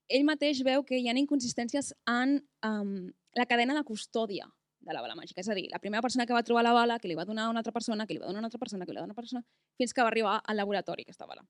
ell 0.09 0.25
mateix 0.27 0.63
veu 0.65 0.83
que 0.83 0.99
hi 0.99 1.07
ha 1.09 1.15
inconsistències 1.17 1.93
en 2.09 2.39
um, 2.65 3.11
la 3.37 3.45
cadena 3.49 3.75
de 3.77 3.83
custòdia 3.87 4.47
de 4.83 4.93
la 4.93 5.01
bala 5.01 5.15
màgica. 5.15 5.41
És 5.41 5.49
a 5.49 5.55
dir, 5.55 5.69
la 5.71 5.79
primera 5.79 6.01
persona 6.01 6.25
que 6.27 6.35
va 6.35 6.43
trobar 6.43 6.63
la 6.63 6.73
bala, 6.75 6.99
que 6.99 7.07
li 7.07 7.15
va 7.15 7.25
donar 7.25 7.47
una 7.49 7.63
altra 7.63 7.73
persona, 7.73 8.05
que 8.05 8.13
li 8.13 8.19
va 8.19 8.27
donar 8.27 8.43
una 8.43 8.49
altra 8.51 8.59
persona, 8.59 8.85
que 8.85 8.91
li 8.91 8.99
va 8.99 9.05
donar 9.05 9.13
una 9.13 9.21
persona, 9.21 9.43
fins 9.79 9.93
que 9.93 10.03
va 10.03 10.11
arribar 10.11 10.41
al 10.43 10.59
laboratori, 10.59 11.05
aquesta 11.07 11.27
bala. 11.29 11.45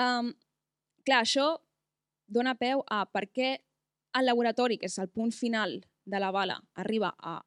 Um, 0.00 0.32
clar, 1.04 1.20
això 1.22 1.52
dona 2.26 2.56
peu 2.58 2.82
a 2.88 3.04
per 3.06 3.28
què 3.28 3.50
el 4.18 4.26
laboratori, 4.26 4.78
que 4.78 4.88
és 4.88 4.98
el 4.98 5.10
punt 5.12 5.34
final 5.34 5.82
de 6.04 6.20
la 6.20 6.30
bala, 6.32 6.58
arriba 6.80 7.12
a, 7.18 7.38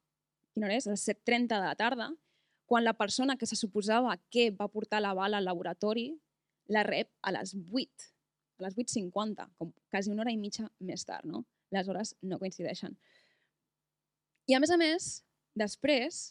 quina 0.53 0.69
hora 0.69 0.77
és? 0.77 0.87
A 0.87 0.93
les 0.93 1.07
7.30 1.09 1.57
de 1.57 1.65
la 1.65 1.75
tarda, 1.79 2.11
quan 2.67 2.83
la 2.83 2.93
persona 2.93 3.37
que 3.37 3.47
se 3.47 3.55
suposava 3.55 4.17
que 4.29 4.51
va 4.51 4.67
portar 4.67 5.01
la 5.01 5.13
bala 5.15 5.39
al 5.39 5.47
laboratori 5.47 6.11
la 6.67 6.83
rep 6.83 7.09
a 7.23 7.31
les 7.31 7.55
8, 7.55 8.11
a 8.59 8.65
les 8.65 8.75
8.50, 8.75 9.47
com 9.57 9.71
quasi 9.91 10.11
una 10.11 10.23
hora 10.23 10.33
i 10.33 10.39
mitja 10.41 10.67
més 10.79 11.05
tard, 11.05 11.27
no? 11.29 11.45
Les 11.73 11.87
hores 11.87 12.15
no 12.23 12.39
coincideixen. 12.41 12.97
I 14.47 14.55
a 14.55 14.61
més 14.63 14.71
a 14.71 14.77
més, 14.79 15.09
després, 15.59 16.21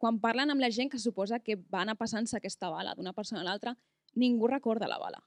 quan 0.00 0.20
parlen 0.20 0.52
amb 0.52 0.62
la 0.62 0.70
gent 0.72 0.90
que 0.92 1.00
suposa 1.00 1.40
que 1.44 1.56
va 1.72 1.82
anar 1.84 1.96
passant-se 2.00 2.36
aquesta 2.36 2.70
bala 2.72 2.94
d'una 2.96 3.14
persona 3.16 3.42
a 3.42 3.46
l'altra, 3.48 3.74
ningú 4.14 4.48
recorda 4.50 4.88
la 4.88 4.98
bala. 5.00 5.22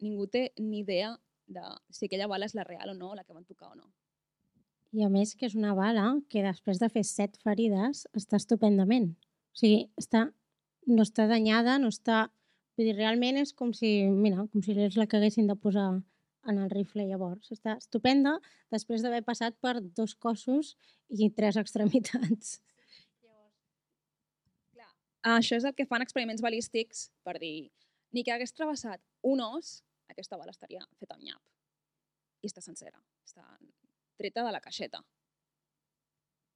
Ningú 0.00 0.26
té 0.32 0.50
ni 0.58 0.82
idea 0.82 1.14
de 1.48 1.64
si 1.92 2.06
aquella 2.06 2.28
bala 2.28 2.46
és 2.48 2.54
la 2.56 2.64
real 2.64 2.92
o 2.92 2.96
no, 2.96 3.14
la 3.14 3.24
que 3.24 3.36
van 3.36 3.44
tocar 3.48 3.72
o 3.72 3.76
no. 3.76 3.88
I 4.96 5.04
a 5.04 5.10
més 5.12 5.34
que 5.36 5.44
és 5.48 5.56
una 5.56 5.74
bala 5.76 6.06
que 6.32 6.44
després 6.44 6.80
de 6.80 6.88
fer 6.92 7.04
set 7.04 7.36
ferides 7.44 8.06
està 8.16 8.38
estupendament. 8.40 9.10
O 9.52 9.60
sigui, 9.60 9.88
està, 10.00 10.28
no 10.88 11.04
està 11.04 11.28
danyada, 11.28 11.76
no 11.80 11.92
està... 11.92 12.28
Vull 12.78 12.86
dir, 12.86 12.94
realment 12.94 13.40
és 13.40 13.50
com 13.58 13.72
si, 13.74 13.88
mira, 14.06 14.44
com 14.52 14.62
si 14.62 14.76
és 14.78 14.94
la 14.94 15.08
que 15.10 15.18
haguessin 15.18 15.48
de 15.50 15.56
posar 15.58 15.88
en 16.48 16.58
el 16.62 16.70
rifle 16.70 17.08
llavors. 17.08 17.50
Està 17.50 17.74
estupenda 17.74 18.36
després 18.70 19.02
d'haver 19.02 19.24
passat 19.26 19.56
per 19.58 19.80
dos 19.82 20.14
cossos 20.14 20.76
i 21.10 21.26
tres 21.34 21.58
extremitats. 21.58 22.60
Ah, 25.26 25.40
Això 25.40 25.58
és 25.58 25.66
el 25.66 25.74
que 25.74 25.84
fan 25.90 26.04
experiments 26.04 26.40
balístics 26.40 27.08
per 27.26 27.34
dir 27.42 27.72
ni 28.14 28.22
que 28.24 28.32
hagués 28.32 28.54
travessat 28.54 29.02
un 29.26 29.42
os, 29.42 29.80
aquesta 30.08 30.38
bala 30.38 30.54
estaria 30.54 30.84
feta 31.00 31.16
amb 31.16 31.26
nyap. 31.26 31.42
I 32.40 32.48
està 32.48 32.62
sencera, 32.62 33.02
està 33.26 33.42
treta 34.16 34.44
de 34.46 34.52
la 34.54 34.62
caixeta. 34.62 35.02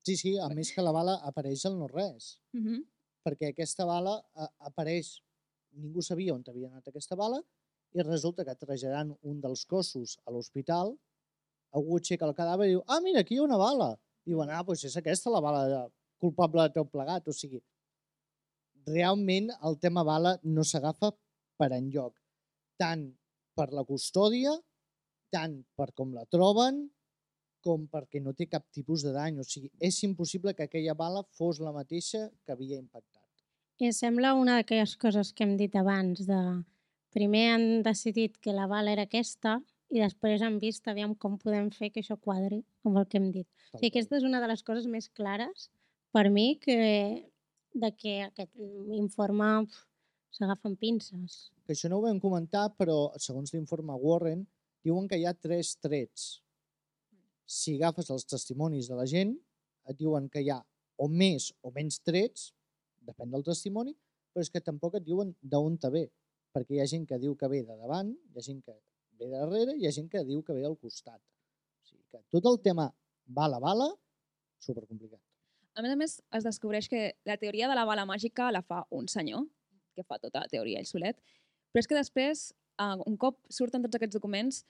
Sí, 0.06 0.16
sí, 0.16 0.36
a 0.38 0.48
més 0.54 0.70
que 0.74 0.86
la 0.86 0.94
bala 0.94 1.18
apareix 1.26 1.66
al 1.66 1.76
no-res, 1.78 2.38
Mm 2.54 2.62
-hmm. 2.62 2.80
perquè 3.26 3.50
aquesta 3.50 3.84
bala 3.84 4.22
apareix, 4.58 5.20
ningú 5.78 6.02
sabia 6.02 6.34
on 6.34 6.44
havia 6.48 6.68
anat 6.70 6.88
aquesta 6.88 7.16
bala, 7.16 7.40
i 7.92 8.02
resulta 8.02 8.44
que 8.44 8.54
traslladant 8.56 9.12
un 9.28 9.40
dels 9.40 9.64
cossos 9.68 10.18
a 10.26 10.32
l'hospital, 10.32 10.94
algú 11.76 11.98
aixeca 11.98 12.28
el 12.28 12.36
cadàver 12.36 12.68
i 12.68 12.74
diu, 12.74 12.84
ah, 12.86 13.00
mira, 13.04 13.20
aquí 13.20 13.36
hi 13.36 13.40
ha 13.40 13.48
una 13.48 13.60
bala. 13.60 13.92
Diuen, 14.28 14.50
ah, 14.52 14.62
doncs 14.64 14.84
és 14.88 14.96
aquesta 14.96 15.32
la 15.32 15.40
bala 15.44 15.62
de- 15.68 15.90
culpable 16.22 16.62
de 16.68 16.74
tot 16.76 16.90
plegat. 16.92 17.28
O 17.28 17.32
sigui, 17.34 17.60
realment 18.86 19.50
el 19.68 19.78
tema 19.82 20.04
bala 20.06 20.36
no 20.42 20.64
s'agafa 20.64 21.12
per 21.58 21.70
enlloc, 21.76 22.14
tant 22.78 23.04
per 23.56 23.68
la 23.72 23.84
custòdia, 23.84 24.54
tant 25.32 25.58
per 25.76 25.92
com 25.92 26.12
la 26.14 26.24
troben, 26.26 26.84
com 27.62 27.86
perquè 27.88 28.20
no 28.22 28.34
té 28.34 28.48
cap 28.50 28.64
tipus 28.74 29.04
de 29.06 29.12
dany. 29.14 29.38
O 29.38 29.44
sigui, 29.46 29.70
és 29.78 30.02
impossible 30.08 30.54
que 30.54 30.66
aquella 30.66 30.94
bala 30.98 31.22
fos 31.38 31.60
la 31.60 31.72
mateixa 31.72 32.28
que 32.44 32.52
havia 32.52 32.78
impactat. 32.78 33.21
I 33.82 33.88
em 33.88 33.94
sembla 33.96 34.36
una 34.38 34.60
d'aquelles 34.60 34.92
coses 34.94 35.32
que 35.34 35.42
hem 35.42 35.56
dit 35.58 35.72
abans 35.74 36.20
de 36.28 36.36
primer 37.10 37.48
han 37.50 37.64
decidit 37.82 38.36
que 38.38 38.54
la 38.54 38.68
bala 38.70 38.92
era 38.94 39.08
aquesta 39.08 39.56
i 39.90 39.98
després 39.98 40.44
han 40.46 40.60
vist 40.62 40.86
aviam 40.86 41.16
com 41.24 41.34
podem 41.40 41.66
fer 41.74 41.88
que 41.90 42.04
això 42.04 42.14
quadri 42.14 42.60
amb 42.86 43.00
el 43.00 43.08
que 43.10 43.18
hem 43.18 43.26
dit. 43.34 43.48
O 43.74 43.80
sigui, 43.80 43.90
aquesta 43.90 44.20
és 44.20 44.28
una 44.28 44.38
de 44.38 44.52
les 44.52 44.62
coses 44.62 44.86
més 44.86 45.10
clares 45.10 45.66
per 46.14 46.28
mi 46.30 46.60
que 46.62 46.78
de 47.74 47.90
que 47.98 48.14
aquest 48.28 48.54
informe 49.00 49.50
amb 49.50 50.78
pinces. 50.78 51.50
que 51.66 51.74
això 51.74 51.90
no 51.90 51.98
ho 51.98 52.06
vam 52.06 52.22
comentar, 52.22 52.68
però 52.78 53.10
segons 53.18 53.50
l'informe 53.52 53.98
Warren, 53.98 54.46
diuen 54.86 55.10
que 55.10 55.18
hi 55.18 55.26
ha 55.26 55.34
tres 55.34 55.74
trets. 55.82 56.40
Si 57.44 57.74
agafes 57.74 58.14
els 58.14 58.30
testimonis 58.30 58.86
de 58.86 58.94
la 58.94 59.10
gent, 59.10 59.34
et 59.90 59.98
diuen 59.98 60.30
que 60.30 60.40
hi 60.40 60.50
ha 60.54 60.62
o 60.98 61.08
més 61.08 61.50
o 61.62 61.74
menys 61.74 61.98
trets, 61.98 62.52
depèn 63.06 63.30
del 63.32 63.44
testimoni, 63.46 63.94
però 64.32 64.44
és 64.44 64.50
que 64.52 64.62
tampoc 64.64 64.96
et 64.98 65.04
diuen 65.06 65.34
d'on 65.42 65.76
te 65.80 65.90
ve, 65.92 66.06
perquè 66.52 66.76
hi 66.76 66.82
ha 66.82 66.88
gent 66.88 67.04
que 67.08 67.18
diu 67.20 67.36
que 67.38 67.48
ve 67.52 67.62
de 67.66 67.76
davant, 67.76 68.12
hi 68.12 68.38
ha 68.38 68.46
gent 68.46 68.62
que 68.64 68.74
ve 68.74 69.28
de 69.28 69.30
darrere 69.32 69.76
i 69.76 69.84
hi 69.84 69.88
ha 69.88 69.94
gent 69.94 70.08
que 70.12 70.24
diu 70.28 70.42
que 70.46 70.56
ve 70.56 70.64
al 70.68 70.78
costat. 70.80 71.20
O 71.20 71.88
sigui 71.88 72.04
que 72.10 72.22
tot 72.34 72.48
el 72.50 72.60
tema 72.64 72.88
bala-bala, 73.26 73.90
supercomplicat. 74.62 75.20
A 75.74 75.84
més 75.84 75.94
a 75.94 75.96
més, 75.96 76.18
es 76.36 76.44
descobreix 76.44 76.88
que 76.92 77.02
la 77.28 77.38
teoria 77.40 77.68
de 77.70 77.76
la 77.78 77.86
bala 77.88 78.04
màgica 78.08 78.50
la 78.52 78.60
fa 78.62 78.82
un 78.90 79.08
senyor, 79.08 79.46
que 79.96 80.04
fa 80.04 80.18
tota 80.20 80.44
la 80.44 80.50
teoria 80.52 80.80
ell 80.80 80.88
solet, 80.88 81.18
però 81.72 81.80
és 81.80 81.88
que 81.88 81.96
després, 81.96 82.50
eh, 82.80 82.96
un 83.08 83.16
cop 83.16 83.40
surten 83.48 83.84
tots 83.84 83.96
aquests 83.96 84.18
documents, 84.18 84.62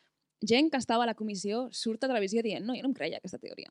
gent 0.42 0.70
que 0.70 0.78
estava 0.78 1.06
a 1.06 1.10
la 1.10 1.18
comissió 1.18 1.68
surt 1.70 2.04
a 2.04 2.10
televisió 2.10 2.42
dient 2.42 2.66
no, 2.66 2.74
jo 2.74 2.82
no 2.82 2.90
em 2.90 2.94
creia 2.98 3.18
aquesta 3.18 3.38
teoria. 3.42 3.70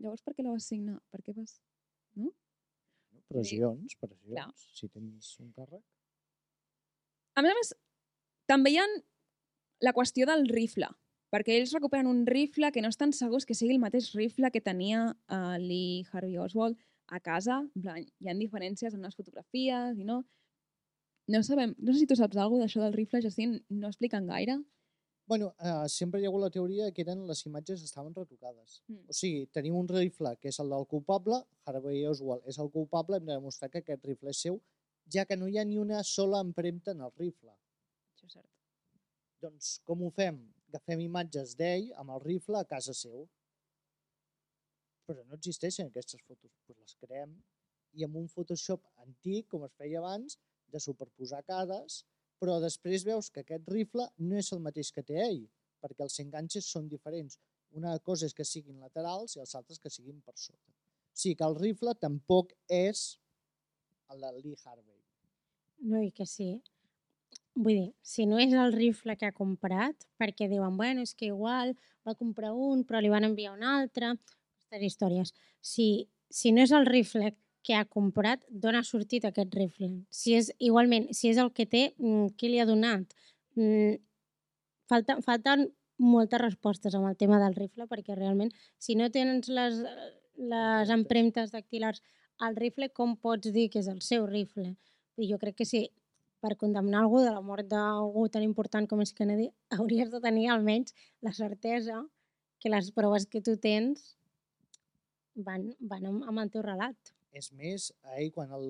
Llavors, 0.00 0.22
per 0.22 0.34
què 0.34 0.44
la 0.46 0.54
vas 0.54 0.66
signar? 0.70 0.98
Per 1.10 1.20
què 1.22 1.34
vas... 1.36 1.58
Pressions, 3.34 3.96
pressions, 3.98 4.66
si 4.78 4.86
tens 4.86 5.32
un 5.42 5.50
càrrec. 5.56 5.82
A 7.34 7.42
més 7.42 7.50
a 7.50 7.56
més, 7.58 7.72
també 8.46 8.70
hi 8.70 8.78
ha 8.78 8.84
la 9.82 9.92
qüestió 9.96 10.28
del 10.30 10.46
rifle, 10.46 10.86
perquè 11.34 11.56
ells 11.58 11.72
recuperen 11.74 12.06
un 12.06 12.22
rifle 12.30 12.70
que 12.70 12.84
no 12.84 12.92
estan 12.94 13.12
segurs 13.16 13.46
que 13.48 13.56
sigui 13.58 13.74
el 13.74 13.82
mateix 13.82 14.12
rifle 14.14 14.52
que 14.54 14.62
tenia 14.62 15.08
uh, 15.10 15.56
Lee 15.58 16.04
Harvey 16.12 16.38
Oswald 16.38 16.78
a 17.10 17.18
casa. 17.20 17.58
En 17.74 17.82
plan, 17.82 17.98
hi 18.04 18.30
ha 18.30 18.36
diferències 18.38 18.94
en 18.94 19.02
les 19.02 19.18
fotografies 19.18 19.98
i 19.98 20.06
no... 20.06 20.22
No 21.32 21.40
sabem, 21.40 21.70
no 21.80 21.94
sé 21.94 22.02
si 22.02 22.06
tu 22.06 22.18
saps 22.18 22.36
alguna 22.36 22.66
d'això 22.66 22.82
del 22.82 22.92
rifle, 22.92 23.22
Jacint, 23.24 23.54
no 23.72 23.88
expliquen 23.88 24.26
gaire. 24.28 24.58
Bueno, 25.26 25.54
eh, 25.58 25.88
sempre 25.88 26.20
hi 26.20 26.26
ha 26.26 26.28
hagut 26.28 26.42
la 26.42 26.50
teoria 26.52 26.90
que 26.92 27.00
eren 27.02 27.22
les 27.28 27.40
imatges 27.48 27.82
estaven 27.86 28.12
retocades. 28.14 28.82
Mm. 28.88 29.06
O 29.08 29.14
sigui, 29.16 29.46
tenim 29.56 29.76
un 29.78 29.88
rifle 29.88 30.34
que 30.40 30.50
és 30.52 30.58
el 30.60 30.72
del 30.74 30.84
culpable, 30.90 31.38
Harvey 31.64 32.02
Oswald 32.10 32.44
és 32.50 32.58
el 32.60 32.68
culpable, 32.74 33.16
hem 33.16 33.30
de 33.30 33.38
demostrar 33.38 33.70
que 33.72 33.80
aquest 33.80 34.04
rifle 34.04 34.34
és 34.34 34.42
seu, 34.46 34.58
ja 35.16 35.24
que 35.24 35.38
no 35.40 35.48
hi 35.48 35.56
ha 35.58 35.64
ni 35.64 35.78
una 35.80 36.02
sola 36.04 36.42
empremta 36.44 36.92
en 36.92 37.00
el 37.06 37.14
rifle. 37.16 37.54
Això 38.12 38.28
és 38.28 38.36
cert. 38.36 38.50
Doncs 39.44 39.72
com 39.88 40.04
ho 40.04 40.12
fem? 40.18 40.42
Agafem 40.68 41.00
imatges 41.06 41.56
d'ell 41.56 41.90
amb 42.02 42.12
el 42.16 42.22
rifle 42.24 42.60
a 42.60 42.68
casa 42.68 42.92
seu. 42.98 43.24
Però 45.08 45.24
no 45.24 45.40
existeixen 45.40 45.88
aquestes 45.88 46.20
fotos, 46.28 46.52
doncs 46.68 46.80
les 46.80 46.96
creem 47.00 47.36
i 47.94 48.04
amb 48.04 48.16
un 48.18 48.28
Photoshop 48.28 48.82
antic, 49.04 49.46
com 49.52 49.64
es 49.64 49.74
feia 49.78 50.00
abans, 50.00 50.36
de 50.74 50.80
superposar 50.82 51.44
cares, 51.46 52.02
però 52.40 52.58
després 52.62 53.04
veus 53.06 53.30
que 53.30 53.44
aquest 53.44 53.68
rifle 53.70 54.06
no 54.18 54.38
és 54.40 54.50
el 54.52 54.62
mateix 54.64 54.90
que 54.92 55.04
té 55.06 55.20
ell, 55.24 55.42
perquè 55.82 56.06
els 56.06 56.18
enganxes 56.22 56.68
són 56.70 56.88
diferents. 56.88 57.38
Una 57.74 57.96
cosa 57.98 58.28
és 58.28 58.34
que 58.34 58.46
siguin 58.46 58.80
laterals 58.80 59.36
i 59.36 59.42
els 59.42 59.54
altres 59.58 59.80
que 59.82 59.90
siguin 59.90 60.20
per 60.22 60.36
sota. 60.36 60.70
O 60.70 61.18
sigui 61.18 61.38
que 61.38 61.46
el 61.46 61.56
rifle 61.58 61.94
tampoc 62.00 62.54
és 62.70 63.04
el 64.12 64.20
de 64.20 64.30
Lee 64.38 64.60
Harvey. 64.64 65.00
No, 65.84 66.00
i 66.00 66.10
que 66.14 66.26
sí. 66.26 66.62
Vull 67.54 67.76
dir, 67.78 67.90
si 68.02 68.26
no 68.26 68.40
és 68.42 68.54
el 68.58 68.72
rifle 68.74 69.14
que 69.18 69.28
ha 69.28 69.34
comprat, 69.34 70.06
perquè 70.18 70.48
diuen, 70.50 70.78
bueno, 70.78 71.04
és 71.06 71.14
que 71.14 71.28
igual 71.30 71.74
va 72.06 72.16
comprar 72.18 72.52
un, 72.52 72.82
però 72.86 73.02
li 73.02 73.12
van 73.12 73.26
enviar 73.28 73.54
un 73.54 73.62
altre, 73.62 74.14
aquestes 74.14 74.82
històries. 74.88 75.34
Si, 75.62 76.08
si 76.30 76.52
no 76.52 76.64
és 76.64 76.74
el 76.74 76.86
rifle 76.86 77.30
que 77.64 77.74
ha 77.74 77.84
comprat, 77.88 78.44
d'on 78.50 78.76
ha 78.76 78.84
sortit 78.84 79.24
aquest 79.24 79.54
rifle? 79.56 79.90
Si 80.12 80.34
és, 80.36 80.50
igualment, 80.60 81.08
si 81.16 81.30
és 81.32 81.40
el 81.40 81.50
que 81.56 81.64
té, 81.66 81.94
mm, 81.98 82.34
qui 82.36 82.52
li 82.52 82.60
ha 82.60 82.68
donat? 82.68 83.16
Mm, 83.56 83.96
Falta, 84.90 85.16
falten 85.24 85.70
moltes 85.96 86.40
respostes 86.42 86.94
amb 86.96 87.08
el 87.08 87.16
tema 87.16 87.38
del 87.40 87.54
rifle, 87.56 87.86
perquè 87.88 88.16
realment, 88.18 88.50
si 88.78 88.96
no 88.98 89.08
tens 89.14 89.48
les, 89.48 89.80
les 90.36 90.90
empremtes 90.92 91.54
dactilars 91.54 92.02
al 92.44 92.56
rifle, 92.58 92.90
com 92.92 93.14
pots 93.16 93.52
dir 93.54 93.70
que 93.72 93.80
és 93.80 93.88
el 93.88 94.02
seu 94.04 94.26
rifle? 94.28 94.74
I 95.16 95.30
jo 95.30 95.38
crec 95.40 95.56
que 95.62 95.68
sí, 95.68 95.86
per 96.44 96.58
condemnar 96.60 97.00
algú 97.00 97.22
de 97.24 97.32
la 97.32 97.40
mort 97.40 97.70
d'algú 97.70 98.26
tan 98.28 98.44
important 98.44 98.88
com 98.90 99.00
és 99.00 99.14
Kennedy, 99.16 99.48
hauries 99.78 100.12
de 100.12 100.20
tenir 100.20 100.50
almenys 100.52 100.92
la 101.24 101.32
certesa 101.32 102.02
que 102.60 102.72
les 102.72 102.90
proves 102.92 103.26
que 103.30 103.40
tu 103.44 103.56
tens 103.56 104.14
van, 105.34 105.70
van 105.80 106.10
amb, 106.10 106.28
amb 106.28 106.44
el 106.44 106.52
teu 106.52 106.64
relat. 106.66 107.14
És 107.34 107.50
més, 107.52 107.90
a 108.06 108.18
ell 108.20 108.30
quan 108.34 108.52
el, 108.54 108.68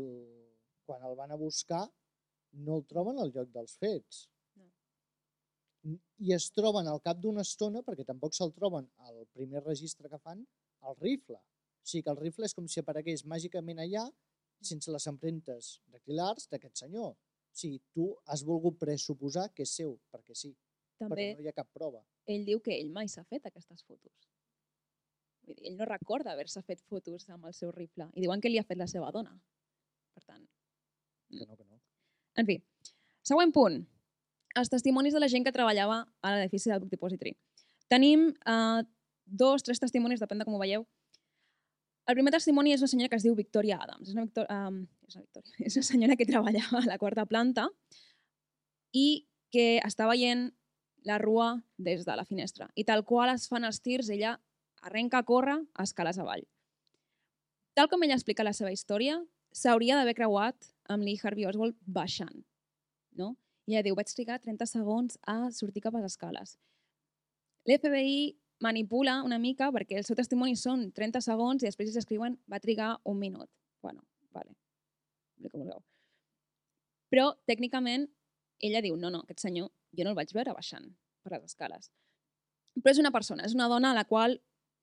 quan 0.88 1.02
el 1.04 1.16
van 1.18 1.34
a 1.34 1.40
buscar 1.40 1.84
no 2.64 2.78
el 2.78 2.84
troben 2.88 3.18
al 3.20 3.32
lloc 3.34 3.50
dels 3.52 3.74
fets. 3.80 4.24
No. 4.56 4.68
I 6.24 6.32
es 6.36 6.46
troben 6.54 6.88
al 6.88 7.02
cap 7.04 7.20
d'una 7.20 7.44
estona, 7.44 7.82
perquè 7.84 8.06
tampoc 8.08 8.36
se'l 8.36 8.54
troben 8.56 8.86
al 9.08 9.24
primer 9.36 9.64
registre 9.64 10.08
que 10.08 10.20
fan, 10.22 10.44
el 10.88 10.96
rifle. 11.00 11.36
O 11.36 11.88
sigui 11.90 12.04
que 12.06 12.12
el 12.14 12.20
rifle 12.22 12.48
és 12.48 12.56
com 12.56 12.68
si 12.68 12.80
aparegués 12.80 13.26
màgicament 13.28 13.82
allà 13.82 14.06
sense 14.64 14.92
les 14.92 15.06
empremtes 15.10 15.74
dactilars 15.92 16.48
d'aquest 16.48 16.86
senyor. 16.86 17.12
O 17.12 17.58
sigui, 17.58 17.82
tu 17.92 18.06
has 18.32 18.42
volgut 18.48 18.78
pressuposar 18.80 19.50
que 19.52 19.66
és 19.66 19.74
seu, 19.82 19.98
perquè 20.14 20.34
sí, 20.38 20.54
També 20.98 21.14
però 21.14 21.26
no 21.36 21.44
hi 21.44 21.50
ha 21.50 21.58
cap 21.58 21.68
prova. 21.74 22.00
ell 22.30 22.46
diu 22.46 22.60
que 22.64 22.72
ell 22.78 22.90
mai 22.94 23.10
s'ha 23.10 23.26
fet 23.28 23.44
aquestes 23.46 23.84
fotos. 23.84 24.30
Ell 25.46 25.76
no 25.76 25.88
recorda 25.88 26.32
haver-se 26.32 26.62
fet 26.62 26.80
fotos 26.88 27.28
amb 27.30 27.46
el 27.48 27.54
seu 27.54 27.72
rifle. 27.72 28.08
I 28.14 28.24
diuen 28.24 28.40
que 28.40 28.50
li 28.52 28.58
ha 28.58 28.66
fet 28.66 28.78
la 28.80 28.88
seva 28.90 29.10
dona. 29.12 29.34
Per 30.14 30.22
tant, 30.24 30.44
Que 31.34 31.46
no, 31.46 31.56
que 31.56 31.64
no. 31.64 31.80
en 32.36 32.46
fi. 32.46 32.62
Següent 33.22 33.52
punt. 33.52 33.80
Els 34.54 34.70
testimonis 34.70 35.14
de 35.14 35.20
la 35.20 35.28
gent 35.28 35.44
que 35.44 35.52
treballava 35.52 36.04
a 36.22 36.34
l'edifici 36.34 36.70
del 36.70 36.80
Book 36.80 36.90
Depository. 36.92 37.32
Tenim 37.90 38.28
eh, 38.30 38.82
dos, 39.24 39.64
tres 39.66 39.80
testimonis, 39.80 40.20
depèn 40.20 40.38
de 40.38 40.46
com 40.46 40.54
ho 40.54 40.60
veieu. 40.60 40.86
El 42.06 42.18
primer 42.18 42.34
testimoni 42.34 42.74
és 42.74 42.82
una 42.84 42.92
senyora 42.92 43.10
que 43.10 43.16
es 43.16 43.24
diu 43.24 43.34
Victoria 43.34 43.78
Adams. 43.80 44.08
És 44.08 44.14
una, 44.14 44.26
Victor, 44.28 44.46
um, 44.52 44.82
és 45.08 45.16
una, 45.16 45.24
Victoria, 45.24 45.54
és 45.68 45.78
una 45.80 45.88
senyora 45.88 46.16
que 46.20 46.28
treballava 46.28 46.82
a 46.82 46.88
la 46.88 46.98
quarta 47.00 47.24
planta 47.26 47.68
i 48.94 49.26
que 49.54 49.80
està 49.82 50.06
veient 50.10 50.50
la 51.08 51.18
rua 51.18 51.54
des 51.76 52.04
de 52.04 52.16
la 52.16 52.24
finestra. 52.28 52.68
I 52.76 52.84
tal 52.84 53.04
qual 53.08 53.32
es 53.32 53.48
fan 53.48 53.64
els 53.64 53.80
tirs, 53.84 54.10
ella 54.12 54.36
arrenca 54.84 55.18
a 55.18 55.26
córrer 55.26 55.56
escales 55.82 56.18
avall. 56.20 56.44
Tal 57.74 57.88
com 57.90 58.04
ella 58.04 58.14
explica 58.18 58.46
la 58.46 58.52
seva 58.54 58.70
història, 58.70 59.16
s'hauria 59.50 59.96
d'haver 59.98 60.14
creuat 60.18 60.68
amb 60.92 61.06
Lee 61.06 61.18
Harvey 61.22 61.48
Oswald 61.48 61.78
baixant. 61.86 62.44
No? 63.18 63.34
I 63.66 63.74
ella 63.74 63.84
diu, 63.86 63.96
vaig 63.96 64.12
trigar 64.12 64.38
30 64.44 64.68
segons 64.68 65.18
a 65.26 65.50
sortir 65.56 65.82
cap 65.82 65.96
a 65.96 66.02
les 66.02 66.12
escales. 66.12 66.58
L'FBI 67.64 68.34
manipula 68.60 69.22
una 69.24 69.40
mica 69.40 69.70
perquè 69.72 69.96
el 69.98 70.04
seu 70.06 70.16
testimoni 70.16 70.54
són 70.60 70.90
30 70.92 71.22
segons 71.24 71.62
i 71.62 71.70
després 71.70 71.88
ells 71.88 72.02
escriuen 72.04 72.36
va 72.50 72.60
trigar 72.60 72.92
un 73.08 73.18
minut. 73.18 73.48
Bueno, 73.82 74.04
vale. 74.36 74.52
Que 75.40 75.56
vulgueu. 75.56 75.80
Però, 77.12 77.30
tècnicament, 77.48 78.06
ella 78.64 78.80
diu, 78.84 78.96
no, 79.00 79.10
no, 79.10 79.24
aquest 79.24 79.44
senyor 79.46 79.70
jo 79.96 80.04
no 80.04 80.12
el 80.12 80.18
vaig 80.18 80.32
veure 80.34 80.54
baixant 80.56 80.86
per 81.24 81.34
les 81.34 81.50
escales. 81.50 81.90
Però 82.80 82.92
és 82.92 83.00
una 83.00 83.12
persona, 83.14 83.44
és 83.46 83.54
una 83.54 83.68
dona 83.70 83.92
a 83.92 83.96
la 83.96 84.04
qual 84.08 84.38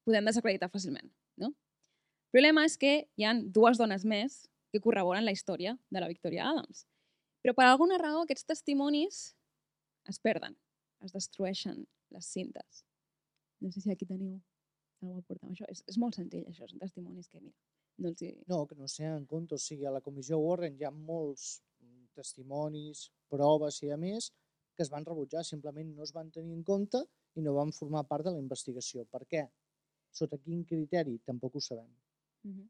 podem 0.08 0.28
desacreditar 0.28 0.72
fàcilment. 0.72 1.10
No? 1.42 1.52
El 1.52 2.38
problema 2.38 2.66
és 2.68 2.78
que 2.80 2.94
hi 3.18 3.28
han 3.28 3.44
dues 3.52 3.80
dones 3.82 4.06
més 4.08 4.42
que 4.72 4.82
corroboren 4.84 5.26
la 5.28 5.34
història 5.36 5.76
de 5.90 6.04
la 6.04 6.10
Victoria 6.12 6.48
Adams. 6.50 6.86
Però 7.42 7.56
per 7.58 7.66
alguna 7.68 7.98
raó 8.00 8.22
aquests 8.24 8.48
testimonis 8.48 9.22
es 10.10 10.22
perden, 10.22 10.56
es 11.06 11.14
destrueixen 11.14 11.84
les 12.14 12.30
cintes. 12.30 12.86
No 13.62 13.72
sé 13.72 13.82
si 13.82 13.92
aquí 13.92 14.08
teniu 14.08 14.40
algú 15.02 15.20
a 15.20 15.26
portar 15.26 15.50
amb 15.50 15.56
això. 15.56 15.68
És, 15.70 15.84
és 15.90 15.98
molt 16.02 16.18
senzill, 16.18 16.46
això. 16.50 16.70
Són 16.70 16.82
testimonis 16.82 17.28
que, 17.30 17.42
mira, 17.42 17.58
no 18.02 18.12
els 18.12 18.22
hi... 18.22 18.32
No, 18.50 18.64
que 18.70 18.78
no 18.78 18.88
sé 18.90 19.10
en 19.10 19.26
compte. 19.30 19.58
O 19.58 19.62
sigui, 19.62 19.86
a 19.90 19.94
la 19.94 20.02
comissió 20.06 20.40
Warren 20.42 20.78
hi 20.78 20.88
ha 20.88 20.94
molts 20.94 21.60
testimonis, 22.16 23.08
proves 23.32 23.82
i 23.86 23.92
a 23.92 23.98
més 24.00 24.32
que 24.76 24.86
es 24.86 24.92
van 24.92 25.06
rebutjar, 25.08 25.44
simplement 25.48 25.90
no 25.96 26.06
es 26.06 26.14
van 26.16 26.32
tenir 26.32 26.54
en 26.56 26.64
compte 26.68 27.02
i 27.36 27.44
no 27.44 27.56
van 27.58 27.74
formar 27.76 28.06
part 28.08 28.26
de 28.28 28.34
la 28.36 28.42
investigació. 28.42 29.04
Per 29.12 29.26
què? 29.28 29.46
Sota 30.12 30.38
quin 30.38 30.64
criteri? 30.68 31.18
Tampoc 31.26 31.56
ho 31.56 31.60
sabem. 31.60 31.90
Mm 32.44 32.52
-hmm. 32.52 32.70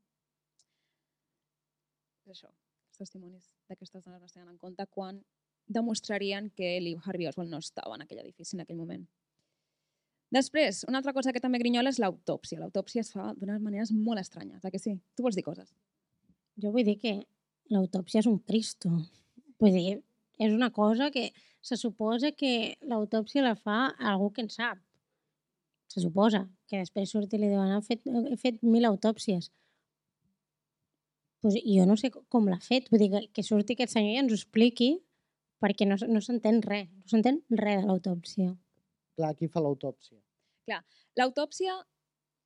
És 2.26 2.32
això. 2.38 2.50
Els 2.90 2.98
testimonis 2.98 3.56
d'aquestes 3.70 4.04
dones 4.04 4.20
no 4.20 4.26
es 4.26 4.34
tenen 4.34 4.50
en 4.50 4.58
compte 4.58 4.86
quan 4.88 5.24
demostrarien 5.68 6.50
que 6.50 6.80
Lee 6.82 7.00
Harvey 7.04 7.28
Oswald 7.28 7.50
no 7.50 7.58
estava 7.58 7.96
en 7.96 8.02
aquell 8.02 8.20
edifici 8.20 8.56
en 8.56 8.62
aquell 8.62 8.78
moment. 8.78 9.08
Després, 10.32 10.86
una 10.88 10.98
altra 11.02 11.14
cosa 11.14 11.34
que 11.34 11.42
també 11.44 11.60
grinyola 11.60 11.92
és 11.92 12.00
l'autòpsia. 12.00 12.60
L'autòpsia 12.60 13.02
es 13.02 13.12
fa 13.12 13.34
d'unes 13.36 13.60
maneres 13.60 13.92
molt 13.92 14.20
estranyes, 14.20 14.64
eh 14.64 14.72
que 14.72 14.80
sí? 14.80 14.94
Tu 15.16 15.24
vols 15.24 15.36
dir 15.36 15.44
coses? 15.44 15.74
Jo 16.56 16.72
vull 16.72 16.86
dir 16.88 16.98
que 17.00 17.28
l'autòpsia 17.70 18.20
és 18.20 18.30
un 18.32 18.40
cristo. 18.40 18.90
Vull 19.60 19.76
dir, 19.76 20.04
és 20.40 20.54
una 20.54 20.72
cosa 20.72 21.12
que 21.12 21.34
se 21.62 21.76
suposa 21.78 22.32
que 22.32 22.78
l'autòpsia 22.82 23.44
la 23.44 23.56
fa 23.56 23.92
algú 24.00 24.32
que 24.32 24.42
en 24.42 24.50
sap. 24.50 24.80
Se 25.92 26.00
suposa 26.00 26.46
que 26.72 26.80
després 26.80 27.12
surt 27.12 27.34
i 27.36 27.40
li 27.42 27.50
diuen 27.52 27.74
he 27.76 27.82
fet, 27.84 28.06
he 28.08 28.38
fet 28.40 28.62
mil 28.64 28.88
autòpsies. 28.88 29.50
Pues 31.44 31.58
jo 31.66 31.86
no 31.90 31.98
sé 32.00 32.12
com 32.14 32.48
l'ha 32.48 32.60
fet. 32.64 32.88
Vull 32.92 33.02
dir 33.02 33.10
que, 33.12 33.22
que 33.36 33.44
surti 33.44 33.76
aquest 33.76 33.98
senyor 33.98 34.14
i 34.14 34.22
ens 34.22 34.32
ho 34.32 34.40
expliqui 34.40 34.92
perquè 35.62 35.88
no, 35.90 35.98
no 36.08 36.22
s'entén 36.24 36.62
res. 36.66 36.88
No 37.02 37.12
s'entén 37.12 37.42
res 37.50 37.82
de 37.82 37.90
l'autòpsia. 37.90 38.54
Clar, 39.18 39.34
qui 39.38 39.50
fa 39.52 39.64
l'autòpsia? 39.64 40.22
L'autòpsia 41.20 41.76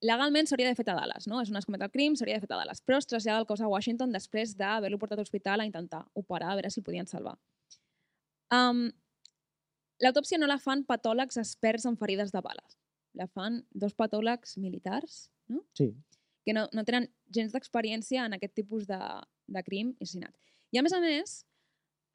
legalment 0.05 0.49
s'hauria 0.49 0.71
de 0.71 0.77
fet 0.77 0.89
a 0.89 0.95
Dallas, 0.97 1.27
no? 1.29 1.39
És 1.43 1.51
un 1.51 1.59
escomet 1.59 1.83
del 1.83 1.91
crim, 1.93 2.15
s'hauria 2.17 2.39
de 2.39 2.45
fet 2.47 2.53
a 2.55 2.57
Dallas, 2.57 2.81
però 2.81 2.97
es 2.97 3.07
trasllada 3.09 3.43
el 3.43 3.47
cos 3.49 3.61
a 3.61 3.69
Washington 3.69 4.15
després 4.15 4.55
d'haver-lo 4.57 4.97
portat 5.01 5.19
a 5.19 5.23
l'hospital 5.23 5.61
a 5.61 5.67
intentar 5.69 6.01
operar, 6.17 6.53
a 6.53 6.57
veure 6.57 6.71
si 6.73 6.81
el 6.81 6.87
podien 6.87 7.09
salvar. 7.11 7.35
Um, 8.53 8.87
L'autòpsia 10.03 10.39
no 10.41 10.47
la 10.49 10.57
fan 10.59 10.83
patòlegs 10.83 11.37
experts 11.39 11.85
en 11.87 11.95
ferides 11.99 12.33
de 12.33 12.41
bales. 12.43 12.75
La 13.15 13.27
fan 13.31 13.61
dos 13.71 13.95
patòlegs 13.95 14.57
militars, 14.59 15.29
no? 15.47 15.63
Sí. 15.77 15.93
que 16.45 16.53
no, 16.53 16.67
no 16.77 16.83
tenen 16.85 17.07
gens 17.33 17.55
d'experiència 17.55 18.27
en 18.27 18.35
aquest 18.35 18.53
tipus 18.53 18.85
de, 18.85 18.99
de 19.49 19.63
crim 19.65 19.95
i 19.95 20.05
assassinat. 20.05 20.35
I 20.75 20.77
a 20.77 20.83
més 20.85 20.93
a 20.93 20.99
més, 21.01 21.39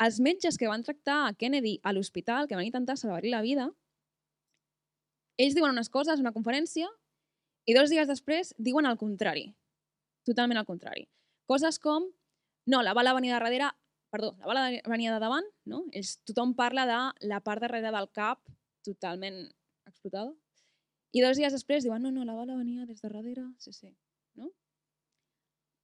els 0.01 0.21
metges 0.23 0.57
que 0.57 0.69
van 0.71 0.85
tractar 0.87 1.17
a 1.27 1.33
Kennedy 1.35 1.79
a 1.83 1.93
l'hospital, 1.93 2.47
que 2.47 2.55
van 2.55 2.69
intentar 2.69 2.97
salvar-li 2.97 3.33
la 3.33 3.43
vida, 3.43 3.67
ells 5.41 5.57
diuen 5.57 5.73
unes 5.75 5.91
coses, 5.91 6.21
una 6.23 6.35
conferència, 6.37 6.89
i 7.67 7.75
dos 7.77 7.91
dies 7.93 8.09
després 8.09 8.55
diuen 8.59 8.87
el 8.89 8.99
contrari. 9.01 9.51
Totalment 10.29 10.61
el 10.61 10.69
contrari. 10.69 11.07
Coses 11.51 11.81
com, 11.83 12.07
no, 12.71 12.83
la 12.87 12.95
bala 12.95 13.15
venia 13.17 13.35
de 13.35 13.41
darrere, 13.41 13.71
perdó, 14.13 14.35
la 14.39 14.47
bala 14.47 14.65
venia 14.87 15.15
de 15.15 15.21
davant, 15.23 15.47
no? 15.67 15.85
Ells, 15.97 16.19
tothom 16.29 16.55
parla 16.59 16.87
de 16.87 17.01
la 17.29 17.41
part 17.45 17.63
darrere 17.65 17.93
del 17.95 18.09
cap 18.15 18.43
totalment 18.87 19.43
explotada. 19.89 20.33
I 21.13 21.23
dos 21.25 21.39
dies 21.41 21.55
després 21.55 21.85
diuen, 21.85 22.03
no, 22.03 22.13
no, 22.15 22.25
la 22.25 22.37
bala 22.39 22.59
venia 22.59 22.87
des 22.87 23.01
de 23.03 23.09
darrere, 23.09 23.45
sí, 23.59 23.73
sí, 23.75 23.91
no? 24.39 24.53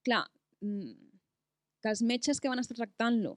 Clar, 0.06 0.22
mm, 0.62 0.92
que 1.82 1.90
els 1.90 2.02
metges 2.02 2.40
que 2.40 2.50
van 2.50 2.62
estar 2.62 2.76
tractant-lo 2.78 3.34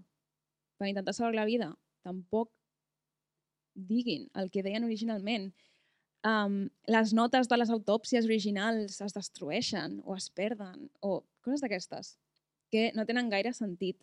per 0.77 0.89
intentar 0.89 1.15
salvar 1.17 1.35
la 1.35 1.47
vida 1.49 1.71
tampoc 2.05 2.51
diguin 3.89 4.27
el 4.35 4.49
que 4.51 4.63
deien 4.63 4.85
originalment. 4.85 5.49
Um, 6.27 6.67
les 6.91 7.13
notes 7.15 7.47
de 7.47 7.57
les 7.57 7.69
autòpsies 7.71 8.27
originals 8.27 8.99
es 9.01 9.15
destrueixen 9.15 9.99
o 10.03 10.17
es 10.17 10.29
perden 10.35 10.89
o 10.99 11.21
coses 11.45 11.63
d'aquestes 11.63 12.17
que 12.73 12.89
no 12.95 13.05
tenen 13.07 13.31
gaire 13.31 13.53
sentit. 13.55 13.97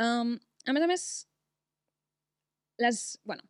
Um, 0.00 0.36
a 0.66 0.74
més 0.76 0.84
a 0.84 0.90
més, 0.90 1.06
les, 2.82 3.00
bueno, 3.24 3.46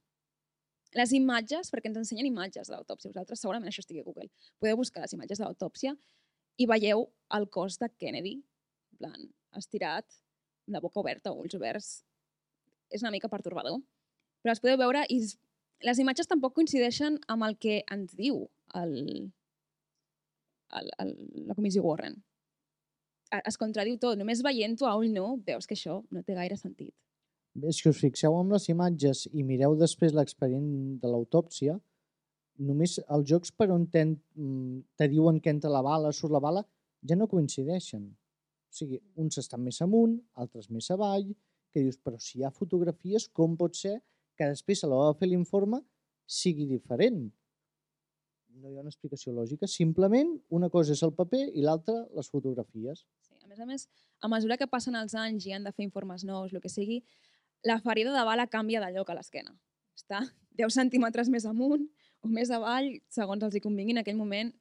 les 0.98 1.12
imatges, 1.16 1.70
perquè 1.72 1.88
ens 1.90 2.00
ensenyen 2.02 2.28
imatges 2.28 2.68
de 2.68 2.74
l'autòpsia, 2.74 3.12
vosaltres 3.12 3.40
segurament 3.40 3.70
això 3.70 3.84
estigui 3.84 4.02
a 4.02 4.06
Google, 4.06 4.28
podeu 4.60 4.76
buscar 4.80 5.04
les 5.04 5.14
imatges 5.16 5.40
de 5.40 5.46
l'autòpsia 5.46 5.94
i 6.60 6.68
veieu 6.68 7.06
el 7.36 7.48
cos 7.48 7.78
de 7.80 7.88
Kennedy, 7.96 8.34
en 8.92 9.00
plan, 9.00 9.30
estirat, 9.56 10.08
amb 10.66 10.76
la 10.76 10.82
boca 10.84 11.00
oberta, 11.00 11.32
ulls 11.32 11.56
oberts. 11.56 11.92
És 12.92 13.02
una 13.02 13.12
mica 13.14 13.30
pertorbador. 13.32 13.80
Però 14.42 14.52
es 14.52 14.60
podeu 14.60 14.76
veure 14.80 15.04
i 15.08 15.22
les 15.86 16.00
imatges 16.02 16.28
tampoc 16.30 16.54
coincideixen 16.58 17.18
amb 17.32 17.46
el 17.46 17.56
que 17.62 17.80
ens 17.90 18.12
diu 18.18 18.44
el, 18.78 18.92
el, 20.78 20.90
el, 21.04 21.14
la 21.48 21.56
comissió 21.58 21.84
Warren. 21.86 22.18
Es 23.32 23.56
contradiu 23.56 23.96
tot. 23.98 24.18
Només 24.20 24.42
veient-ho 24.44 24.86
a 24.88 24.96
ull 24.98 25.12
nu 25.14 25.38
veus 25.46 25.66
que 25.66 25.78
això 25.78 26.02
no 26.12 26.22
té 26.26 26.36
gaire 26.36 26.58
sentit. 26.60 26.92
Si 27.52 27.88
us 27.88 27.98
fixeu 28.00 28.38
en 28.40 28.52
les 28.54 28.68
imatges 28.72 29.26
i 29.32 29.42
mireu 29.44 29.74
després 29.76 30.14
l'expedient 30.16 30.68
de 31.02 31.08
l'autòpsia, 31.12 31.76
només 32.68 32.98
els 33.02 33.28
jocs 33.28 33.52
per 33.52 33.68
on 33.74 33.84
ten, 33.92 34.14
mm, 34.36 34.78
te 34.96 35.08
diuen 35.08 35.40
que 35.40 35.50
entra 35.50 35.70
la 35.70 35.82
bala, 35.82 36.12
surt 36.12 36.32
la 36.32 36.40
bala, 36.40 36.64
ja 37.08 37.16
no 37.16 37.28
coincideixen. 37.28 38.06
O 38.08 38.72
sigui, 38.72 39.00
uns 39.16 39.36
estan 39.38 39.60
més 39.62 39.80
amunt, 39.82 40.16
altres 40.34 40.70
més 40.70 40.90
avall, 40.90 41.34
que 41.72 41.80
dius, 41.80 41.98
però 41.98 42.18
si 42.20 42.38
hi 42.38 42.44
ha 42.44 42.50
fotografies, 42.50 43.28
com 43.28 43.56
pot 43.56 43.76
ser 43.76 43.98
que 44.36 44.48
després 44.48 44.84
a 44.84 44.88
l'hora 44.88 45.12
de 45.12 45.18
fer 45.18 45.28
l'informe 45.28 45.82
sigui 46.26 46.66
diferent? 46.66 47.26
No 48.62 48.70
hi 48.70 48.76
ha 48.76 48.84
una 48.84 48.92
explicació 48.92 49.32
lògica, 49.32 49.66
simplement 49.66 50.38
una 50.50 50.70
cosa 50.70 50.92
és 50.92 51.02
el 51.02 51.12
paper 51.16 51.42
i 51.52 51.64
l'altra 51.64 52.06
les 52.16 52.28
fotografies. 52.32 53.04
Sí, 53.20 53.36
a 53.42 53.48
més 53.48 53.60
a 53.60 53.66
més, 53.66 53.88
a 54.20 54.28
mesura 54.28 54.56
que 54.60 54.68
passen 54.68 54.96
els 54.96 55.14
anys 55.18 55.48
i 55.48 55.52
han 55.52 55.64
de 55.64 55.72
fer 55.72 55.84
informes 55.84 56.24
nous, 56.28 56.52
el 56.52 56.60
que 56.64 56.72
sigui, 56.72 57.02
la 57.64 57.78
ferida 57.80 58.12
de 58.14 58.24
bala 58.26 58.46
canvia 58.46 58.80
de 58.80 58.90
lloc 58.94 59.10
a 59.10 59.14
l'esquena. 59.18 59.54
Està 59.96 60.22
10 60.58 60.74
centímetres 60.74 61.28
més 61.28 61.46
amunt 61.46 61.86
o 62.22 62.28
més 62.28 62.50
avall, 62.50 62.90
segons 63.08 63.42
els 63.42 63.54
hi 63.56 63.60
convingui 63.60 63.96
en 63.96 64.02
aquell 64.02 64.18
moment, 64.18 64.52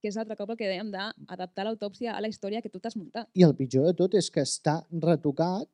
que 0.00 0.08
és 0.08 0.16
l'altre 0.16 0.36
cop 0.36 0.50
el 0.50 0.56
que 0.56 0.68
dèiem 0.68 0.90
d'adaptar 0.92 1.66
l'autòpsia 1.66 2.14
a 2.16 2.20
la 2.24 2.28
història 2.28 2.62
que 2.62 2.70
tu 2.72 2.80
t'has 2.80 2.96
muntat. 2.96 3.28
I 3.34 3.44
el 3.44 3.56
pitjor 3.56 3.84
de 3.90 3.92
tot 3.98 4.14
és 4.16 4.30
que 4.32 4.40
està 4.40 4.80
retocat 4.90 5.68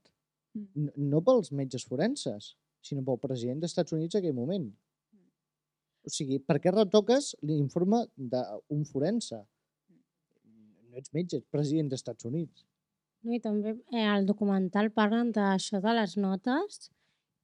Mm. 0.57 0.91
no 1.11 1.21
pels 1.21 1.51
metges 1.53 1.85
forenses, 1.85 2.55
sinó 2.81 3.03
pel 3.05 3.21
president 3.21 3.61
dels 3.61 3.75
Estats 3.75 3.93
Units 3.93 4.17
en 4.17 4.23
aquell 4.23 4.37
moment. 4.37 4.71
O 6.07 6.13
sigui, 6.13 6.39
per 6.39 6.61
què 6.63 6.73
retoques 6.73 7.35
l'informe 7.43 8.05
d'un 8.17 8.85
forense? 8.87 9.41
No 10.87 11.01
ets 11.01 11.13
metge, 11.13 11.41
ets 11.43 11.51
president 11.51 11.91
dels 11.91 12.01
Estats 12.01 12.29
Units. 12.29 12.65
No, 13.25 13.33
I 13.35 13.41
també 13.43 13.75
eh, 13.93 14.05
al 14.07 14.27
documental 14.29 14.91
parlen 14.95 15.33
d'això 15.35 15.81
de 15.83 15.95
les 15.99 16.17
notes, 16.21 16.91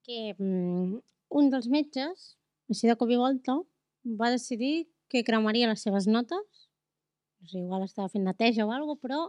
que 0.07 0.35
mm, 0.35 0.99
un 1.41 1.51
dels 1.53 1.69
metges, 1.73 2.33
així 2.71 2.91
de 2.91 2.97
cop 2.99 3.11
i 3.11 3.19
volta, 3.21 3.57
va 4.19 4.33
decidir 4.35 4.89
que 5.13 5.25
cremaria 5.25 5.71
les 5.71 5.83
seves 5.85 6.09
notes. 6.09 6.67
O 7.43 7.49
sigui, 7.49 7.65
igual 7.65 7.87
estava 7.87 8.11
fent 8.13 8.25
neteja 8.27 8.67
o 8.67 8.71
alguna 8.71 8.95
cosa, 8.95 9.03
però 9.07 9.21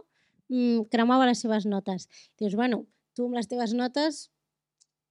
mm, 0.48 0.86
cremava 0.92 1.28
les 1.28 1.42
seves 1.44 1.66
notes. 1.66 2.08
Dius, 2.40 2.54
bueno, 2.58 2.84
tu 3.14 3.28
amb 3.28 3.38
les 3.38 3.50
teves 3.50 3.74
notes 3.76 4.28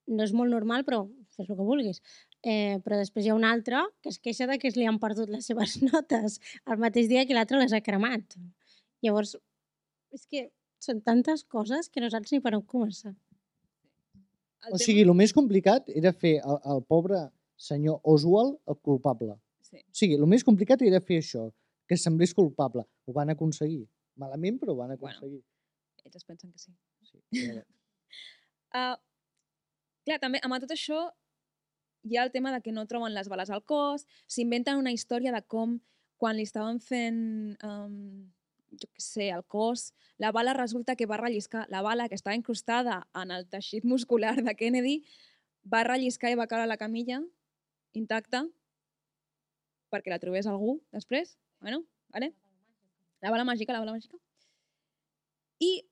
no 0.07 0.25
és 0.25 0.33
molt 0.35 0.51
normal, 0.51 0.83
però 0.87 1.03
fes 1.35 1.47
el 1.49 1.57
que 1.57 1.67
vulguis. 1.67 2.01
Eh, 2.43 2.79
però 2.83 2.97
després 2.99 3.25
hi 3.25 3.31
ha 3.31 3.37
un 3.37 3.45
altre 3.47 3.79
que 4.03 4.11
es 4.11 4.19
queixa 4.19 4.47
de 4.49 4.57
que 4.59 4.67
es 4.67 4.75
li 4.75 4.87
han 4.89 4.99
perdut 4.99 5.31
les 5.31 5.47
seves 5.47 5.77
notes 5.91 6.41
el 6.67 6.81
mateix 6.81 7.07
dia 7.11 7.23
que 7.27 7.37
l'altre 7.37 7.61
les 7.61 7.73
ha 7.73 7.83
cremat. 7.85 8.35
Llavors, 9.03 9.37
és 10.13 10.27
que 10.27 10.49
són 10.83 10.99
tantes 11.01 11.43
coses 11.49 11.89
que 11.89 12.01
no 12.03 12.09
saps 12.11 12.31
ni 12.33 12.39
per 12.43 12.53
on 12.57 12.63
començar. 12.67 13.13
El 14.67 14.75
O 14.75 14.79
sigui, 14.79 15.01
el 15.03 15.11
més 15.19 15.33
complicat 15.35 15.89
era 15.91 16.13
fer 16.15 16.37
el, 16.39 16.59
el 16.73 16.83
pobre 16.87 17.19
senyor 17.59 17.99
Oswald 18.03 18.57
el 18.71 18.77
culpable. 18.79 19.35
Sí. 19.63 19.77
O 19.81 19.95
sigui, 19.99 20.15
el 20.19 20.27
més 20.29 20.43
complicat 20.47 20.81
era 20.87 21.01
fer 21.03 21.17
això, 21.23 21.47
que 21.87 21.97
semblés 21.99 22.33
culpable. 22.37 22.85
Ho 23.07 23.15
van 23.15 23.31
aconseguir. 23.33 23.83
Malament, 24.19 24.59
però 24.61 24.71
ho 24.75 24.79
van 24.79 24.93
Bueno. 24.93 24.99
aconseguir. 25.09 25.41
Ells 26.05 26.15
es 26.19 26.23
pensen 26.27 26.51
que 26.51 26.59
sí. 26.59 26.71
Sí, 27.09 27.19
però- 27.33 27.65
Uh, 28.73 28.95
clar, 30.05 30.19
també 30.19 30.39
amb 30.43 30.55
tot 30.63 30.71
això 30.73 31.01
hi 32.03 32.17
ha 32.17 32.23
el 32.25 32.31
tema 32.31 32.51
de 32.51 32.61
que 32.61 32.71
no 32.75 32.85
troben 32.87 33.13
les 33.13 33.29
bales 33.29 33.49
al 33.53 33.63
cos, 33.63 34.05
s'inventen 34.27 34.77
una 34.79 34.91
història 34.91 35.31
de 35.31 35.41
com 35.45 35.77
quan 36.17 36.35
li 36.37 36.43
estaven 36.47 36.79
fent, 36.79 37.19
um, 37.63 38.31
jo 38.79 38.89
què 38.89 39.03
sé, 39.03 39.29
el 39.29 39.43
cos, 39.45 39.91
la 40.17 40.31
bala 40.31 40.53
resulta 40.57 40.95
que 40.95 41.07
va 41.09 41.19
relliscar, 41.21 41.65
la 41.69 41.81
bala 41.85 42.09
que 42.09 42.15
estava 42.15 42.35
incrustada 42.35 43.03
en 43.21 43.31
el 43.31 43.47
teixit 43.49 43.85
muscular 43.85 44.35
de 44.41 44.55
Kennedy 44.55 44.97
va 45.63 45.83
relliscar 45.87 46.31
i 46.31 46.37
va 46.39 46.47
caure 46.47 46.67
a 46.67 46.71
la 46.71 46.79
camilla 46.81 47.21
intacta 47.93 48.43
perquè 49.93 50.09
la 50.09 50.19
trobés 50.19 50.47
algú 50.49 50.79
després. 50.91 51.37
Bueno, 51.61 51.83
vale? 52.13 52.33
La 53.21 53.31
bala 53.31 53.45
màgica, 53.47 53.73
la 53.73 53.83
bala 53.83 53.93
màgica. 53.95 54.17
I 55.61 55.85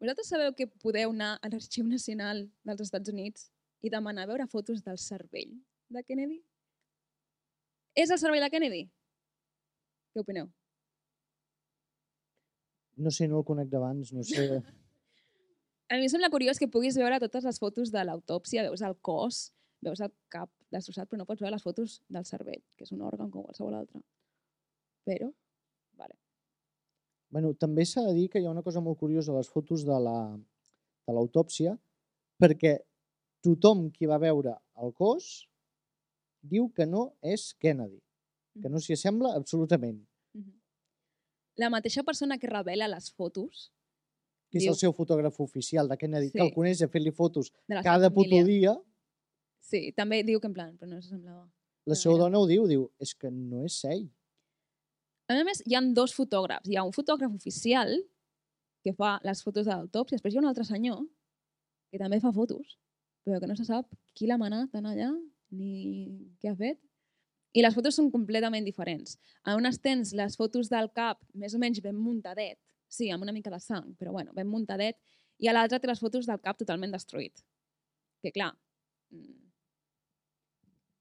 vosaltres 0.00 0.32
sabeu 0.32 0.54
que 0.56 0.66
podeu 0.82 1.12
anar 1.12 1.36
a 1.38 1.50
l'Arxiu 1.52 1.84
Nacional 1.86 2.46
dels 2.64 2.80
Estats 2.88 3.12
Units 3.12 3.50
i 3.82 3.92
demanar 3.92 4.26
veure 4.30 4.48
fotos 4.50 4.82
del 4.82 4.98
cervell 4.98 5.52
de 5.92 6.02
Kennedy? 6.02 6.40
És 7.94 8.10
el 8.10 8.18
cervell 8.18 8.42
de 8.42 8.50
Kennedy? 8.50 8.82
Què 10.12 10.24
opineu? 10.24 10.48
No 12.96 13.10
sé, 13.10 13.28
no 13.28 13.40
el 13.40 13.46
conec 13.48 13.70
d'abans, 13.72 14.12
no 14.12 14.24
sé... 14.26 14.62
A 15.92 15.96
mi 16.00 16.06
em 16.06 16.08
sembla 16.08 16.30
curiós 16.32 16.56
que 16.56 16.70
puguis 16.72 16.96
veure 16.96 17.18
totes 17.20 17.44
les 17.44 17.58
fotos 17.60 17.90
de 17.92 18.00
l'autòpsia, 18.08 18.62
veus 18.64 18.80
el 18.86 18.94
cos, 19.04 19.50
veus 19.84 20.00
el 20.00 20.12
cap 20.32 20.48
destrossat, 20.72 21.08
però 21.10 21.20
no 21.20 21.26
pots 21.28 21.42
veure 21.42 21.52
les 21.52 21.64
fotos 21.64 21.98
del 22.08 22.24
cervell, 22.24 22.62
que 22.78 22.86
és 22.86 22.92
un 22.94 23.02
òrgan 23.04 23.28
com 23.28 23.44
qualsevol 23.44 23.76
altre. 23.76 24.00
Però, 25.04 25.28
vale. 26.00 26.16
Bueno, 27.34 27.52
també 27.60 27.84
s'ha 27.84 28.06
de 28.06 28.14
dir 28.16 28.30
que 28.32 28.40
hi 28.40 28.48
ha 28.48 28.54
una 28.54 28.64
cosa 28.64 28.80
molt 28.80 29.00
curiosa 29.00 29.34
a 29.34 29.42
les 29.42 29.52
fotos 29.52 29.84
de 29.84 29.98
la 30.06 30.16
de 30.32 31.14
l'autòpsia, 31.16 31.74
perquè 32.40 32.76
tothom 33.42 33.88
qui 33.94 34.08
va 34.08 34.20
veure 34.22 34.54
el 34.82 34.94
cos 34.94 35.48
diu 36.42 36.68
que 36.74 36.86
no 36.86 37.12
és 37.22 37.50
Kennedy, 37.62 38.00
que 38.62 38.70
no 38.70 38.80
s'hi 38.82 38.96
assembla 38.96 39.34
absolutament. 39.38 40.00
La 41.56 41.68
mateixa 41.70 42.02
persona 42.02 42.38
que 42.38 42.46
revela 42.48 42.88
les 42.88 43.10
fotos 43.12 43.70
que 44.50 44.58
és 44.58 44.64
Diu- 44.64 44.72
el 44.74 44.76
seu 44.76 44.92
fotògraf 44.92 45.38
oficial 45.40 45.88
de 45.88 45.96
Kennedy, 45.96 46.30
que 46.30 46.40
el 46.42 46.48
Sí. 46.50 46.54
coneix 46.54 46.78
de 46.78 46.88
fer-li 46.88 47.10
fotos 47.10 47.50
cada 47.82 48.10
puto 48.10 48.42
dia, 48.44 48.74
Sí, 49.64 49.92
també 49.96 50.22
diu 50.24 50.40
que 50.40 50.46
en 50.48 50.52
plan, 50.52 50.76
però 50.76 50.88
no 50.90 51.00
s'assemblava. 51.00 51.50
la 51.86 51.94
seva 51.94 52.18
dona 52.18 52.38
ho 52.38 52.46
diu, 52.46 52.66
diu, 52.66 52.90
és 53.00 53.14
que 53.14 53.30
no 53.30 53.64
és 53.64 53.84
ell. 53.84 54.10
A 55.28 55.44
més, 55.44 55.62
hi 55.66 55.74
ha 55.74 55.80
dos 55.80 56.12
fotògrafs. 56.14 56.68
Hi 56.68 56.76
ha 56.76 56.82
un 56.84 56.92
fotògraf 56.92 57.32
oficial 57.34 57.88
que 58.84 58.92
fa 58.92 59.18
les 59.24 59.42
fotos 59.42 59.64
de 59.64 59.72
l'autòpsia, 59.72 60.16
després 60.18 60.34
hi 60.34 60.36
ha 60.36 60.40
un 60.40 60.46
altre 60.48 60.64
senyor 60.64 61.06
que 61.90 61.98
també 61.98 62.20
fa 62.20 62.32
fotos, 62.32 62.76
però 63.24 63.40
que 63.40 63.46
no 63.46 63.56
se 63.56 63.64
sap 63.64 63.86
qui 64.14 64.26
l'ha 64.26 64.36
manat 64.36 64.74
anar 64.74 64.92
allà 64.94 65.10
ni 65.50 66.34
què 66.42 66.50
ha 66.50 66.56
fet. 66.56 66.78
I 67.52 67.62
les 67.64 67.74
fotos 67.76 67.98
són 67.98 68.10
completament 68.10 68.64
diferents. 68.64 69.18
A 69.44 69.56
unes 69.58 69.78
tens 69.84 70.14
les 70.16 70.36
fotos 70.40 70.70
del 70.72 70.88
cap 70.96 71.20
més 71.34 71.54
o 71.54 71.60
menys 71.60 71.82
ben 71.84 71.98
muntadet, 71.98 72.58
sí, 72.88 73.10
amb 73.12 73.24
una 73.24 73.32
mica 73.32 73.52
de 73.52 73.60
sang, 73.60 73.92
però 74.00 74.12
bueno, 74.12 74.32
ben 74.36 74.48
muntadet, 74.48 74.96
i 75.42 75.48
a 75.48 75.56
l'altra 75.56 75.80
té 75.80 75.88
les 75.90 76.00
fotos 76.00 76.28
del 76.28 76.40
cap 76.40 76.58
totalment 76.60 76.92
destruït. 76.92 77.44
Que 78.22 78.30
clar, 78.32 78.52
mm, 79.10 79.42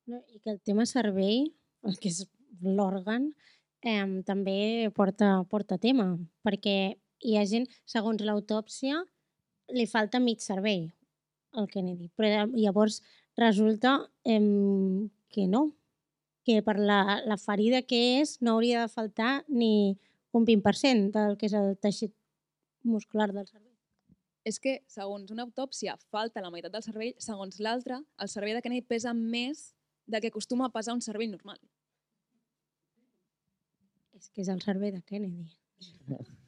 No? 0.08 0.22
I 0.34 0.40
que 0.40 0.52
el 0.52 0.60
tema 0.62 0.86
cervell, 0.90 1.52
el 1.88 1.98
que 2.02 2.10
és 2.12 2.24
l'òrgan, 2.62 3.30
eh, 3.86 4.06
també 4.28 4.90
porta, 4.98 5.34
porta 5.50 5.78
tema, 5.82 6.08
perquè 6.46 6.76
hi 7.22 7.38
ha 7.38 7.46
gent, 7.46 7.68
segons 7.86 8.24
l'autòpsia, 8.26 9.04
li 9.78 9.86
falta 9.88 10.20
mig 10.20 10.42
cervell 10.44 10.90
al 11.56 11.70
Kennedy, 11.72 12.10
però 12.18 12.48
llavors 12.52 13.02
resulta 13.38 14.00
eh, 14.26 14.42
que 15.32 15.48
no, 15.48 15.64
que 16.46 16.62
per 16.66 16.78
la, 16.80 17.22
la 17.26 17.38
ferida 17.38 17.82
que 17.86 18.00
és 18.22 18.38
no 18.42 18.56
hauria 18.56 18.86
de 18.86 18.92
faltar 18.92 19.44
ni 19.48 19.98
un 20.32 20.46
20% 20.48 21.12
del 21.14 21.38
que 21.38 21.48
és 21.50 21.56
el 21.58 21.76
teixit 21.78 22.14
muscular 22.84 23.30
del 23.32 23.48
cervell. 23.48 23.70
és 24.42 24.58
que, 24.58 24.80
segons 24.90 25.30
una 25.30 25.44
autòpsia, 25.46 25.94
falta 26.10 26.42
la 26.42 26.50
meitat 26.50 26.74
del 26.74 26.82
cervell, 26.82 27.14
segons 27.22 27.60
l'altra, 27.62 28.00
el 28.18 28.30
cervell 28.32 28.58
de 28.58 28.64
Kennedy 28.66 28.82
pesa 28.90 29.14
més 29.14 29.76
del 30.10 30.22
que 30.24 30.32
acostuma 30.34 30.66
a 30.66 30.74
pesar 30.74 30.96
un 30.98 31.02
cervell 31.06 31.30
normal. 31.30 31.60
És 34.18 34.30
que 34.34 34.42
és 34.42 34.50
el 34.50 34.62
cervell 34.66 34.98
de 34.98 35.04
Kennedy. 35.06 35.46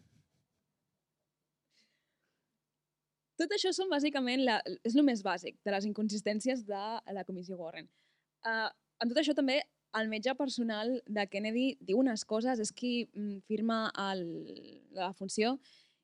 Tot 3.37 3.53
això 3.53 3.69
són 3.75 3.89
bàsicament, 3.93 4.41
la, 4.45 4.59
és 4.85 4.95
el 4.95 5.05
més 5.05 5.21
bàsic 5.25 5.57
de 5.65 5.71
les 5.73 5.85
inconsistències 5.85 6.65
de 6.65 6.83
la 7.13 7.23
comissió 7.27 7.57
Warren. 7.61 7.87
Uh, 8.41 8.69
en 9.03 9.09
tot 9.11 9.19
això 9.19 9.33
també 9.35 9.57
el 9.99 10.09
metge 10.09 10.33
personal 10.35 10.95
de 11.05 11.25
Kennedy 11.29 11.77
diu 11.81 11.99
unes 12.01 12.25
coses, 12.25 12.59
és 12.59 12.71
qui 12.73 13.05
mm, 13.05 13.43
firma 13.49 13.85
el, 14.09 14.23
la 14.97 15.11
funció, 15.13 15.57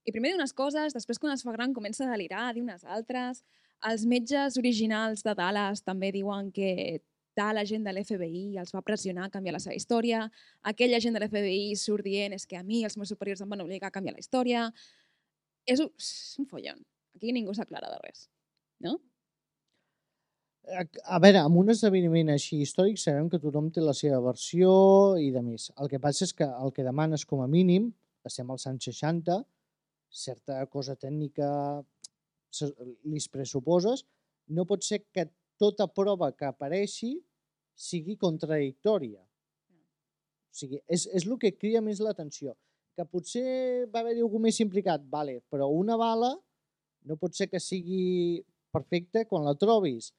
i 0.06 0.14
primer 0.14 0.32
diu 0.32 0.40
unes 0.40 0.54
coses, 0.56 0.96
després 0.96 1.20
quan 1.22 1.34
es 1.36 1.44
fa 1.46 1.54
gran 1.56 1.74
comença 1.76 2.06
a 2.06 2.12
delirar, 2.12 2.50
diu 2.56 2.66
unes 2.66 2.86
altres. 2.86 3.44
Els 3.90 4.06
metges 4.10 4.58
originals 4.60 5.24
de 5.26 5.36
Dallas 5.38 5.84
també 5.86 6.12
diuen 6.16 6.52
que 6.56 7.02
tal 7.38 7.60
agent 7.62 7.86
de 7.86 7.94
l'FBI 7.94 8.58
els 8.60 8.74
va 8.76 8.84
pressionar 8.84 9.28
a 9.28 9.34
canviar 9.34 9.56
la 9.56 9.62
seva 9.64 9.78
història, 9.78 10.26
aquell 10.72 10.96
agent 10.98 11.16
de 11.16 11.22
l'FBI 11.22 11.76
surt 11.80 12.04
dient 12.08 12.36
és 12.36 12.46
que 12.50 12.58
a 12.60 12.66
mi 12.66 12.84
els 12.84 12.98
meus 13.00 13.14
superiors 13.14 13.44
em 13.46 13.52
van 13.52 13.64
obligar 13.64 13.92
a 13.92 13.96
canviar 13.96 14.16
la 14.18 14.24
història. 14.24 14.66
És 15.70 15.80
un, 15.84 15.92
és 16.02 16.36
un 16.42 16.50
follon. 16.50 16.82
Aquí 17.16 17.32
ningú 17.36 17.54
s'aclara 17.56 17.92
de 17.94 18.02
res. 18.04 18.28
No? 18.84 18.98
A, 20.70 21.18
veure, 21.22 21.40
amb 21.42 21.58
un 21.58 21.72
esdeveniment 21.74 22.30
així 22.34 22.60
històric 22.62 23.00
sabem 23.02 23.30
que 23.32 23.40
tothom 23.42 23.70
té 23.74 23.82
la 23.82 23.96
seva 23.98 24.20
versió 24.22 24.72
i 25.18 25.32
de 25.34 25.42
més. 25.42 25.70
El 25.82 25.90
que 25.90 26.00
passa 26.02 26.26
és 26.28 26.34
que 26.36 26.46
el 26.46 26.74
que 26.76 26.86
demanes 26.86 27.26
com 27.30 27.42
a 27.42 27.48
mínim, 27.50 27.88
estem 28.28 28.50
als 28.54 28.68
anys 28.70 28.90
60, 28.92 29.40
certa 30.10 30.60
cosa 30.74 30.96
tècnica 31.00 31.50
li 33.06 33.22
pressuposes, 33.32 34.06
no 34.50 34.66
pot 34.70 34.86
ser 34.86 35.02
que 35.14 35.28
tota 35.62 35.88
prova 35.88 36.32
que 36.38 36.50
apareixi 36.50 37.16
sigui 37.80 38.18
contradictòria. 38.20 39.22
O 39.22 40.60
sigui, 40.62 40.82
és, 40.86 41.08
és 41.08 41.26
el 41.26 41.38
que 41.42 41.56
cria 41.58 41.82
més 41.82 42.02
l'atenció. 42.04 42.56
Que 42.98 43.08
potser 43.08 43.88
va 43.94 44.04
haver-hi 44.04 44.22
algú 44.26 44.42
més 44.44 44.60
implicat, 44.62 45.06
vale, 45.10 45.40
però 45.50 45.70
una 45.72 45.98
bala 45.98 46.34
no 47.10 47.18
pot 47.18 47.38
ser 47.38 47.48
que 47.50 47.62
sigui 47.64 48.42
perfecta 48.74 49.24
quan 49.26 49.46
la 49.48 49.56
trobis 49.58 50.12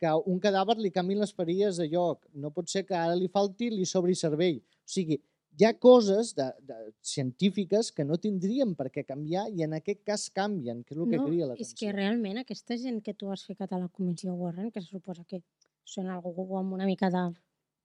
que 0.00 0.12
un 0.32 0.40
cadàver 0.42 0.76
li 0.80 0.92
canvin 0.92 1.22
les 1.22 1.32
ferides 1.36 1.80
de 1.80 1.88
lloc, 1.92 2.26
no 2.34 2.52
pot 2.54 2.68
ser 2.68 2.84
que 2.88 2.96
ara 2.96 3.16
li 3.16 3.30
falti 3.32 3.70
li 3.72 3.86
sobri 3.88 4.16
cervell. 4.18 4.58
O 4.60 4.92
sigui, 4.96 5.18
hi 5.56 5.64
ha 5.64 5.72
coses 5.80 6.34
de, 6.36 6.46
de 6.68 6.76
científiques 7.00 7.90
que 7.92 8.04
no 8.04 8.18
tindrien 8.20 8.74
per 8.76 8.90
què 8.92 9.06
canviar 9.08 9.46
i 9.56 9.64
en 9.64 9.76
aquest 9.78 10.02
cas 10.04 10.26
canvien, 10.36 10.82
que 10.84 10.92
és 10.94 11.00
el 11.00 11.08
que 11.08 11.20
no, 11.20 11.28
cria 11.30 11.46
és 11.46 11.52
l'atenció. 11.52 11.78
que 11.80 11.94
realment 11.96 12.42
aquesta 12.42 12.76
gent 12.82 13.00
que 13.04 13.14
tu 13.16 13.32
has 13.32 13.46
ficat 13.48 13.72
a 13.72 13.80
la 13.80 13.88
comissió 13.88 14.34
Warren, 14.36 14.70
que 14.70 14.82
se 14.84 14.92
suposa 14.92 15.24
que 15.24 15.40
són 15.86 16.10
algú 16.12 16.58
amb 16.58 16.76
una 16.76 16.88
mica 16.88 17.08
de... 17.14 17.24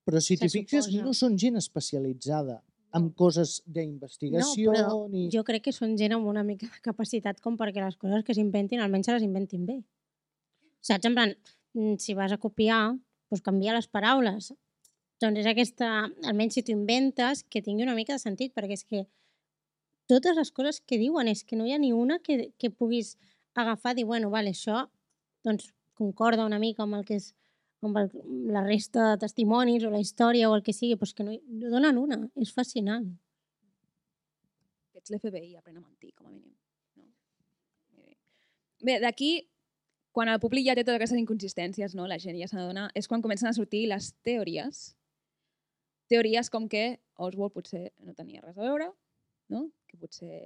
Però 0.08 0.20
si 0.20 0.36
t'hi 0.36 0.50
fixes, 0.50 0.90
suposa. 0.90 1.06
no 1.06 1.16
són 1.16 1.38
gent 1.40 1.62
especialitzada 1.62 2.60
en 2.98 3.08
coses 3.16 3.62
d'investigació 3.72 4.74
No, 4.74 4.76
però 4.76 5.00
ni... 5.08 5.30
jo 5.32 5.46
crec 5.48 5.70
que 5.70 5.76
són 5.76 5.96
gent 6.00 6.18
amb 6.18 6.28
una 6.28 6.44
mica 6.44 6.68
de 6.68 6.84
capacitat 6.84 7.40
com 7.40 7.56
perquè 7.60 7.80
les 7.86 7.96
coses 8.02 8.26
que 8.28 8.36
s'inventin 8.36 8.84
almenys 8.84 9.08
se 9.08 9.16
les 9.16 9.28
inventin 9.28 9.64
bé. 9.70 9.80
Saps? 10.84 11.08
En 11.08 11.16
plan, 11.16 11.32
si 11.74 12.14
vas 12.18 12.32
a 12.32 12.40
copiar, 12.42 12.98
doncs 13.32 13.44
canvia 13.46 13.76
les 13.78 13.88
paraules. 13.88 14.52
Doncs 15.22 15.42
és 15.44 15.50
aquesta, 15.50 15.90
almenys 16.28 16.58
si 16.58 16.64
t'ho 16.66 16.76
inventes, 16.76 17.44
que 17.50 17.62
tingui 17.62 17.86
una 17.86 17.96
mica 17.96 18.18
de 18.18 18.24
sentit, 18.24 18.54
perquè 18.56 18.78
és 18.80 18.86
que 18.88 19.04
totes 20.12 20.36
les 20.36 20.52
coses 20.52 20.82
que 20.82 21.00
diuen 21.00 21.30
és 21.32 21.46
que 21.48 21.56
no 21.56 21.68
hi 21.68 21.76
ha 21.76 21.80
ni 21.80 21.94
una 21.94 22.20
que, 22.20 22.52
que 22.60 22.72
puguis 22.72 23.16
agafar 23.56 23.94
i 23.94 24.02
dir, 24.02 24.08
bueno, 24.10 24.32
vale, 24.34 24.52
això 24.52 24.88
doncs 25.46 25.70
concorda 25.98 26.48
una 26.48 26.60
mica 26.60 26.84
amb 26.84 26.98
el 26.98 27.06
que 27.06 27.20
és 27.22 27.32
amb 27.82 27.98
el, 27.98 28.10
la 28.54 28.64
resta 28.66 29.12
de 29.12 29.22
testimonis 29.24 29.86
o 29.86 29.92
la 29.94 30.02
història 30.02 30.50
o 30.50 30.56
el 30.56 30.64
que 30.66 30.74
sigui, 30.74 30.98
és 31.02 31.14
que 31.18 31.26
no, 31.26 31.34
no 31.34 31.72
donen 31.74 31.98
una. 31.98 32.18
És 32.38 32.54
fascinant. 32.54 33.08
ets 34.98 35.10
l'FBI, 35.10 35.56
aprèn 35.58 35.80
a 35.80 35.82
mentir, 35.82 36.12
com 36.14 36.28
a 36.28 36.32
mínim. 36.32 36.54
No? 37.00 37.08
Bé, 38.86 39.00
d'aquí, 39.02 39.32
quan 40.12 40.30
el 40.32 40.40
públic 40.44 40.68
ja 40.68 40.76
té 40.76 40.84
totes 40.84 41.00
aquestes 41.00 41.20
inconsistències, 41.22 41.96
no? 41.96 42.08
la 42.08 42.20
gent 42.20 42.40
ja 42.40 42.48
se 42.50 42.58
n'adona, 42.58 42.90
és 42.96 43.08
quan 43.08 43.24
comencen 43.24 43.50
a 43.50 43.56
sortir 43.56 43.86
les 43.92 44.12
teories. 44.28 44.92
Teories 46.12 46.52
com 46.52 46.68
que 46.68 47.00
Oswald 47.16 47.56
potser 47.56 47.92
no 48.04 48.14
tenia 48.18 48.44
res 48.44 48.58
a 48.58 48.66
veure, 48.66 48.90
no? 49.50 49.70
que 49.88 49.98
potser 49.98 50.42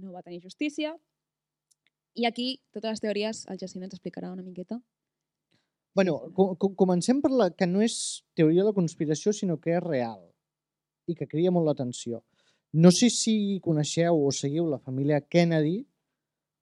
no 0.00 0.12
va 0.14 0.22
tenir 0.22 0.42
justícia. 0.42 0.96
I 2.14 2.26
aquí, 2.26 2.48
totes 2.74 2.94
les 2.96 3.02
teories, 3.02 3.44
el 3.50 3.58
Jacint 3.58 3.86
ens 3.86 3.94
explicarà 3.94 4.30
una 4.30 4.42
miqueta. 4.42 4.80
Bueno, 5.94 6.18
co 6.34 6.54
co 6.58 6.72
comencem 6.74 7.20
per 7.22 7.30
la 7.30 7.50
que 7.54 7.66
no 7.70 7.82
és 7.82 8.24
teoria 8.34 8.62
de 8.62 8.70
la 8.70 8.76
conspiració, 8.76 9.32
sinó 9.32 9.60
que 9.62 9.76
és 9.76 9.82
real 9.82 10.20
i 11.06 11.14
que 11.14 11.28
crida 11.30 11.52
molt 11.54 11.68
l'atenció. 11.68 12.24
No 12.74 12.90
sé 12.90 13.10
si 13.14 13.60
coneixeu 13.62 14.18
o 14.18 14.32
seguiu 14.34 14.66
la 14.66 14.80
família 14.82 15.20
Kennedy, 15.20 15.84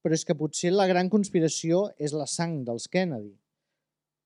però 0.03 0.17
és 0.19 0.27
que 0.27 0.37
potser 0.39 0.73
la 0.75 0.89
gran 0.91 1.09
conspiració 1.11 1.87
és 1.99 2.15
la 2.17 2.27
sang 2.27 2.63
dels 2.67 2.89
Kennedy. 2.91 3.33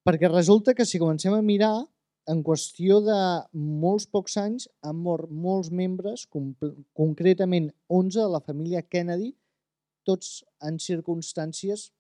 Perquè 0.07 0.31
resulta 0.31 0.75
que 0.75 0.87
si 0.87 1.01
comencem 1.03 1.35
a 1.35 1.43
mirar, 1.43 1.85
en 2.27 2.43
qüestió 2.43 2.99
de 3.07 3.17
molts 3.55 4.07
pocs 4.11 4.37
anys 4.43 4.67
han 4.83 4.99
mort 4.99 5.31
molts 5.31 5.71
membres, 5.71 6.27
concretament 6.31 7.69
11 7.87 8.19
de 8.19 8.31
la 8.33 8.43
família 8.43 8.83
Kennedy, 8.83 9.33
tots 10.07 10.41
en 10.63 10.79
circumstàncies 10.83 11.91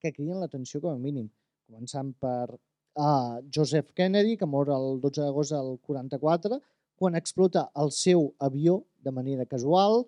que 0.00 0.12
criden 0.12 0.40
l'atenció 0.40 0.80
com 0.80 0.94
a 0.94 1.00
mínim. 1.00 1.28
Començant 1.68 2.14
per 2.20 2.56
uh, 2.56 3.40
Joseph 3.54 3.92
Kennedy, 3.96 4.36
que 4.40 4.48
mor 4.48 4.70
el 4.72 5.00
12 5.02 5.24
d'agost 5.24 5.54
del 5.56 5.76
44, 5.84 6.60
quan 6.98 7.16
explota 7.18 7.68
el 7.78 7.92
seu 7.94 8.32
avió 8.42 8.82
de 9.04 9.12
manera 9.14 9.46
casual. 9.46 10.02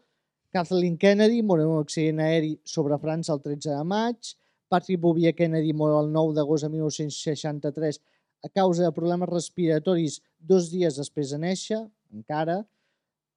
Kathleen 0.51 0.97
Kennedy 0.99 1.43
mor 1.43 1.61
en 1.63 1.69
un 1.71 1.81
accident 1.81 2.21
aeri 2.25 2.57
sobre 2.65 2.99
França 2.99 3.33
el 3.35 3.43
13 3.43 3.71
de 3.71 3.85
maig. 3.87 4.35
Patrick 4.71 5.01
Bouvier 5.03 5.35
Kennedy 5.35 5.73
mor 5.73 5.95
el 5.99 6.11
9 6.13 6.35
d'agost 6.35 6.67
de 6.67 6.71
1963 6.75 8.01
a 8.43 8.49
causa 8.49 8.85
de 8.85 8.93
problemes 8.97 9.29
respiratoris 9.29 10.21
dos 10.39 10.71
dies 10.73 10.97
després 10.97 11.31
de 11.35 11.39
néixer, 11.39 11.81
encara. 12.11 12.63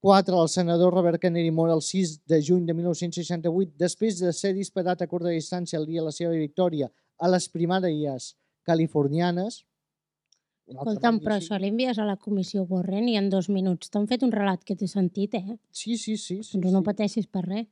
4. 0.03 0.35
El 0.41 0.49
senador 0.49 0.93
Robert 0.93 1.21
Kennedy 1.21 1.51
mor 1.51 1.69
el 1.71 1.81
6 1.81 2.25
de 2.27 2.41
juny 2.43 2.65
de 2.67 2.73
1968 2.75 3.77
després 3.79 4.19
de 4.19 4.33
ser 4.35 4.53
disparat 4.57 5.01
a 5.01 5.07
curta 5.07 5.31
distància 5.31 5.79
el 5.79 5.85
dia 5.87 6.01
de 6.01 6.09
la 6.09 6.15
seva 6.15 6.33
victòria 6.33 6.89
a 7.19 7.29
les 7.29 7.47
primàries 7.47 8.33
californianes. 8.67 9.61
Escolta'm, 10.73 11.19
però 11.23 11.37
això 11.37 11.57
l'envies 11.61 11.99
a 11.99 12.07
la 12.07 12.17
comissió 12.17 12.65
Warren 12.69 13.07
i 13.11 13.15
en 13.19 13.29
dos 13.29 13.49
minuts 13.53 13.91
t'han 13.93 14.07
fet 14.09 14.25
un 14.25 14.33
relat 14.33 14.63
que 14.65 14.75
té 14.79 14.89
sentit, 14.89 15.37
eh? 15.39 15.57
Sí, 15.71 15.97
sí, 15.97 16.17
sí. 16.17 16.41
sí, 16.43 16.59
Doncs 16.59 16.73
no 16.73 16.81
sí. 16.81 16.87
pateixis 16.89 17.29
per 17.29 17.45
res. 17.45 17.67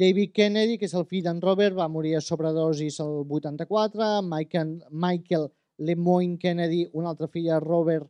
David 0.00 0.32
Kennedy, 0.32 0.78
que 0.80 0.86
és 0.88 0.94
el 0.96 1.04
fill 1.08 1.24
d'en 1.26 1.40
Robert, 1.42 1.76
va 1.76 1.88
morir 1.92 2.14
a 2.16 2.22
sobredosis 2.24 3.00
el 3.04 3.24
84. 3.26 4.10
Michael, 4.24 4.76
Michael 4.90 5.48
Lemoyne 5.78 6.38
Kennedy, 6.38 6.86
un 6.92 7.08
altre 7.10 7.28
fill 7.28 7.50
de 7.50 7.58
Robert, 7.60 8.08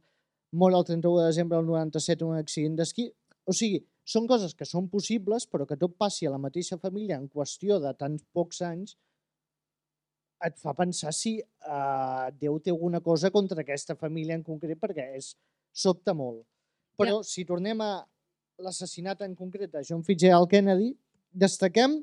mor 0.52 0.74
el 0.74 0.84
31 0.84 1.20
de 1.20 1.26
desembre 1.26 1.58
del 1.58 1.66
97 1.66 2.24
en 2.24 2.30
un 2.30 2.38
accident 2.38 2.76
d'esquí. 2.78 3.08
O 3.46 3.54
sigui, 3.56 3.80
són 4.04 4.26
coses 4.30 4.54
que 4.58 4.66
són 4.66 4.88
possibles, 4.90 5.46
però 5.50 5.66
que 5.66 5.78
tot 5.78 5.96
passi 5.98 6.26
a 6.26 6.34
la 6.34 6.42
mateixa 6.42 6.78
família 6.78 7.18
en 7.18 7.28
qüestió 7.28 7.78
de 7.82 7.92
tants 7.98 8.24
pocs 8.34 8.62
anys, 8.66 8.96
et 10.46 10.56
fa 10.60 10.72
pensar 10.76 11.12
si 11.12 11.36
uh, 11.40 12.28
Déu 12.40 12.58
té 12.64 12.72
alguna 12.72 13.00
cosa 13.04 13.30
contra 13.30 13.60
aquesta 13.60 13.96
família 13.98 14.36
en 14.38 14.44
concret, 14.46 14.78
perquè 14.80 15.10
és, 15.18 15.34
sobta 15.72 16.14
molt. 16.16 16.42
Però 17.00 17.20
si 17.24 17.44
tornem 17.48 17.80
a 17.84 17.92
l'assassinat 18.60 19.22
en 19.24 19.34
concret 19.36 19.72
de 19.72 19.82
John 19.86 20.04
Fitzgerald 20.04 20.50
Kennedy, 20.50 20.92
destaquem 21.32 22.00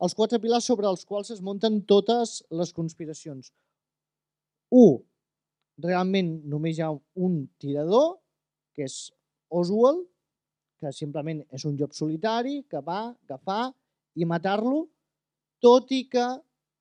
els 0.00 0.16
quatre 0.16 0.40
pilars 0.40 0.68
sobre 0.68 0.88
els 0.88 1.04
quals 1.04 1.32
es 1.34 1.42
munten 1.44 1.80
totes 1.88 2.40
les 2.56 2.72
conspiracions. 2.72 3.50
1. 4.70 5.00
Realment 5.84 6.30
només 6.48 6.78
hi 6.78 6.84
ha 6.84 6.92
un 6.92 7.42
tirador, 7.60 8.14
que 8.76 8.86
és 8.88 9.10
Oswald, 9.50 10.06
que 10.80 10.92
simplement 10.96 11.42
és 11.52 11.66
un 11.68 11.76
llop 11.76 11.92
solitari 11.96 12.62
que 12.70 12.80
va 12.84 13.10
agafar 13.10 13.72
i 14.16 14.24
matar-lo, 14.24 14.86
tot 15.60 15.90
i 15.92 16.06
que, 16.08 16.24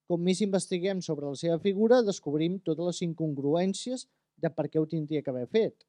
com 0.09 0.23
més 0.25 0.41
investiguem 0.41 1.03
sobre 1.05 1.29
la 1.29 1.37
seva 1.37 1.59
figura, 1.61 2.01
descobrim 2.01 2.57
totes 2.65 2.87
les 2.87 3.01
incongruències 3.05 4.07
de 4.41 4.49
per 4.49 4.65
què 4.65 4.81
ho 4.81 4.87
tindria 4.89 5.21
que 5.21 5.29
haver 5.29 5.45
fet. 5.53 5.85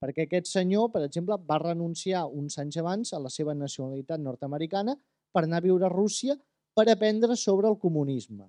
Perquè 0.00 0.24
aquest 0.24 0.48
senyor, 0.48 0.88
per 0.94 1.02
exemple, 1.04 1.36
va 1.50 1.60
renunciar 1.60 2.24
uns 2.24 2.56
anys 2.62 2.80
abans 2.80 3.12
a 3.12 3.20
la 3.20 3.32
seva 3.32 3.54
nacionalitat 3.56 4.22
nord-americana 4.24 4.96
per 5.34 5.44
anar 5.44 5.60
a 5.60 5.66
viure 5.66 5.84
a 5.84 5.92
Rússia 5.92 6.38
per 6.74 6.86
aprendre 6.88 7.36
sobre 7.36 7.68
el 7.68 7.78
comunisme, 7.84 8.48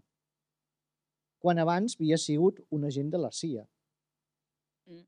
quan 1.44 1.60
abans 1.60 2.00
havia 2.00 2.18
sigut 2.22 2.64
un 2.72 2.88
agent 2.88 3.12
de 3.12 3.22
la 3.22 3.34
CIA. 3.36 3.68
Mm. 4.88 5.06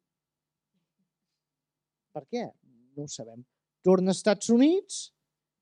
Per 2.13 2.25
què? 2.27 2.45
No 2.97 3.07
ho 3.07 3.11
sabem. 3.11 3.41
Torna 3.87 4.11
als 4.11 4.19
Estats 4.19 4.51
Units 4.53 5.01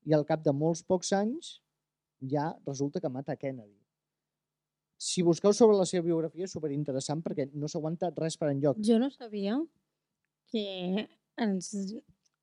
i 0.10 0.18
al 0.18 0.26
cap 0.26 0.42
de 0.44 0.54
molts 0.54 0.82
pocs 0.84 1.14
anys 1.14 1.60
ja 2.36 2.52
resulta 2.66 3.00
que 3.00 3.12
mata 3.12 3.38
Kennedy. 3.38 3.85
Si 4.98 5.24
busqueu 5.28 5.54
sobre 5.54 5.78
la 5.78 5.86
seva 5.90 6.06
biografia 6.06 6.48
és 6.48 6.54
superinteressant 6.56 7.22
perquè 7.26 7.50
no 7.54 7.68
s'aguanta 7.72 8.14
res 8.16 8.38
per 8.40 8.50
enlloc. 8.52 8.80
Jo 8.86 9.00
no 9.02 9.10
sabia 9.12 9.58
que 10.52 11.08
els, 11.44 11.72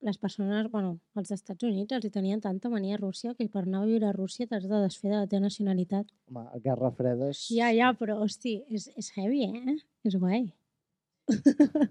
les 0.03 0.19
persones, 0.19 0.69
bueno, 0.71 0.97
els 1.17 1.31
Estats 1.35 1.65
Units 1.65 1.95
els 1.97 2.05
hi 2.05 2.11
tenien 2.13 2.43
tanta 2.45 2.69
mania 2.73 2.99
a 2.99 3.01
Rússia 3.01 3.33
que 3.39 3.49
per 3.49 3.65
anar 3.65 3.85
a 3.85 3.89
viure 3.89 4.09
a 4.11 4.17
Rússia 4.17 4.49
t'has 4.51 4.67
de 4.69 4.83
desfer 4.85 5.13
de 5.13 5.21
la 5.21 5.31
teva 5.31 5.47
nacionalitat. 5.47 6.11
Home, 6.29 6.45
Guerra 6.65 6.93
Fredes... 6.97 7.47
Ja, 7.55 7.71
ja, 7.73 7.93
però, 7.99 8.19
hosti, 8.27 8.59
és, 8.69 8.91
és 8.99 9.13
heavy, 9.17 9.47
eh? 9.47 9.79
És 10.05 10.19
guai. 10.19 10.45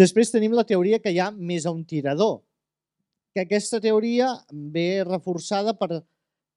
Després 0.00 0.30
tenim 0.32 0.54
la 0.56 0.66
teoria 0.68 1.00
que 1.02 1.12
hi 1.12 1.18
ha 1.18 1.30
més 1.34 1.66
a 1.66 1.74
un 1.74 1.82
tirador, 1.88 2.40
que 3.34 3.44
aquesta 3.44 3.80
teoria 3.82 4.30
ve 4.50 5.02
reforçada 5.06 5.74
per 5.78 6.02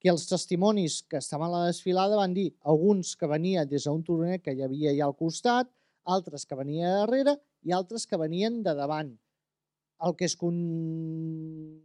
que 0.04 0.12
els 0.12 0.26
testimonis 0.28 0.98
que 1.08 1.16
estaven 1.24 1.48
a 1.48 1.62
la 1.62 1.68
desfilada 1.70 2.18
van 2.20 2.34
dir 2.36 2.50
alguns 2.68 3.16
que 3.16 3.28
venia 3.32 3.64
des 3.64 3.86
d'un 3.88 4.02
turonet 4.04 4.44
que 4.44 4.52
hi 4.52 4.60
havia 4.66 4.92
allà 4.92 5.06
al 5.08 5.16
costat, 5.16 5.70
altres 6.04 6.44
que 6.46 6.60
venia 6.60 6.90
de 6.90 6.98
darrere 7.06 7.34
i 7.64 7.72
altres 7.72 8.04
que 8.06 8.20
venien 8.20 8.60
de 8.66 8.74
davant. 8.76 9.14
El 10.04 10.16
que 10.20 10.28
es 10.28 10.36
comprèn 10.36 11.80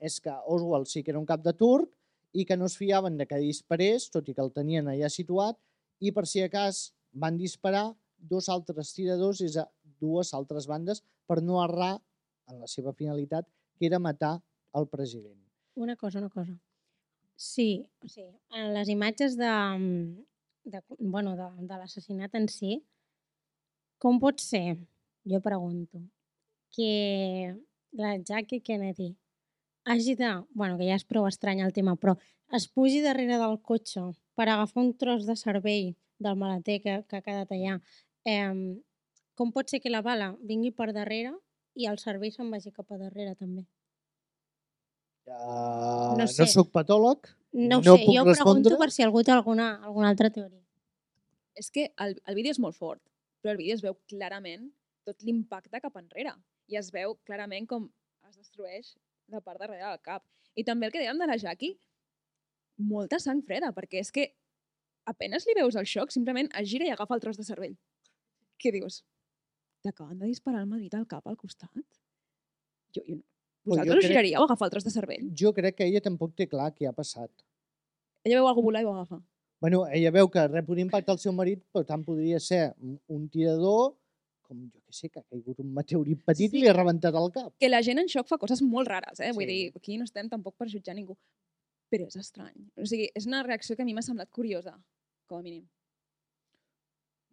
és 0.00 0.16
que 0.24 0.32
Oswald 0.48 0.88
sí 0.88 1.02
que 1.04 1.12
era 1.12 1.20
un 1.20 1.28
cap 1.28 1.44
de 1.44 1.52
turc 1.52 1.92
i 2.32 2.48
que 2.48 2.56
no 2.56 2.64
es 2.64 2.78
fiaven 2.80 3.20
de 3.20 3.28
que 3.28 3.36
disparés, 3.44 4.08
tot 4.08 4.24
i 4.32 4.32
que 4.32 4.40
el 4.40 4.52
tenien 4.56 4.88
allà 4.88 5.12
situat, 5.12 5.60
i 6.00 6.16
per 6.16 6.24
si 6.24 6.40
de 6.40 6.48
cas 6.48 6.96
van 7.12 7.36
disparar 7.36 7.92
dos 8.16 8.48
altres 8.48 8.96
tiradors 8.96 9.44
des 9.44 9.60
de 9.60 9.68
dues 10.00 10.32
altres 10.32 10.64
bandes 10.66 11.04
per 11.28 11.42
no 11.44 11.60
errar 11.60 12.00
en 12.48 12.56
la 12.58 12.66
seva 12.66 12.96
finalitat, 12.96 13.44
que 13.76 13.86
era 13.92 13.98
matar 14.00 14.40
el 14.72 14.88
president. 14.88 15.36
Una 15.76 15.96
cosa, 15.96 16.18
una 16.18 16.30
cosa. 16.30 16.56
Sí, 17.36 17.86
sigui, 18.06 18.30
en 18.54 18.72
les 18.74 18.88
imatges 18.88 19.36
de, 19.36 19.52
de, 20.64 20.80
bueno, 20.98 21.34
de, 21.36 21.48
de 21.66 21.78
l'assassinat 21.78 22.34
en 22.38 22.48
si, 22.48 22.78
com 24.02 24.18
pot 24.22 24.40
ser, 24.42 24.76
jo 25.26 25.40
pregunto, 25.40 26.02
que 26.74 27.54
la 27.92 28.16
Jackie 28.18 28.60
Kennedy 28.60 29.16
hagi 29.84 30.14
de, 30.14 30.30
bueno, 30.54 30.78
que 30.78 30.86
ja 30.88 30.96
és 30.98 31.04
prou 31.04 31.26
estrany 31.28 31.62
el 31.62 31.74
tema, 31.76 31.96
però 31.96 32.16
es 32.56 32.68
pugi 32.68 33.02
darrere 33.04 33.38
del 33.40 33.58
cotxe 33.68 34.04
per 34.38 34.48
agafar 34.48 34.82
un 34.84 34.92
tros 34.98 35.26
de 35.26 35.36
cervell 35.36 35.92
del 36.22 36.38
maleter 36.38 36.80
que, 36.84 36.96
que 37.08 37.18
ha 37.18 37.26
quedat 37.26 37.52
allà, 37.54 37.78
eh, 38.24 38.78
com 39.34 39.52
pot 39.52 39.70
ser 39.70 39.80
que 39.82 39.90
la 39.90 40.02
bala 40.06 40.32
vingui 40.40 40.70
per 40.70 40.92
darrere 40.92 41.34
i 41.74 41.88
el 41.90 41.98
cervell 41.98 42.34
se'n 42.34 42.50
vagi 42.52 42.70
cap 42.70 42.90
a 42.92 43.00
darrere 43.00 43.34
també? 43.34 43.66
Uh, 45.26 46.16
No 46.18 46.26
sé. 46.26 46.42
no 46.42 46.48
sóc 46.50 46.70
patòleg, 46.74 47.28
No, 47.52 47.78
No 47.78 47.96
sé, 47.96 48.04
puc 48.04 48.14
jo 48.16 48.24
respondre? 48.24 48.62
pregunto 48.70 48.78
per 48.80 48.90
si 48.90 49.02
algú 49.04 49.22
té 49.22 49.30
alguna, 49.32 49.66
alguna 49.84 50.08
altra 50.08 50.30
teoria. 50.30 50.62
És 51.54 51.70
que 51.70 51.92
el, 52.00 52.16
el 52.26 52.34
vídeo 52.34 52.50
és 52.50 52.58
molt 52.58 52.74
fort, 52.74 53.02
però 53.42 53.52
el 53.52 53.58
vídeo 53.60 53.74
es 53.74 53.82
veu 53.84 53.94
clarament 54.08 54.70
tot 55.04 55.20
l'impacte 55.22 55.80
cap 55.80 55.96
enrere. 56.00 56.32
I 56.68 56.76
es 56.80 56.90
veu 56.90 57.18
clarament 57.28 57.66
com 57.68 57.90
es 58.28 58.36
destrueix 58.38 58.94
la 59.28 59.40
part 59.42 59.60
darrere 59.60 59.84
del 59.84 60.00
cap. 60.00 60.24
I 60.56 60.64
també 60.64 60.86
el 60.86 60.92
que 60.92 60.98
dèiem 61.02 61.18
de 61.20 61.26
la 61.28 61.36
Jackie, 61.36 61.76
molta 62.78 63.18
sang 63.20 63.42
freda, 63.44 63.72
perquè 63.76 64.00
és 64.00 64.10
que 64.10 64.30
apenes 65.04 65.44
li 65.46 65.54
veus 65.58 65.76
el 65.76 65.84
xoc, 65.86 66.10
simplement 66.10 66.48
es 66.56 66.68
gira 66.70 66.86
i 66.86 66.90
agafa 66.94 67.14
el 67.14 67.20
tros 67.20 67.36
de 67.36 67.44
cervell. 67.44 67.76
Què 68.58 68.72
dius? 68.72 69.02
T'acaben 69.84 70.18
de 70.18 70.26
disparar 70.30 70.62
el 70.62 70.68
marit 70.70 70.94
al 70.94 71.06
cap 71.06 71.26
al 71.26 71.36
costat? 71.36 71.70
Jo, 72.96 73.02
jo 73.06 73.20
Vosaltres 73.64 73.98
crec- 73.98 74.08
giraríeu 74.10 74.40
a 74.40 74.44
agafar 74.44 74.66
el 74.66 74.70
tros 74.72 74.84
de 74.84 74.90
cervell? 74.90 75.30
jo 75.38 75.52
crec 75.52 75.76
que 75.76 75.84
ella 75.86 76.00
tampoc 76.00 76.34
té 76.34 76.48
clar 76.48 76.72
què 76.74 76.88
ha 76.88 76.92
passat. 76.92 77.30
Ella 78.24 78.36
veu 78.40 78.48
algú 78.48 78.62
volar 78.62 78.82
i 78.82 78.84
ho 78.84 78.92
agafa. 78.94 79.20
Bueno, 79.60 79.86
ella 79.86 80.10
veu 80.10 80.28
que 80.28 80.46
rep 80.48 80.68
un 80.70 80.78
impacte 80.80 81.10
al 81.12 81.18
seu 81.18 81.32
marit, 81.32 81.62
però 81.72 81.84
tant 81.86 82.04
podria 82.04 82.40
ser 82.40 82.74
un- 83.08 83.28
tirador 83.28 83.94
com, 84.42 84.58
jo 84.70 84.80
què 84.80 84.92
sé, 84.92 85.08
que 85.08 85.20
ha 85.20 85.22
caigut 85.22 85.60
un 85.60 85.72
meteorit 85.72 86.24
petit 86.24 86.50
Sí. 86.50 86.58
i 86.58 86.60
li 86.62 86.68
ha 86.68 86.72
rebentat 86.72 87.14
el 87.14 87.30
cap. 87.30 87.52
Que 87.58 87.68
la 87.68 87.80
gent 87.82 87.98
en 88.00 88.08
xoc 88.08 88.26
fa 88.26 88.38
coses 88.38 88.60
molt 88.62 88.88
rares, 88.88 89.20
eh? 89.20 89.30
Vull 89.32 89.44
Sí. 89.44 89.46
dir, 89.46 89.72
aquí 89.76 89.96
no 89.98 90.04
estem 90.04 90.28
tampoc 90.28 90.56
per 90.56 90.68
jutjar 90.68 90.94
ningú. 90.96 91.16
Però 91.90 92.06
és 92.06 92.16
estrany. 92.16 92.68
O 92.76 92.84
sigui, 92.84 93.08
és 93.14 93.26
una 93.26 93.42
reacció 93.44 93.76
que 93.76 93.82
a 93.82 93.84
mi 93.84 93.94
m'ha 93.94 94.02
semblat 94.02 94.28
curiosa, 94.30 94.76
com 95.26 95.38
a 95.38 95.42
mínim. 95.42 95.68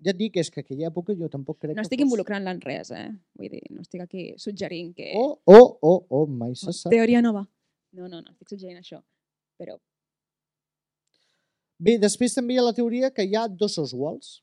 Ja 0.06 0.14
et 0.14 0.20
dic, 0.20 0.38
és 0.40 0.48
que 0.54 0.64
aquella 0.64 0.88
època 0.88 1.14
jo 1.18 1.28
tampoc 1.32 1.58
crec 1.60 1.76
No 1.76 1.82
que 1.82 1.88
estic 1.88 2.00
fos... 2.00 2.08
involucrant-la 2.08 2.56
en 2.56 2.62
res, 2.64 2.92
eh? 2.96 3.08
Vull 3.36 3.52
dir, 3.52 3.64
no 3.76 3.84
estic 3.84 4.06
aquí 4.06 4.30
suggerint 4.40 4.94
que... 4.96 5.12
Oh, 5.20 5.40
oh, 5.44 5.78
oh, 5.84 6.00
oh, 6.22 6.26
mai 6.28 6.56
se 6.56 6.72
sap. 6.72 6.94
Teoria 6.94 7.22
nova. 7.26 7.44
No, 7.92 8.08
no, 8.08 8.22
no 8.22 8.32
estic 8.32 8.56
suggerint 8.56 8.80
això. 8.80 9.02
Però 9.60 9.76
Bé, 11.80 11.96
després 11.96 12.34
també 12.36 12.56
hi 12.56 12.60
ha 12.60 12.64
la 12.66 12.76
teoria 12.76 13.10
que 13.16 13.24
hi 13.24 13.36
ha 13.40 13.46
dos 13.48 13.78
Oswalds, 13.80 14.42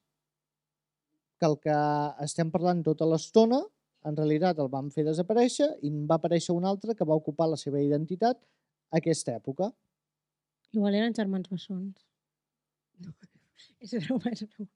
que 1.36 1.48
el 1.50 1.58
que 1.60 1.74
estem 2.24 2.48
parlant 2.52 2.80
tota 2.84 3.08
l'estona, 3.08 3.58
en 4.08 4.16
realitat 4.16 4.62
el 4.62 4.70
van 4.72 4.88
fer 4.94 5.04
desaparèixer 5.04 5.68
i 5.84 5.90
en 5.90 6.06
va 6.08 6.16
aparèixer 6.16 6.54
un 6.56 6.64
altre 6.70 6.94
que 6.96 7.04
va 7.08 7.18
ocupar 7.20 7.50
la 7.50 7.58
seva 7.60 7.82
identitat 7.82 8.38
a 8.38 9.00
aquesta 9.02 9.34
època. 9.36 9.68
Igual 10.72 10.96
eren 10.96 11.16
germans 11.16 11.50
bessons. 11.52 12.06
No. 13.04 13.12
És 13.84 13.92
broma, 14.06 14.32
és 14.32 14.46
broma. 14.46 14.70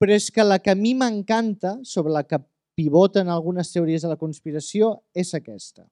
Però 0.00 0.16
és 0.16 0.30
que 0.32 0.44
la 0.46 0.56
que 0.64 0.72
a 0.72 0.78
mi 0.78 0.94
m'encanta, 0.96 1.76
sobre 1.84 2.12
la 2.14 2.24
que 2.24 2.40
pivoten 2.78 3.28
algunes 3.28 3.68
teories 3.74 4.06
de 4.06 4.08
la 4.08 4.16
conspiració, 4.16 4.94
és 5.12 5.34
aquesta. 5.36 5.84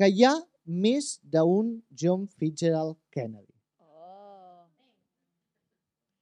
Que 0.00 0.08
hi 0.08 0.24
ha 0.24 0.38
més 0.64 1.18
d'un 1.20 1.74
John 1.92 2.24
Fitzgerald 2.40 2.96
Kennedy. 3.12 3.52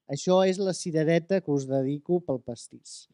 Això 0.09 0.41
és 0.49 0.59
la 0.59 0.73
cirereta 0.73 1.39
que 1.45 1.53
us 1.53 1.69
dedico 1.69 2.19
pel 2.25 2.41
pastís. 2.41 3.07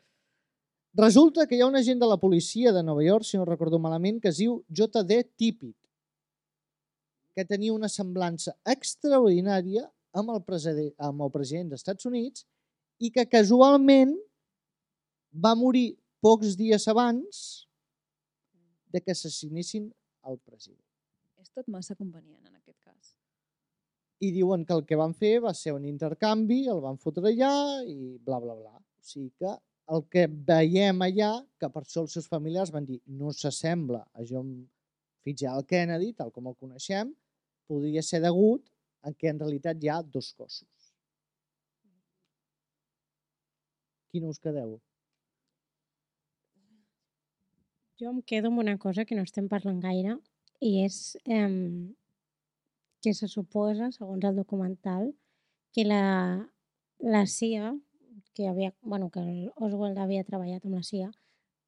Resulta 0.95 1.49
que 1.51 1.59
hi 1.59 1.61
ha 1.65 1.67
un 1.67 1.77
agent 1.77 1.99
de 1.99 2.07
la 2.07 2.21
policia 2.23 2.73
de 2.73 2.85
Nova 2.87 3.03
York, 3.03 3.27
si 3.27 3.37
no 3.37 3.45
recordo 3.45 3.81
malament, 3.83 4.21
que 4.23 4.31
es 4.31 4.39
diu 4.39 4.61
J.D. 4.71 5.25
Tippit, 5.37 5.77
que 7.35 7.45
tenia 7.45 7.75
una 7.75 7.91
semblança 7.91 8.55
extraordinària 8.63 9.83
amb 10.15 10.31
el, 10.31 10.45
president, 10.47 10.93
amb 11.03 11.27
el 11.27 11.33
president 11.35 11.73
dels 11.73 11.83
Estats 11.83 12.07
Units 12.07 12.47
i 13.03 13.11
que 13.15 13.27
casualment 13.27 14.15
va 15.35 15.55
morir 15.59 15.95
pocs 16.25 16.55
dies 16.57 16.87
abans 16.89 17.67
de 18.95 19.03
que 19.03 19.13
assassinessin 19.13 19.91
el 20.31 20.39
president. 20.39 20.81
és 21.45 21.51
tot 21.53 21.67
massa 21.69 21.93
convenient 21.99 22.47
en 22.47 22.55
aquest 22.57 22.79
cas. 22.81 23.11
I 24.25 24.31
diuen 24.33 24.63
que 24.65 24.73
el 24.73 24.85
que 24.89 24.97
van 24.97 25.13
fer 25.13 25.43
va 25.45 25.53
ser 25.53 25.75
un 25.77 25.85
intercanvi, 25.85 26.63
el 26.73 26.81
van 26.81 26.97
fotre 27.03 27.29
allà 27.29 27.83
i 27.85 28.15
bla, 28.17 28.39
bla, 28.41 28.55
bla. 28.55 28.79
O 28.79 29.05
sigui 29.05 29.29
que 29.43 29.53
el 29.93 30.07
que 30.09 30.25
veiem 30.51 31.03
allà, 31.05 31.33
que 31.61 31.69
per 31.75 31.83
això 31.83 32.05
els 32.05 32.15
seus 32.17 32.31
familiars 32.31 32.73
van 32.73 32.87
dir 32.89 33.03
no 33.21 33.35
s'assembla 33.37 34.01
a 34.15 34.25
John 34.31 34.55
Fitzgerald 35.25 35.69
Kennedy, 35.69 36.15
tal 36.17 36.33
com 36.33 36.49
el 36.49 36.57
coneixem, 36.57 37.13
podria 37.69 38.03
ser 38.03 38.23
degut 38.25 38.65
a 39.05 39.13
que 39.13 39.29
en 39.29 39.41
realitat 39.43 39.83
hi 39.83 39.93
ha 39.93 40.01
dos 40.03 40.33
cossos. 40.33 40.84
Quin 44.15 44.29
us 44.31 44.39
quedeu? 44.39 44.77
Jo 47.99 48.13
em 48.13 48.21
quedo 48.23 48.47
amb 48.53 48.61
una 48.63 48.77
cosa 48.79 49.03
que 49.09 49.17
no 49.19 49.25
estem 49.27 49.49
parlant 49.51 49.81
gaire 49.83 50.13
i 50.63 50.69
és 50.85 50.99
eh, 51.27 51.49
que 53.03 53.13
se 53.19 53.27
suposa, 53.33 53.89
segons 53.97 54.23
el 54.29 54.37
documental, 54.39 55.09
que 55.75 55.83
la, 55.83 56.05
la 57.03 57.23
CIA, 57.27 57.73
que, 58.39 58.47
havia, 58.47 58.71
bueno, 58.83 59.11
que 59.11 59.25
Oswald 59.57 59.99
havia 59.99 60.23
treballat 60.29 60.63
amb 60.63 60.79
la 60.79 60.87
CIA, 60.87 61.11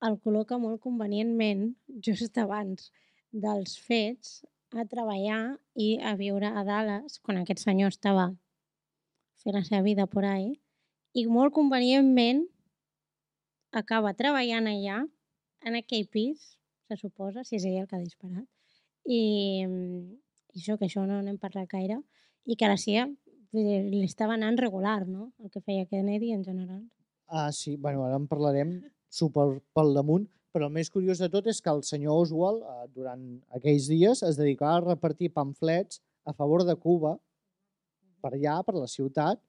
el 0.07 0.19
col·loca 0.23 0.61
molt 0.63 0.79
convenientment 0.85 1.73
just 2.11 2.39
abans 2.39 2.93
dels 3.33 3.75
fets 3.89 4.37
a 4.71 4.87
treballar 4.87 5.57
i 5.75 5.97
a 5.99 6.15
viure 6.15 6.55
a 6.55 6.63
Dallas, 6.71 7.19
quan 7.27 7.43
aquest 7.43 7.67
senyor 7.67 7.91
estava 7.91 8.29
fent 9.43 9.59
la 9.59 9.65
seva 9.67 9.83
vida 9.83 10.07
por 10.07 10.31
ahí, 10.31 10.55
i 11.17 11.25
molt 11.33 11.55
convenientment 11.57 12.45
acaba 13.77 14.13
treballant 14.17 14.69
allà 14.69 15.01
en 15.67 15.79
aquell 15.79 16.05
pis, 16.13 16.57
se 16.87 16.99
suposa, 17.01 17.45
si 17.45 17.57
és 17.57 17.65
ell 17.67 17.81
el 17.81 17.89
que 17.89 17.97
ha 17.97 18.03
disparat. 18.03 18.45
I, 19.09 19.65
i 19.65 20.61
això, 20.61 20.77
que 20.77 20.87
això 20.87 21.07
no 21.09 21.23
n'hem 21.23 21.39
parlat 21.41 21.71
gaire, 21.73 21.99
i 22.47 22.57
que 22.59 22.69
la 22.69 22.77
CIA 22.79 23.07
dir, 23.57 23.81
li 23.89 24.03
estava 24.05 24.37
anant 24.37 24.59
regular, 24.61 25.07
no?, 25.09 25.31
el 25.43 25.51
que 25.51 25.63
feia 25.65 25.89
Kennedy 25.89 26.33
en 26.35 26.45
general. 26.45 26.83
Ah, 27.27 27.51
sí, 27.53 27.77
bueno, 27.77 28.05
ara 28.07 28.21
en 28.21 28.29
parlarem 28.31 28.77
super 29.11 29.49
pel 29.75 29.95
damunt, 29.97 30.29
però 30.55 30.69
el 30.69 30.77
més 30.77 30.93
curiós 30.93 31.21
de 31.23 31.31
tot 31.33 31.49
és 31.51 31.61
que 31.63 31.73
el 31.73 31.83
senyor 31.85 32.27
Oswald, 32.27 32.63
eh, 32.63 32.87
durant 32.95 33.25
aquells 33.57 33.89
dies, 33.91 34.23
es 34.23 34.39
dedicava 34.39 34.79
a 34.79 34.85
repartir 34.93 35.33
pamflets 35.35 36.03
a 36.29 36.37
favor 36.37 36.65
de 36.69 36.77
Cuba, 36.77 37.17
per 38.23 38.35
allà, 38.35 38.61
per 38.67 38.77
la 38.77 38.89
ciutat, 38.91 39.41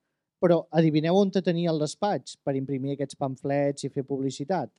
però 0.42 0.62
adivineu 0.72 1.18
on 1.18 1.32
tenia 1.34 1.72
el 1.72 1.80
despatx 1.82 2.38
per 2.46 2.56
imprimir 2.56 2.94
aquests 2.94 3.18
pamflets 3.18 3.86
i 3.86 3.90
fer 3.94 4.06
publicitat? 4.06 4.70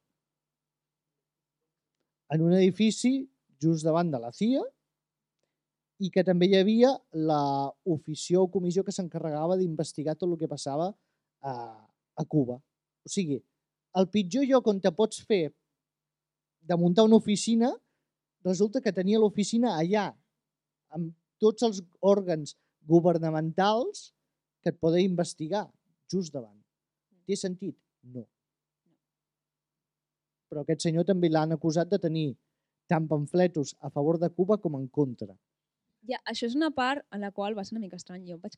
En 2.34 2.44
un 2.44 2.52
edifici 2.52 3.22
just 3.62 3.86
davant 3.86 4.10
de 4.12 4.20
la 4.22 4.32
CIA 4.32 4.62
i 5.98 6.10
que 6.14 6.22
també 6.22 6.46
hi 6.46 6.58
havia 6.60 6.92
la 7.12 7.42
ofició 7.90 8.44
o 8.44 8.50
comissió 8.52 8.84
que 8.86 8.94
s'encarregava 8.94 9.56
d'investigar 9.58 10.14
tot 10.14 10.30
el 10.30 10.38
que 10.38 10.50
passava 10.50 10.92
a, 11.42 11.54
a 12.14 12.24
Cuba. 12.24 12.58
O 13.02 13.10
sigui, 13.10 13.40
el 13.98 14.06
pitjor 14.12 14.46
lloc 14.46 14.68
on 14.70 14.78
te 14.84 14.92
pots 14.94 15.24
fer 15.26 15.48
de 16.68 16.76
muntar 16.76 17.06
una 17.08 17.18
oficina, 17.18 17.72
resulta 18.46 18.82
que 18.84 18.94
tenia 18.94 19.18
l'oficina 19.18 19.74
allà, 19.80 20.12
amb 20.94 21.10
tots 21.42 21.64
els 21.66 21.80
òrgans 22.04 22.54
governamentals 22.86 24.12
que 24.72 24.98
et 24.98 25.04
investigar, 25.04 25.70
just 26.10 26.32
davant. 26.32 26.58
Té 27.26 27.36
sentit? 27.36 27.76
No. 28.02 28.26
Però 30.48 30.62
aquest 30.64 30.82
senyor 30.82 31.04
també 31.04 31.28
l'han 31.28 31.52
acusat 31.52 31.88
de 31.88 31.98
tenir 31.98 32.36
tant 32.88 33.06
pamfletos 33.08 33.76
a 33.80 33.90
favor 33.90 34.18
de 34.18 34.30
Cuba 34.30 34.56
com 34.58 34.76
en 34.76 34.88
contra. 34.88 35.36
Ja, 36.08 36.18
això 36.24 36.46
és 36.46 36.54
una 36.56 36.70
part 36.70 37.04
en 37.12 37.20
la 37.20 37.30
qual 37.32 37.56
va 37.56 37.64
ser 37.64 37.76
una 37.76 37.84
mica 37.84 37.96
estrany. 37.96 38.24
Jo 38.24 38.38
em 38.38 38.40
vaig 38.40 38.56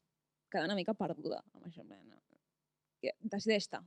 quedar 0.50 0.66
una 0.68 0.76
mica 0.78 0.94
perduda 0.94 1.42
amb 1.54 1.66
això. 1.66 1.82
que 3.00 3.12
Decideix-te. 3.20 3.80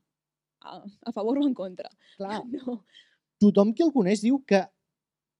A, 0.63 0.83
a 1.05 1.11
favor 1.11 1.37
o 1.39 1.47
en 1.47 1.53
contra. 1.53 1.89
Clar, 2.17 2.41
No. 2.51 2.83
tothom 3.39 3.73
que 3.73 3.83
el 3.83 3.91
coneix 3.93 4.21
diu 4.21 4.39
que 4.47 4.63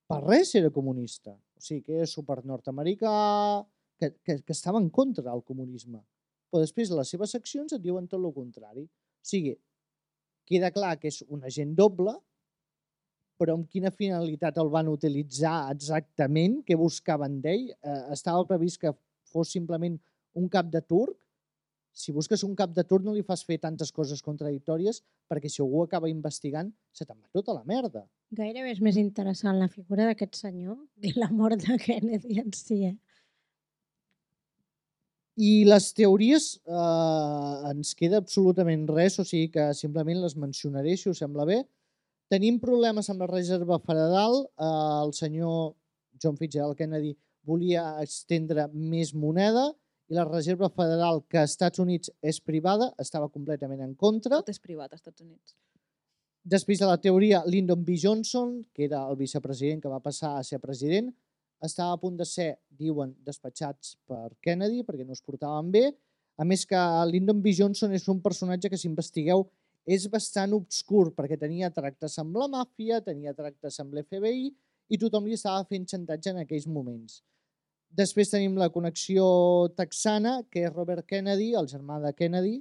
per 0.07 0.21
res 0.23 0.53
era 0.55 0.69
comunista. 0.69 1.31
O 1.31 1.59
sigui, 1.63 1.81
que 1.81 1.95
era 1.97 2.05
super 2.05 2.45
nord-americà, 2.45 3.65
que, 3.97 4.15
que, 4.23 4.41
que 4.43 4.53
estava 4.53 4.79
en 4.79 4.89
contra 4.89 5.23
del 5.23 5.43
comunisme. 5.43 6.03
Però 6.53 6.61
després 6.61 6.91
les 6.93 7.09
seves 7.09 7.31
accions 7.33 7.73
et 7.73 7.81
diuen 7.81 8.05
tot 8.05 8.21
el 8.21 8.29
contrari. 8.35 8.83
O 8.85 9.25
sigui, 9.25 9.55
queda 10.45 10.69
clar 10.75 10.99
que 11.01 11.09
és 11.09 11.23
un 11.33 11.41
agent 11.49 11.71
doble, 11.73 12.13
però 13.41 13.55
amb 13.57 13.65
quina 13.73 13.89
finalitat 13.89 14.59
el 14.61 14.69
van 14.69 14.91
utilitzar 14.91 15.71
exactament, 15.73 16.59
què 16.67 16.77
buscaven 16.77 17.39
d'ell? 17.41 17.71
Eh, 17.73 17.99
estava 18.13 18.45
previst 18.45 18.77
que 18.83 18.93
fos 19.31 19.49
simplement 19.55 19.97
un 20.37 20.45
cap 20.53 20.69
de 20.69 20.83
turc? 20.85 21.17
Si 21.93 22.13
busques 22.13 22.45
un 22.45 22.53
cap 22.57 22.69
de 22.77 22.85
turc 22.85 23.05
no 23.05 23.15
li 23.17 23.25
fas 23.25 23.41
fer 23.49 23.57
tantes 23.61 23.89
coses 23.93 24.21
contradictòries 24.25 25.01
perquè 25.29 25.49
si 25.49 25.61
algú 25.65 25.81
acaba 25.81 26.09
investigant 26.09 26.69
se 26.93 27.05
te'n 27.05 27.17
va 27.17 27.33
tota 27.33 27.57
la 27.57 27.65
merda. 27.65 28.05
Gairebé 28.33 28.77
és 28.77 28.81
més 28.81 29.01
interessant 29.01 29.57
la 29.57 29.69
figura 29.73 30.05
d'aquest 30.11 30.37
senyor 30.37 30.77
que 31.01 31.17
la 31.17 31.33
mort 31.33 31.65
de 31.65 31.81
Kennedy 31.81 32.39
en 32.45 32.53
si. 32.53 32.83
Eh? 32.93 32.95
I 35.35 35.63
les 35.65 35.87
teories 35.97 36.49
eh, 36.61 37.69
ens 37.71 37.93
queda 37.97 38.19
absolutament 38.21 38.85
res, 38.91 39.17
o 39.17 39.25
sigui 39.25 39.49
que 39.53 39.71
simplement 39.73 40.21
les 40.21 40.35
mencionaré 40.37 40.93
si 40.97 41.09
us 41.09 41.23
sembla 41.23 41.47
bé. 41.49 41.63
Tenim 42.29 42.59
problemes 42.61 43.09
amb 43.09 43.25
la 43.25 43.29
Reserva 43.31 43.79
Federal. 43.81 44.43
Eh, 44.45 44.99
el 45.01 45.13
senyor 45.17 45.73
John 46.21 46.37
Fitzgerald 46.37 46.77
Kennedy 46.77 47.15
volia 47.43 47.97
estendre 48.03 48.67
més 48.73 49.13
moneda 49.13 49.71
i 50.09 50.15
la 50.15 50.27
Reserva 50.27 50.69
Federal, 50.69 51.23
que 51.29 51.41
als 51.41 51.55
Estats 51.55 51.81
Units 51.81 52.11
és 52.21 52.39
privada, 52.39 52.91
estava 53.01 53.29
completament 53.31 53.81
en 53.81 53.95
contra. 53.95 54.37
Tot 54.37 54.53
és 54.53 54.61
privat 54.61 54.91
als 54.91 55.01
Estats 55.01 55.25
Units. 55.25 55.55
Després 56.43 56.81
de 56.81 56.87
la 56.89 56.99
teoria, 56.99 57.41
Lyndon 57.47 57.85
B. 57.87 57.95
Johnson, 57.97 58.57
que 58.75 58.85
era 58.85 59.05
el 59.09 59.15
vicepresident 59.17 59.81
que 59.81 59.91
va 59.91 60.01
passar 60.03 60.35
a 60.37 60.43
ser 60.43 60.59
president, 60.59 61.09
estava 61.63 61.95
a 61.95 61.99
punt 62.01 62.17
de 62.19 62.27
ser, 62.27 62.53
diuen, 62.69 63.13
despatxats 63.25 63.95
per 64.09 64.33
Kennedy 64.43 64.83
perquè 64.87 65.05
no 65.07 65.15
es 65.15 65.23
portaven 65.23 65.71
bé. 65.73 65.89
A 66.37 66.45
més 66.47 66.65
que 66.65 66.79
Lyndon 67.11 67.41
B. 67.43 67.53
Johnson 67.55 67.93
és 67.93 68.07
un 68.11 68.19
personatge 68.21 68.71
que, 68.71 68.79
si 68.79 68.89
investigueu, 68.89 69.45
és 69.85 70.07
bastant 70.11 70.55
obscur 70.55 71.11
perquè 71.15 71.37
tenia 71.39 71.69
tractes 71.73 72.15
amb 72.21 72.37
la 72.39 72.47
màfia, 72.51 73.01
tenia 73.03 73.35
tractes 73.35 73.79
amb 73.83 73.93
l'FBI 73.95 74.49
i 74.93 74.99
tothom 74.99 75.27
li 75.27 75.37
estava 75.37 75.63
fent 75.69 75.85
xantatge 75.89 76.31
en 76.31 76.41
aquells 76.43 76.67
moments. 76.67 77.21
Després 77.93 78.31
tenim 78.31 78.55
la 78.57 78.71
connexió 78.73 79.25
texana, 79.77 80.39
que 80.49 80.63
és 80.65 80.73
Robert 80.73 81.05
Kennedy, 81.05 81.51
el 81.59 81.67
germà 81.69 81.99
de 82.01 82.13
Kennedy, 82.17 82.55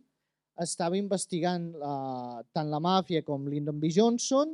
estava 0.61 0.99
investigant 0.99 1.71
la, 1.81 2.43
tant 2.53 2.69
la 2.69 2.83
màfia 2.83 3.23
com 3.25 3.47
Lyndon 3.49 3.81
B. 3.81 3.89
Johnson 3.95 4.53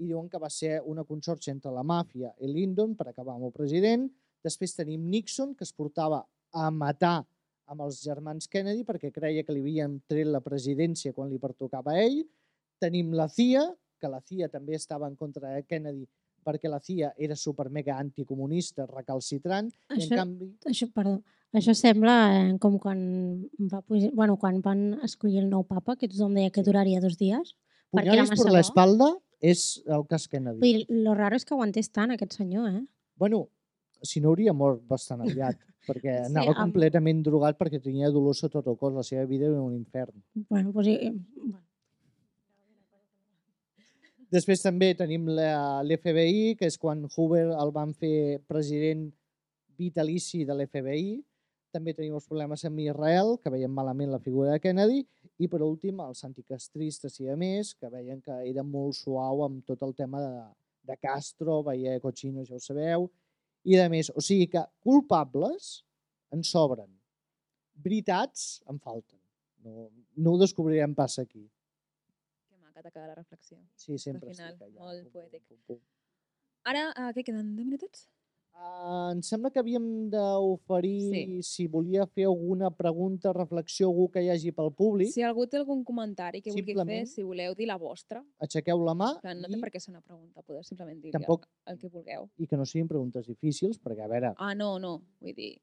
i 0.00 0.08
diuen 0.08 0.28
que 0.32 0.40
va 0.40 0.48
ser 0.50 0.80
una 0.88 1.04
consorci 1.04 1.52
entre 1.52 1.72
la 1.74 1.84
màfia 1.86 2.32
i 2.40 2.48
Lyndon 2.48 2.96
per 2.96 3.10
acabar 3.10 3.36
amb 3.36 3.50
el 3.50 3.54
president. 3.54 4.08
Després 4.44 4.74
tenim 4.76 5.04
Nixon, 5.12 5.54
que 5.54 5.66
es 5.68 5.74
portava 5.76 6.22
a 6.56 6.70
matar 6.72 7.20
amb 7.70 7.84
els 7.84 8.00
germans 8.02 8.48
Kennedy 8.50 8.82
perquè 8.88 9.12
creia 9.14 9.44
que 9.46 9.54
li 9.54 9.62
havien 9.62 9.98
tret 10.10 10.26
la 10.26 10.40
presidència 10.42 11.14
quan 11.14 11.30
li 11.30 11.38
pertocava 11.38 11.94
a 11.94 12.02
ell. 12.02 12.22
Tenim 12.80 13.12
la 13.14 13.28
CIA, 13.28 13.66
que 14.00 14.08
la 14.08 14.22
CIA 14.24 14.48
també 14.48 14.78
estava 14.78 15.06
en 15.10 15.14
contra 15.20 15.52
de 15.52 15.62
Kennedy 15.68 16.08
perquè 16.40 16.70
la 16.72 16.80
CIA 16.80 17.12
era 17.20 17.36
super 17.36 17.68
mega 17.68 17.98
anticomunista, 18.00 18.86
recalcitrant, 18.88 19.68
i 19.68 19.92
en 19.92 19.98
Això- 20.00 20.16
canvi... 20.16 20.48
Això, 20.70 20.88
perdó, 20.94 21.18
això 21.52 21.74
sembla 21.76 22.14
eh, 22.38 22.44
com 22.62 22.78
quan, 22.80 23.00
va, 23.68 23.82
pujar, 23.82 24.08
bueno, 24.16 24.38
quan 24.40 24.62
van 24.64 24.86
escollir 25.04 25.42
el 25.44 25.50
nou 25.50 25.66
papa, 25.68 25.98
que 26.00 26.08
tothom 26.08 26.38
deia 26.38 26.50
que 26.54 26.64
duraria 26.64 27.02
dos 27.04 27.18
dies. 27.20 27.52
massa 27.92 28.38
per 28.40 28.54
l'espalda 28.54 29.10
és 29.40 29.82
el 29.88 30.04
cas 30.08 30.26
Kennedy. 30.28 30.60
Vull 30.60 30.78
dir, 30.80 31.00
lo 31.04 31.14
raro 31.16 31.36
és 31.36 31.44
que 31.48 31.54
aguantés 31.56 31.88
tant 31.90 32.12
aquest 32.14 32.36
senyor, 32.36 32.68
eh? 32.70 32.82
Bueno, 33.16 33.46
si 34.02 34.20
no 34.20 34.30
hauria 34.32 34.52
mort 34.56 34.82
bastant 34.88 35.22
aviat, 35.24 35.56
perquè 35.88 36.18
Sí, 36.20 36.28
anava 36.32 36.52
amb- 36.52 36.60
completament 36.66 37.22
drogat 37.24 37.58
perquè 37.58 37.80
tenia 37.82 38.10
dolor 38.12 38.36
sota 38.36 38.60
tot 38.60 38.68
el 38.74 38.78
cos, 38.80 38.94
la 38.94 39.02
seva 39.06 39.24
vida 39.28 39.48
era 39.48 39.60
un 39.62 39.74
infern. 39.74 40.20
Bueno, 40.48 40.72
doncs, 40.76 40.88
i, 40.92 41.10
bueno, 41.40 41.64
Després 44.30 44.60
també 44.62 44.92
tenim 44.94 45.24
l'FBI, 45.26 46.54
que 46.54 46.68
és 46.70 46.76
quan 46.78 47.00
Hoover 47.16 47.48
el 47.50 47.72
van 47.74 47.90
fer 47.98 48.38
president 48.46 49.08
vitalici 49.80 50.44
de 50.46 50.54
l'FBI. 50.54 51.16
També 51.70 51.94
tenim 51.94 52.16
els 52.18 52.26
problemes 52.26 52.64
amb 52.66 52.80
Israel, 52.82 53.36
que 53.42 53.52
veiem 53.54 53.70
malament 53.70 54.10
la 54.10 54.18
figura 54.22 54.54
de 54.54 54.62
Kennedy. 54.62 55.04
I 55.38 55.48
per 55.48 55.60
últim, 55.62 56.00
els 56.02 56.24
anticastristes 56.26 57.20
i 57.22 57.28
a 57.30 57.36
més, 57.38 57.74
que 57.78 57.90
veien 57.92 58.20
que 58.24 58.36
era 58.50 58.64
molt 58.66 58.98
suau 58.98 59.44
amb 59.46 59.62
tot 59.68 59.82
el 59.86 59.94
tema 59.94 60.22
de, 60.24 60.32
de 60.90 60.96
Castro, 60.98 61.60
veia 61.66 62.00
Cochino, 62.02 62.44
ja 62.48 62.58
ho 62.58 62.62
sabeu. 62.64 63.06
I 63.64 63.76
de 63.78 63.86
més, 63.92 64.10
o 64.10 64.24
sigui 64.24 64.48
que 64.50 64.64
culpables 64.82 65.70
en 66.34 66.42
sobren. 66.46 66.90
Veritats 67.80 68.60
en 68.68 68.78
falten. 68.82 69.18
No, 69.64 69.88
no 70.16 70.34
ho 70.34 70.40
descobrirem 70.40 70.94
pas 70.96 71.18
aquí. 71.22 71.44
Que 72.48 72.56
maca 72.58 72.82
t'acaba 72.82 73.10
la 73.10 73.16
reflexió. 73.18 73.58
Sí, 73.76 73.98
sempre 73.98 74.32
final, 74.32 74.54
estic 74.54 74.66
allà. 74.68 74.78
molt 74.80 75.04
pum, 75.04 75.12
poètic. 75.18 75.44
pum, 75.46 75.60
pum. 75.68 75.82
Ara, 76.70 76.88
uh, 76.92 77.10
què 77.16 77.24
queden? 77.24 77.54
10 77.56 77.68
minutets? 77.68 78.08
Uh, 78.60 79.12
em 79.14 79.22
sembla 79.24 79.48
que 79.50 79.58
havíem 79.58 80.10
d'oferir, 80.12 81.08
Sí. 81.14 81.42
si 81.42 81.66
volia 81.66 82.04
fer 82.06 82.26
alguna 82.26 82.68
pregunta, 82.70 83.32
reflexió, 83.32 83.88
algú 83.88 84.10
que 84.12 84.20
hi 84.22 84.28
hagi 84.28 84.52
pel 84.52 84.68
públic, 84.76 85.08
Si 85.14 85.22
algú 85.22 85.46
té 85.48 85.56
algun 85.56 85.82
comentari 85.82 86.42
que 86.42 86.52
vulgui 86.52 86.74
fer, 86.74 87.06
si 87.06 87.22
voleu 87.22 87.54
dir 87.54 87.66
la 87.66 87.78
vostra, 87.78 88.22
aixequeu 88.38 88.84
la 88.84 88.92
mà 88.94 89.18
plan, 89.22 89.40
no 89.40 89.48
té 89.48 89.56
i, 89.56 89.60
per 89.60 89.70
què 89.72 89.80
ser 89.80 89.92
una 89.94 90.02
pregunta, 90.02 90.42
podeu 90.42 90.62
simplement 90.62 91.00
dir 91.00 91.10
Tampoc- 91.10 91.46
el, 91.64 91.72
el 91.72 91.78
que 91.78 91.88
vulgueu. 91.88 92.28
i 92.36 92.46
que 92.46 92.56
no 92.56 92.66
siguin 92.66 92.86
preguntes 92.86 93.26
difícils, 93.26 93.80
perquè, 93.80 94.02
a 94.04 94.08
veure, 94.08 94.34
Ah, 94.36 94.54
no, 94.54 94.78
no, 94.78 95.02
vull 95.20 95.34
dir, 95.34 95.56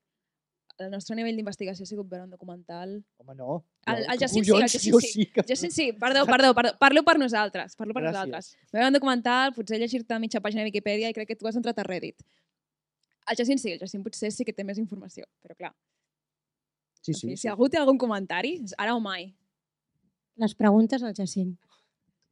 el 0.80 0.90
nostre 0.90 1.16
nivell 1.16 1.36
d'investigació 1.36 1.84
ha 1.84 1.86
sigut 1.88 2.10
veure 2.10 2.24
un 2.24 2.32
documental. 2.32 3.04
home, 3.18 3.36
no. 3.36 3.64
El- 3.86 4.04
el 4.06 4.06
que 4.12 4.18
Jacint 4.26 4.46
sí, 4.46 4.52
el 4.52 4.62
Jacint 4.62 5.00
sí. 5.02 5.08
sí 5.08 5.26
que... 5.28 5.44
Sí, 5.56 5.70
sí, 5.70 5.94
perdó, 5.94 6.26
perdó, 6.26 6.54
perdó, 6.56 6.72
parlo 6.80 7.04
per 7.04 7.20
nosaltres, 7.20 7.76
parlo 7.76 7.94
per 7.94 8.04
Gràcies. 8.04 8.12
nosaltres. 8.12 8.58
Veure 8.74 8.88
un 8.88 8.94
documental, 8.94 9.54
potser 9.54 9.78
llegir-te 9.80 10.18
mitja 10.20 10.42
pàgina 10.42 10.62
de 10.64 10.70
Wikipedia 10.72 11.10
i 11.10 11.14
crec 11.14 11.28
que 11.28 11.36
tu 11.36 11.48
has 11.48 11.56
entrat 11.56 11.78
a 11.78 11.84
Reddit. 11.84 12.22
El 13.28 13.36
Jacint 13.36 13.60
sí, 13.60 13.72
el 13.76 13.80
Jacint 13.80 14.04
potser 14.06 14.32
sí 14.32 14.46
que 14.48 14.54
té 14.56 14.64
més 14.64 14.78
informació, 14.80 15.26
però 15.44 15.56
clar, 15.56 15.74
Sí, 17.08 17.14
sí, 17.14 17.28
fi, 17.30 17.36
sí, 17.36 17.42
si 17.44 17.48
algú 17.48 17.70
té 17.72 17.78
algun 17.80 17.98
comentari, 17.98 18.58
ara 18.78 18.96
o 18.96 19.00
mai. 19.00 19.30
les 20.36 20.54
preguntes 20.56 21.02
al 21.04 21.14
Jacint. 21.16 21.54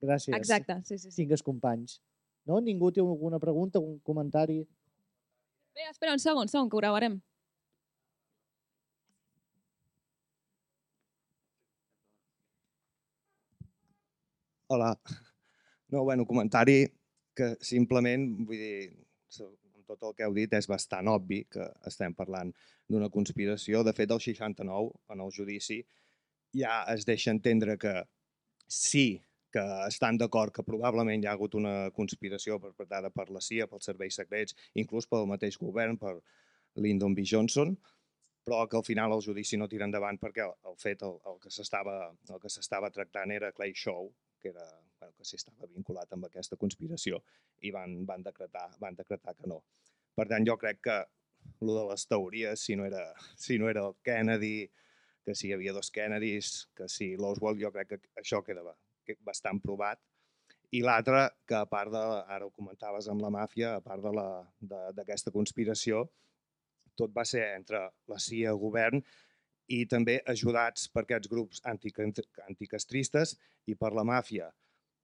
Gràcies. 0.03 0.35
Exacte, 0.35 0.75
sí, 0.83 0.97
sí. 0.97 1.11
sí. 1.11 1.15
Tingues 1.21 1.41
companys. 1.41 2.01
No? 2.45 2.59
Ningú 2.59 2.91
té 2.91 2.99
alguna 3.01 3.39
pregunta, 3.39 3.79
un 3.79 3.99
comentari? 3.99 4.59
Bé, 5.73 5.87
espera 5.89 6.13
un 6.13 6.19
segon, 6.19 6.47
segon, 6.51 6.69
que 6.69 6.75
ho 6.77 6.79
gravarem. 6.83 7.21
Hola. 14.67 14.99
No, 15.87 16.03
bueno, 16.03 16.25
comentari 16.25 16.85
que 17.35 17.55
simplement, 17.61 18.27
vull 18.47 18.57
dir, 18.57 19.05
tot 19.87 20.03
el 20.03 20.15
que 20.17 20.25
heu 20.25 20.33
dit, 20.35 20.53
és 20.53 20.67
bastant 20.69 21.09
obvi 21.11 21.43
que 21.51 21.67
estem 21.89 22.15
parlant 22.17 22.51
d'una 22.89 23.09
conspiració. 23.13 23.83
De 23.83 23.93
fet, 23.97 24.11
el 24.11 24.21
69, 24.23 24.91
en 25.13 25.23
el 25.25 25.31
judici, 25.35 25.79
ja 26.55 26.83
es 26.93 27.05
deixa 27.05 27.33
entendre 27.33 27.77
que 27.77 27.95
sí 28.67 29.21
que 29.55 29.63
estan 29.87 30.17
d'acord 30.19 30.51
que 30.51 30.65
probablement 30.67 31.21
hi 31.23 31.29
ha 31.29 31.35
hagut 31.37 31.55
una 31.55 31.89
conspiració 31.95 32.57
perpetrada 32.59 33.11
per 33.11 33.29
la 33.31 33.41
CIA, 33.43 33.69
pels 33.71 33.87
serveis 33.87 34.17
secrets, 34.19 34.55
inclús 34.73 35.07
pel 35.07 35.29
mateix 35.31 35.57
govern, 35.61 35.95
per 36.01 36.17
Lyndon 36.83 37.15
B. 37.15 37.23
Johnson, 37.23 37.71
però 38.45 38.65
que 38.69 38.77
al 38.77 38.83
final 38.83 39.15
el 39.15 39.23
judici 39.25 39.57
no 39.57 39.69
tira 39.71 39.87
endavant 39.87 40.19
perquè 40.21 40.43
el, 40.45 40.53
el 40.69 40.75
fet, 40.81 41.05
el, 41.07 41.15
el 41.31 41.39
que 41.39 42.51
s'estava 42.51 42.91
tractant 42.93 43.31
era 43.31 43.53
Clay 43.55 43.73
Shaw, 43.73 44.11
que 44.41 44.51
era 44.51 44.67
que 45.17 45.25
sí 45.27 45.37
estava 45.39 45.67
vinculat 45.71 46.11
amb 46.15 46.25
aquesta 46.27 46.57
conspiració 46.57 47.21
i 47.61 47.71
van, 47.75 47.99
van, 48.05 48.23
decretar, 48.23 48.69
van 48.79 48.95
decretar 48.95 49.35
que 49.35 49.47
no. 49.51 49.61
Per 50.15 50.27
tant, 50.31 50.45
jo 50.47 50.55
crec 50.57 50.81
que 50.87 50.97
el 51.61 51.71
de 51.75 51.83
les 51.91 52.07
teories, 52.09 52.59
si 52.59 52.75
no 52.75 52.85
era, 52.87 53.03
si 53.35 53.59
no 53.61 53.69
era 53.69 53.85
el 53.85 53.95
Kennedy, 54.01 54.69
que 55.25 55.35
si 55.35 55.49
hi 55.49 55.53
havia 55.55 55.73
dos 55.73 55.91
Kennedys, 55.91 56.67
que 56.77 56.87
si 56.89 57.15
l'Oswald, 57.17 57.61
jo 57.61 57.71
crec 57.73 57.93
que 57.95 57.99
això 58.21 58.43
queda 58.45 58.63
ba- 58.63 58.77
que 59.05 59.17
bastant 59.25 59.61
provat. 59.61 59.99
I 60.73 60.81
l'altre, 60.81 61.29
que 61.47 61.55
a 61.55 61.65
part 61.69 61.91
de, 61.93 62.01
ara 62.27 62.45
ho 62.45 62.51
comentaves 62.51 63.07
amb 63.09 63.21
la 63.21 63.29
màfia, 63.33 63.75
a 63.77 63.81
part 63.81 64.01
d'aquesta 64.97 65.31
conspiració, 65.31 66.07
tot 66.95 67.13
va 67.15 67.25
ser 67.27 67.43
entre 67.55 67.81
la 68.07 68.17
CIA, 68.19 68.51
el 68.53 68.59
govern, 68.59 69.01
i 69.67 69.85
també 69.89 70.19
ajudats 70.29 70.87
per 70.93 71.03
aquests 71.05 71.29
grups 71.31 71.61
antica- 71.65 72.05
anticastristes 72.47 73.35
i 73.65 73.75
per 73.75 73.93
la 73.97 74.03
màfia. 74.05 74.51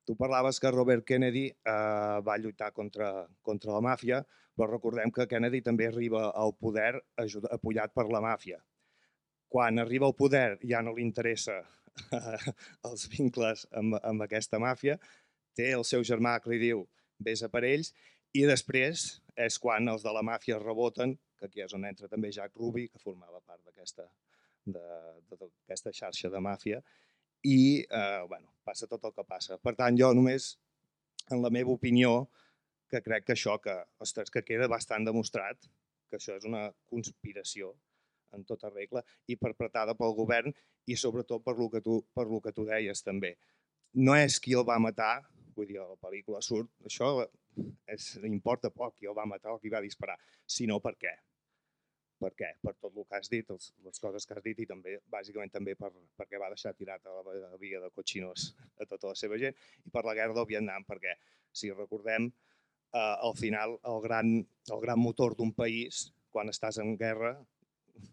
Tu 0.06 0.16
parlaves 0.18 0.60
que 0.60 0.72
Robert 0.74 1.06
Kennedy 1.06 1.45
eh, 1.49 2.20
va 2.26 2.38
lluitar 2.41 2.72
contra, 2.74 3.28
contra 3.41 3.76
la 3.76 3.82
màfia, 3.86 4.22
però 4.58 4.70
recordem 4.72 5.12
que 5.14 5.28
Kennedy 5.30 5.62
també 5.66 5.88
arriba 5.88 6.32
al 6.32 6.56
poder 6.60 6.95
apoyat 7.18 7.93
per 7.93 8.08
la 8.12 8.22
màfia. 8.24 8.58
Quan 9.52 9.80
arriba 9.80 10.08
al 10.08 10.16
poder 10.18 10.58
ja 10.68 10.82
no 10.82 10.93
li 10.95 11.06
interessa 11.06 11.60
eh, 11.62 12.54
els 12.89 13.08
vincles 13.12 13.68
amb, 13.78 13.99
amb 14.02 14.28
aquesta 14.28 14.60
màfia, 14.60 14.97
té 15.56 15.72
el 15.76 15.86
seu 15.88 16.04
germà 16.08 16.39
que 16.41 16.52
li 16.54 16.60
diu 16.62 16.86
vés 17.22 17.43
a 17.43 17.49
per 17.54 17.64
ells, 17.68 17.93
i 18.34 18.45
després 18.47 19.22
és 19.36 19.60
quan 19.60 19.89
els 19.91 20.04
de 20.06 20.12
la 20.16 20.24
màfia 20.24 20.60
reboten, 20.60 21.18
que 21.38 21.45
aquí 21.49 21.62
és 21.66 21.74
on 21.76 21.86
entra 21.86 22.08
també 22.08 22.32
Jack 22.32 22.56
Ruby, 22.58 22.88
que 22.88 23.02
formava 23.02 23.41
part 23.43 23.62
d'aquesta 23.66 24.08
xarxa 25.91 26.30
de 26.32 26.39
màfia, 26.39 26.82
i 27.44 27.82
eh, 27.82 28.22
bueno, 28.30 28.52
passa 28.64 28.88
tot 28.88 29.06
el 29.08 29.14
que 29.16 29.26
passa. 29.28 29.58
Per 29.58 29.74
tant, 29.78 29.98
jo 29.98 30.12
només, 30.18 30.56
en 31.30 31.42
la 31.44 31.52
meva 31.54 31.74
opinió, 31.74 32.28
que 32.92 33.02
crec 33.02 33.26
que 33.28 33.36
això, 33.38 33.56
que, 33.64 33.76
ostres, 34.04 34.32
que 34.34 34.44
queda 34.44 34.68
bastant 34.72 35.08
demostrat, 35.08 35.70
que 36.12 36.20
això 36.20 36.36
és 36.36 36.46
una 36.48 36.68
conspiració 36.92 37.72
en 38.36 38.44
tota 38.48 38.70
regla 38.72 39.04
perpetrada 39.39 39.96
pel 39.96 40.16
govern 40.16 40.54
i 40.88 40.96
sobretot 41.00 41.44
per 41.44 41.56
lo 41.58 41.70
que 41.72 41.82
tu, 41.84 42.02
per 42.16 42.28
lo 42.28 42.42
que 42.44 42.52
tu 42.56 42.66
deies 42.68 43.04
també. 43.04 43.36
No 43.94 44.16
és 44.16 44.39
qui 44.39 44.56
el 44.56 44.68
va 44.68 44.80
matar, 44.80 45.22
vull 45.56 45.68
dir, 45.68 45.80
la 45.80 46.00
pel·lícula 46.00 46.42
surt, 46.44 46.70
això 46.88 47.14
és, 47.88 48.14
importa 48.28 48.72
poc 48.72 48.98
qui 48.98 49.08
el 49.08 49.16
va 49.18 49.28
matar 49.28 49.56
o 49.56 49.60
qui 49.60 49.72
va 49.72 49.84
disparar, 49.84 50.18
sinó 50.48 50.80
per 50.84 50.96
què. 51.00 51.16
Per 52.22 52.30
què? 52.38 52.51
Per 52.61 52.74
tot 52.78 52.93
el 52.93 53.05
que 53.09 53.17
has 53.17 53.30
dit, 53.32 53.47
els, 53.53 53.72
les 53.86 54.01
coses 54.03 54.28
que 54.30 54.36
has 54.38 54.43
dit 54.45 54.59
i 54.61 54.67
també, 54.69 54.99
bàsicament 55.09 55.51
també 55.53 55.74
per, 55.80 55.89
perquè 56.19 56.39
va 56.41 56.51
deixar 56.53 56.76
tirat 56.78 57.07
a 57.09 57.15
la, 57.26 57.55
via 57.61 57.82
de 57.82 57.89
cochinos 57.95 58.51
a 58.78 58.86
tota 58.86 59.09
la 59.09 59.17
seva 59.17 59.39
gent 59.41 59.57
i 59.88 59.93
per 59.93 60.03
la 60.05 60.13
guerra 60.17 60.38
del 60.38 60.49
Vietnam, 60.51 60.86
perquè 60.86 61.15
si 61.61 61.72
recordem, 61.74 62.30
eh, 62.93 62.99
al 62.99 63.34
final 63.39 63.78
el 63.89 64.01
gran, 64.05 64.36
el 64.76 64.84
gran 64.86 65.01
motor 65.01 65.36
d'un 65.39 65.53
país, 65.57 66.11
quan 66.32 66.53
estàs 66.53 66.78
en 66.84 66.93
guerra, 66.99 67.34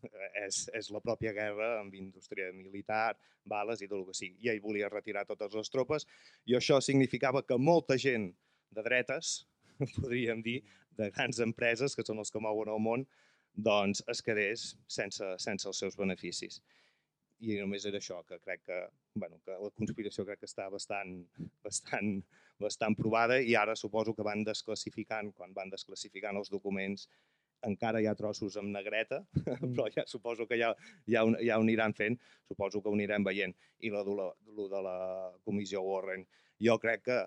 eh, 0.09 0.31
és, 0.47 0.65
és 0.81 0.91
la 0.95 1.05
pròpia 1.05 1.35
guerra 1.37 1.75
amb 1.83 1.95
indústria 2.01 2.49
militar, 2.57 3.13
bales 3.49 3.85
i 3.85 3.89
tot 3.89 4.01
el 4.01 4.09
que 4.09 4.17
sigui. 4.17 4.41
I 4.45 4.55
ell 4.55 4.65
volia 4.65 4.91
retirar 4.93 5.27
totes 5.29 5.55
les 5.57 5.73
tropes 5.73 6.09
i 6.49 6.57
això 6.57 6.81
significava 6.85 7.45
que 7.45 7.61
molta 7.61 8.01
gent 8.01 8.31
de 8.73 8.85
dretes, 8.85 9.43
podríem 10.01 10.43
dir, 10.45 10.63
de 10.99 11.13
grans 11.15 11.39
empreses, 11.45 11.95
que 11.95 12.05
són 12.07 12.19
els 12.19 12.33
que 12.35 12.43
mouen 12.43 12.73
el 12.73 12.81
món, 12.83 13.05
doncs 13.59 14.05
es 14.13 14.23
quedés 14.23 14.73
sense, 14.87 15.35
sense 15.43 15.69
els 15.69 15.81
seus 15.83 15.97
beneficis. 15.99 16.61
I 17.39 17.59
només 17.61 17.85
era 17.87 17.99
això, 18.01 18.21
que 18.27 18.39
crec 18.43 18.65
que, 18.67 18.79
bueno, 19.15 19.39
que 19.45 19.55
la 19.55 19.71
conspiració 19.75 20.25
crec 20.27 20.41
que 20.43 20.49
està 20.51 20.67
bastant, 20.71 21.21
bastant, 21.67 22.17
bastant 22.59 22.97
provada 22.99 23.39
i 23.43 23.55
ara 23.59 23.77
suposo 23.79 24.15
que 24.15 24.27
van 24.27 24.43
desclassificant, 24.47 25.33
quan 25.35 25.55
van 25.55 25.71
desclassificant 25.71 26.39
els 26.39 26.51
documents, 26.51 27.07
encara 27.67 28.01
hi 28.03 28.07
ha 28.07 28.15
trossos 28.19 28.57
amb 28.59 28.71
negreta, 28.75 29.21
mm. 29.39 29.73
però 29.75 29.89
ja 29.95 30.05
suposo 30.07 30.47
que 30.51 30.59
ja, 30.61 30.73
ja, 31.11 31.25
ja 31.43 31.59
ho 31.59 31.65
aniran 31.65 31.95
fent, 31.99 32.19
suposo 32.47 32.83
que 32.83 32.91
ho 32.91 32.95
anirem 32.95 33.27
veient. 33.27 33.57
I 33.83 33.91
de 33.95 34.05
la, 34.07 34.31
lo 34.55 34.69
de 34.71 34.83
la 34.87 34.99
comissió 35.47 35.83
Warren, 35.87 36.27
jo 36.63 36.79
crec 36.83 37.05
que 37.07 37.19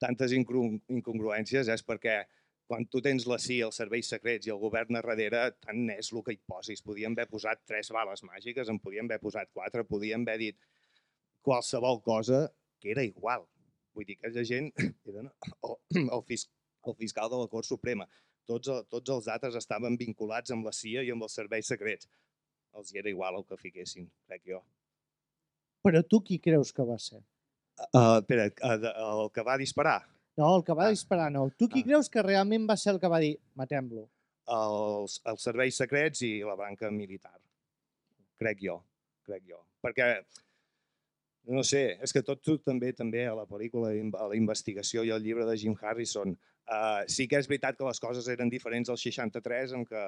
tantes 0.00 0.32
incongruències 0.36 1.68
és 1.72 1.84
perquè 1.84 2.22
quan 2.68 2.84
tu 2.92 3.00
tens 3.04 3.24
la 3.26 3.38
CIA, 3.40 3.66
els 3.70 3.78
serveis 3.80 4.10
secrets 4.12 4.46
i 4.46 4.52
el 4.52 4.60
govern 4.60 4.98
a 4.98 5.00
darrere, 5.00 5.40
tant 5.64 5.88
és 5.94 6.10
el 6.12 6.22
que 6.24 6.34
hi 6.36 6.40
posis. 6.52 6.82
Podien 6.84 7.16
haver 7.16 7.24
posat 7.30 7.62
tres 7.66 7.88
bales 7.96 8.22
màgiques, 8.28 8.68
en 8.68 8.80
podien 8.82 9.08
haver 9.08 9.22
posat 9.22 9.48
quatre, 9.56 9.86
podien 9.88 10.26
haver 10.26 10.36
dit 10.42 10.58
qualsevol 11.48 12.02
cosa 12.04 12.44
que 12.78 12.92
era 12.92 13.04
igual. 13.08 13.46
Vull 13.96 14.06
dir, 14.08 14.18
aquella 14.20 14.44
gent 14.44 14.68
era 15.08 15.24
el, 15.24 15.78
el, 16.04 16.24
fisc, 16.28 16.52
el 16.84 16.96
fiscal 16.98 17.32
de 17.32 17.40
la 17.40 17.48
Cort 17.54 17.66
Suprema. 17.66 18.06
Tots, 18.48 18.70
tots 18.92 19.14
els 19.16 19.30
altres 19.32 19.56
estaven 19.56 19.96
vinculats 20.00 20.52
amb 20.52 20.68
la 20.68 20.74
CIA 20.76 21.06
i 21.08 21.12
amb 21.14 21.24
els 21.24 21.40
serveis 21.40 21.72
secrets. 21.72 22.08
Els 22.76 22.92
hi 22.92 23.00
era 23.00 23.08
igual 23.08 23.40
el 23.40 23.48
que 23.48 23.56
fiquessin, 23.60 24.10
crec 24.28 24.44
jo. 24.52 24.60
Però 25.84 26.04
tu 26.04 26.20
qui 26.20 26.36
creus 26.42 26.74
que 26.76 26.84
va 26.84 27.00
ser? 27.00 27.22
Uh, 27.94 28.18
espera, 28.20 28.48
uh, 28.66 28.78
el 29.24 29.28
que 29.32 29.44
va 29.46 29.56
disparar? 29.60 30.00
No, 30.38 30.54
el 30.56 30.64
que 30.64 30.74
va 30.78 30.86
ah. 30.86 30.94
disparar 30.94 31.30
no. 31.34 31.48
Tu 31.58 31.68
qui 31.68 31.82
ah. 31.82 31.88
creus 31.90 32.08
que 32.12 32.22
realment 32.22 32.66
va 32.70 32.76
ser 32.78 32.94
el 32.94 33.00
que 33.02 33.10
va 33.10 33.20
dir 33.22 33.34
matem-lo? 33.58 34.06
Els, 34.58 35.18
els 35.28 35.44
serveis 35.44 35.78
secrets 35.82 36.22
i 36.24 36.38
la 36.46 36.56
banca 36.56 36.90
militar. 36.94 37.34
Crec 38.38 38.62
jo, 38.62 38.78
crec 39.26 39.42
jo. 39.50 39.58
Perquè, 39.82 40.06
no 41.54 41.64
sé, 41.66 41.82
és 42.04 42.14
que 42.14 42.22
tot, 42.24 42.40
tot 42.44 42.62
també 42.64 42.92
també 42.96 43.26
a 43.26 43.34
la 43.36 43.48
pel·lícula, 43.50 43.90
a 43.90 44.28
la 44.30 44.38
investigació 44.38 45.04
i 45.04 45.10
al 45.12 45.24
llibre 45.24 45.46
de 45.48 45.56
Jim 45.58 45.74
Harrison, 45.82 46.32
uh, 46.70 47.02
sí 47.10 47.26
que 47.28 47.42
és 47.42 47.50
veritat 47.50 47.76
que 47.76 47.88
les 47.88 48.00
coses 48.00 48.30
eren 48.30 48.52
diferents 48.52 48.94
al 48.94 49.00
63 49.00 49.74
en 49.80 49.84
què, 49.90 50.04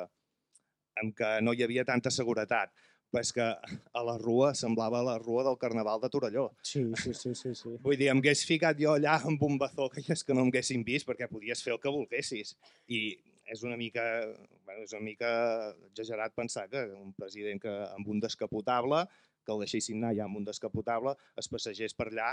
en 1.03 1.12
què 1.16 1.33
no 1.43 1.57
hi 1.57 1.66
havia 1.66 1.85
tanta 1.89 2.14
seguretat, 2.14 2.72
però 3.11 3.22
és 3.26 3.32
que 3.34 3.44
a 3.44 4.02
la 4.06 4.16
rua 4.20 4.52
semblava 4.54 5.02
la 5.02 5.16
rua 5.18 5.42
del 5.48 5.58
Carnaval 5.58 6.00
de 6.02 6.11
Torelló. 6.12 6.46
Sí, 6.62 6.84
sí, 7.02 7.14
sí. 7.14 7.34
sí, 7.34 7.54
sí. 7.58 7.72
Vull 7.82 7.98
dir, 7.98 8.11
em 8.12 8.22
hagués 8.22 8.44
ficat 8.46 8.78
jo 8.78 8.94
allà 8.94 9.16
amb 9.26 9.42
un 9.46 9.58
bazó 9.58 9.88
que 9.90 10.04
és 10.14 10.22
que 10.26 10.36
no 10.36 10.44
em 10.46 10.52
haguessin 10.52 10.86
vist 10.86 11.08
perquè 11.08 11.28
podies 11.30 11.64
fer 11.66 11.74
el 11.74 11.82
que 11.82 11.92
volguessis. 11.92 12.54
I 12.86 13.18
és 13.50 13.64
una 13.66 13.76
mica, 13.76 14.04
bueno, 14.64 14.84
és 14.86 14.94
una 14.94 15.02
mica 15.02 15.30
exagerat 15.90 16.36
pensar 16.38 16.68
que 16.70 16.84
un 16.94 17.11
president 17.18 17.58
que 17.62 17.74
amb 17.90 18.08
un 18.08 18.22
descapotable, 18.22 19.02
que 19.44 19.54
el 19.54 19.64
deixessin 19.64 19.98
anar 19.98 20.14
ja 20.14 20.28
amb 20.28 20.38
un 20.38 20.46
descapotable, 20.46 21.16
es 21.40 21.50
passegés 21.50 21.96
per 21.98 22.12
allà 22.12 22.30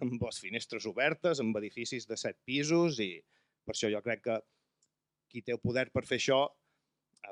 amb 0.00 0.22
les 0.22 0.40
finestres 0.42 0.86
obertes, 0.88 1.42
amb 1.42 1.56
edificis 1.60 2.08
de 2.08 2.16
set 2.18 2.40
pisos 2.48 3.00
i 3.04 3.12
per 3.66 3.74
això 3.76 3.90
jo 3.92 4.00
crec 4.02 4.24
que 4.24 4.40
qui 5.28 5.42
té 5.42 5.52
el 5.52 5.60
poder 5.60 5.90
per 5.92 6.06
fer 6.08 6.16
això 6.20 6.46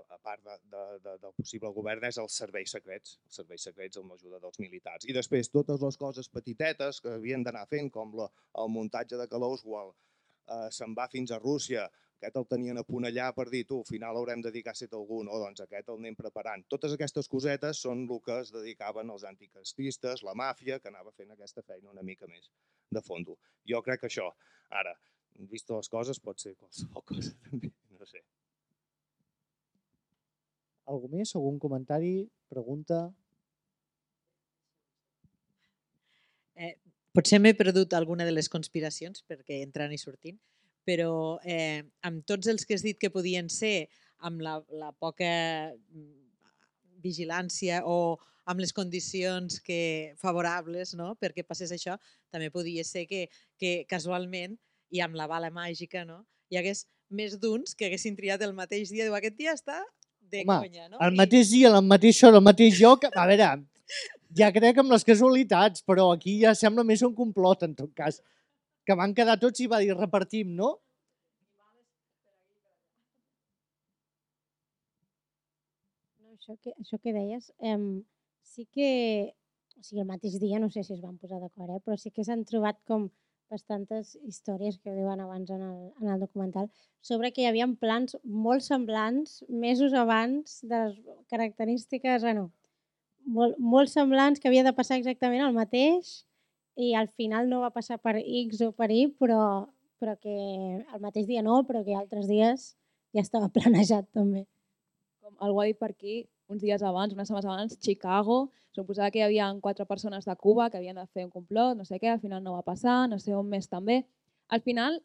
a, 0.01 0.19
part 0.23 0.45
de, 0.45 0.57
de, 0.73 0.85
de, 1.05 1.17
del 1.23 1.35
possible 1.37 1.71
govern, 1.77 2.07
és 2.09 2.19
els 2.23 2.39
serveis 2.43 2.73
secrets, 2.77 3.19
els 3.27 3.41
serveis 3.41 3.67
secrets 3.69 4.01
amb 4.01 4.15
l'ajuda 4.15 4.41
dels 4.43 4.61
militars. 4.63 5.09
I 5.09 5.17
després 5.17 5.53
totes 5.53 5.83
les 5.85 6.01
coses 6.01 6.31
petitetes 6.33 7.01
que 7.05 7.17
havien 7.19 7.45
d'anar 7.47 7.67
fent, 7.71 7.91
com 7.95 8.15
la, 8.19 8.31
el 8.63 8.73
muntatge 8.73 9.21
de 9.21 9.29
Oswald, 9.45 9.95
eh, 10.49 10.69
se'n 10.71 10.97
va 10.97 11.09
fins 11.13 11.33
a 11.33 11.41
Rússia, 11.43 11.89
aquest 12.25 12.39
el 12.41 12.47
tenien 12.49 12.79
a 12.81 12.85
punt 12.89 13.05
allà 13.05 13.27
per 13.37 13.45
dir, 13.53 13.65
tu, 13.69 13.81
al 13.83 13.89
final 13.89 14.17
haurem 14.17 14.41
de 14.41 14.49
dedicar 14.49 14.73
a 14.73 14.79
ser 14.79 14.89
algú, 14.97 15.19
no, 15.27 15.37
doncs 15.43 15.61
aquest 15.61 15.91
el 15.93 15.99
anem 16.01 16.17
preparant. 16.17 16.65
Totes 16.73 16.95
aquestes 16.97 17.29
cosetes 17.29 17.83
són 17.85 18.07
el 18.07 18.23
que 18.25 18.39
es 18.41 18.53
dedicaven 18.55 19.13
els 19.13 19.27
anticastistes, 19.29 20.23
la 20.25 20.37
màfia, 20.41 20.79
que 20.81 20.89
anava 20.89 21.13
fent 21.19 21.35
aquesta 21.35 21.63
feina 21.67 21.93
una 21.93 22.07
mica 22.07 22.31
més 22.31 22.49
de 22.91 23.03
fondo. 23.05 23.37
Jo 23.69 23.83
crec 23.85 24.05
que 24.05 24.09
això, 24.13 24.31
ara, 24.81 24.95
vist 25.53 25.71
les 25.75 25.93
coses, 25.93 26.21
pot 26.21 26.41
ser 26.41 26.55
qualsevol 26.57 27.05
cosa 27.13 27.37
també, 27.51 27.75
no 27.99 28.09
sé. 28.09 28.25
Algú 30.91 31.09
més? 31.13 31.33
Algun 31.37 31.59
comentari? 31.61 32.27
Pregunta? 32.53 33.07
Eh, 36.55 36.75
potser 37.17 37.41
m'he 37.41 37.55
perdut 37.57 37.97
alguna 37.97 38.27
de 38.29 38.35
les 38.35 38.51
conspiracions 38.53 39.25
perquè 39.29 39.63
entrant 39.65 39.95
i 39.95 40.01
sortint, 40.01 40.37
però 40.85 41.41
eh, 41.45 41.83
amb 42.05 42.27
tots 42.29 42.51
els 42.53 42.67
que 42.69 42.77
has 42.77 42.85
dit 42.85 43.01
que 43.01 43.13
podien 43.15 43.49
ser, 43.49 43.89
amb 44.25 44.45
la, 44.45 44.59
la 44.73 44.93
poca 44.93 45.33
mm, 45.73 46.23
vigilància 47.05 47.83
o 47.85 48.17
amb 48.49 48.61
les 48.61 48.73
condicions 48.77 49.59
que 49.65 50.15
favorables 50.21 50.95
no? 50.97 51.15
perquè 51.21 51.45
passés 51.45 51.73
això, 51.73 51.97
també 52.33 52.51
podia 52.53 52.85
ser 52.85 53.07
que, 53.09 53.27
que 53.61 53.85
casualment 53.89 54.57
i 54.93 55.01
amb 55.05 55.17
la 55.17 55.27
bala 55.29 55.51
màgica 55.53 56.05
no? 56.09 56.23
hi 56.53 56.61
hagués 56.61 56.85
més 57.13 57.37
d'uns 57.41 57.77
que 57.77 57.89
haguessin 57.89 58.17
triat 58.17 58.43
el 58.45 58.55
mateix 58.57 58.93
dia. 58.93 59.07
Diu, 59.07 59.17
aquest 59.17 59.37
dia 59.39 59.55
està 59.57 59.81
de 60.31 60.43
Home, 60.43 60.59
conya, 60.69 60.89
no? 60.89 60.99
el 61.05 61.17
mateix 61.19 61.51
dia, 61.53 61.71
el 61.71 61.87
mateix 61.87 62.23
hora, 62.25 62.41
el 62.41 62.47
mateix 62.47 62.77
joc... 62.79 63.07
A 63.13 63.27
veure, 63.31 63.51
ja 64.39 64.51
crec 64.55 64.81
amb 64.83 64.95
les 64.95 65.07
casualitats, 65.07 65.85
però 65.87 66.09
aquí 66.15 66.39
ja 66.41 66.55
sembla 66.59 66.85
més 66.87 67.05
un 67.07 67.15
complot, 67.15 67.63
en 67.67 67.77
tot 67.79 67.93
cas. 67.95 68.21
Que 68.85 68.97
van 68.99 69.15
quedar 69.17 69.39
tots 69.41 69.63
i 69.63 69.69
va 69.71 69.81
dir 69.83 69.95
repartim, 69.97 70.51
no? 70.59 70.75
no 76.21 76.35
això, 76.35 76.59
que, 76.61 76.75
això 76.81 76.99
que 77.01 77.15
deies, 77.17 77.53
eh, 77.63 77.79
sí 78.43 78.69
que... 78.71 78.91
O 79.75 79.83
sigui, 79.83 80.05
el 80.05 80.07
mateix 80.07 80.37
dia, 80.39 80.61
no 80.63 80.69
sé 80.71 80.85
si 80.87 80.95
es 80.95 81.01
van 81.03 81.17
posar 81.19 81.41
d'acord, 81.43 81.73
eh, 81.75 81.81
però 81.83 81.97
sí 81.99 82.13
que 82.15 82.23
s'han 82.27 82.45
trobat 82.47 82.79
com 82.87 83.09
bastantes 83.53 84.15
històries 84.25 84.79
que 84.81 84.95
diuen 84.97 85.21
abans 85.21 85.51
en 85.51 85.63
el, 85.63 85.79
en 86.01 86.11
el 86.11 86.21
documental 86.21 86.71
sobre 87.05 87.31
que 87.33 87.45
hi 87.45 87.49
havia 87.51 87.69
plans 87.81 88.17
molt 88.25 88.65
semblants 88.65 89.43
mesos 89.49 89.95
abans 89.95 90.61
de 90.63 90.81
les 90.87 91.01
característiques, 91.31 92.23
bueno, 92.23 92.51
molt, 93.25 93.59
molt 93.59 93.93
semblants 93.93 94.41
que 94.41 94.49
havia 94.49 94.65
de 94.65 94.75
passar 94.77 94.99
exactament 95.01 95.45
el 95.45 95.57
mateix 95.57 96.25
i 96.77 96.95
al 96.99 97.09
final 97.09 97.49
no 97.49 97.63
va 97.63 97.73
passar 97.75 98.01
per 98.03 98.17
X 98.19 98.63
o 98.67 98.73
per 98.73 98.91
Y, 98.91 99.13
però, 99.21 99.69
però 100.03 100.17
que 100.21 100.35
el 100.35 101.01
mateix 101.01 101.29
dia 101.29 101.43
no, 101.47 101.63
però 101.69 101.85
que 101.87 101.95
altres 101.95 102.27
dies 102.31 102.73
ja 103.15 103.23
estava 103.23 103.51
planejat 103.57 104.11
també. 104.13 104.47
Com 105.23 105.37
algú 105.41 105.63
ha 105.63 105.69
dit 105.71 105.79
per 105.79 105.93
aquí, 105.93 106.25
uns 106.49 106.63
dies 106.63 106.83
abans, 106.83 107.15
unes 107.15 107.29
setmanes 107.29 107.49
abans, 107.49 107.79
Chicago, 107.81 108.51
suposava 108.75 109.11
que 109.11 109.21
hi 109.21 109.25
havia 109.25 109.49
quatre 109.63 109.87
persones 109.87 110.27
de 110.29 110.37
Cuba 110.37 110.69
que 110.71 110.79
havien 110.79 110.97
de 110.99 111.07
fer 111.07 111.25
un 111.25 111.33
complot, 111.33 111.77
no 111.79 111.85
sé 111.89 111.99
què, 112.03 112.11
al 112.13 112.21
final 112.21 112.43
no 112.45 112.57
va 112.57 112.65
passar, 112.67 113.05
no 113.09 113.19
sé 113.19 113.35
on 113.35 113.49
més 113.49 113.69
també. 113.71 114.03
Al 114.49 114.61
final, 114.61 115.01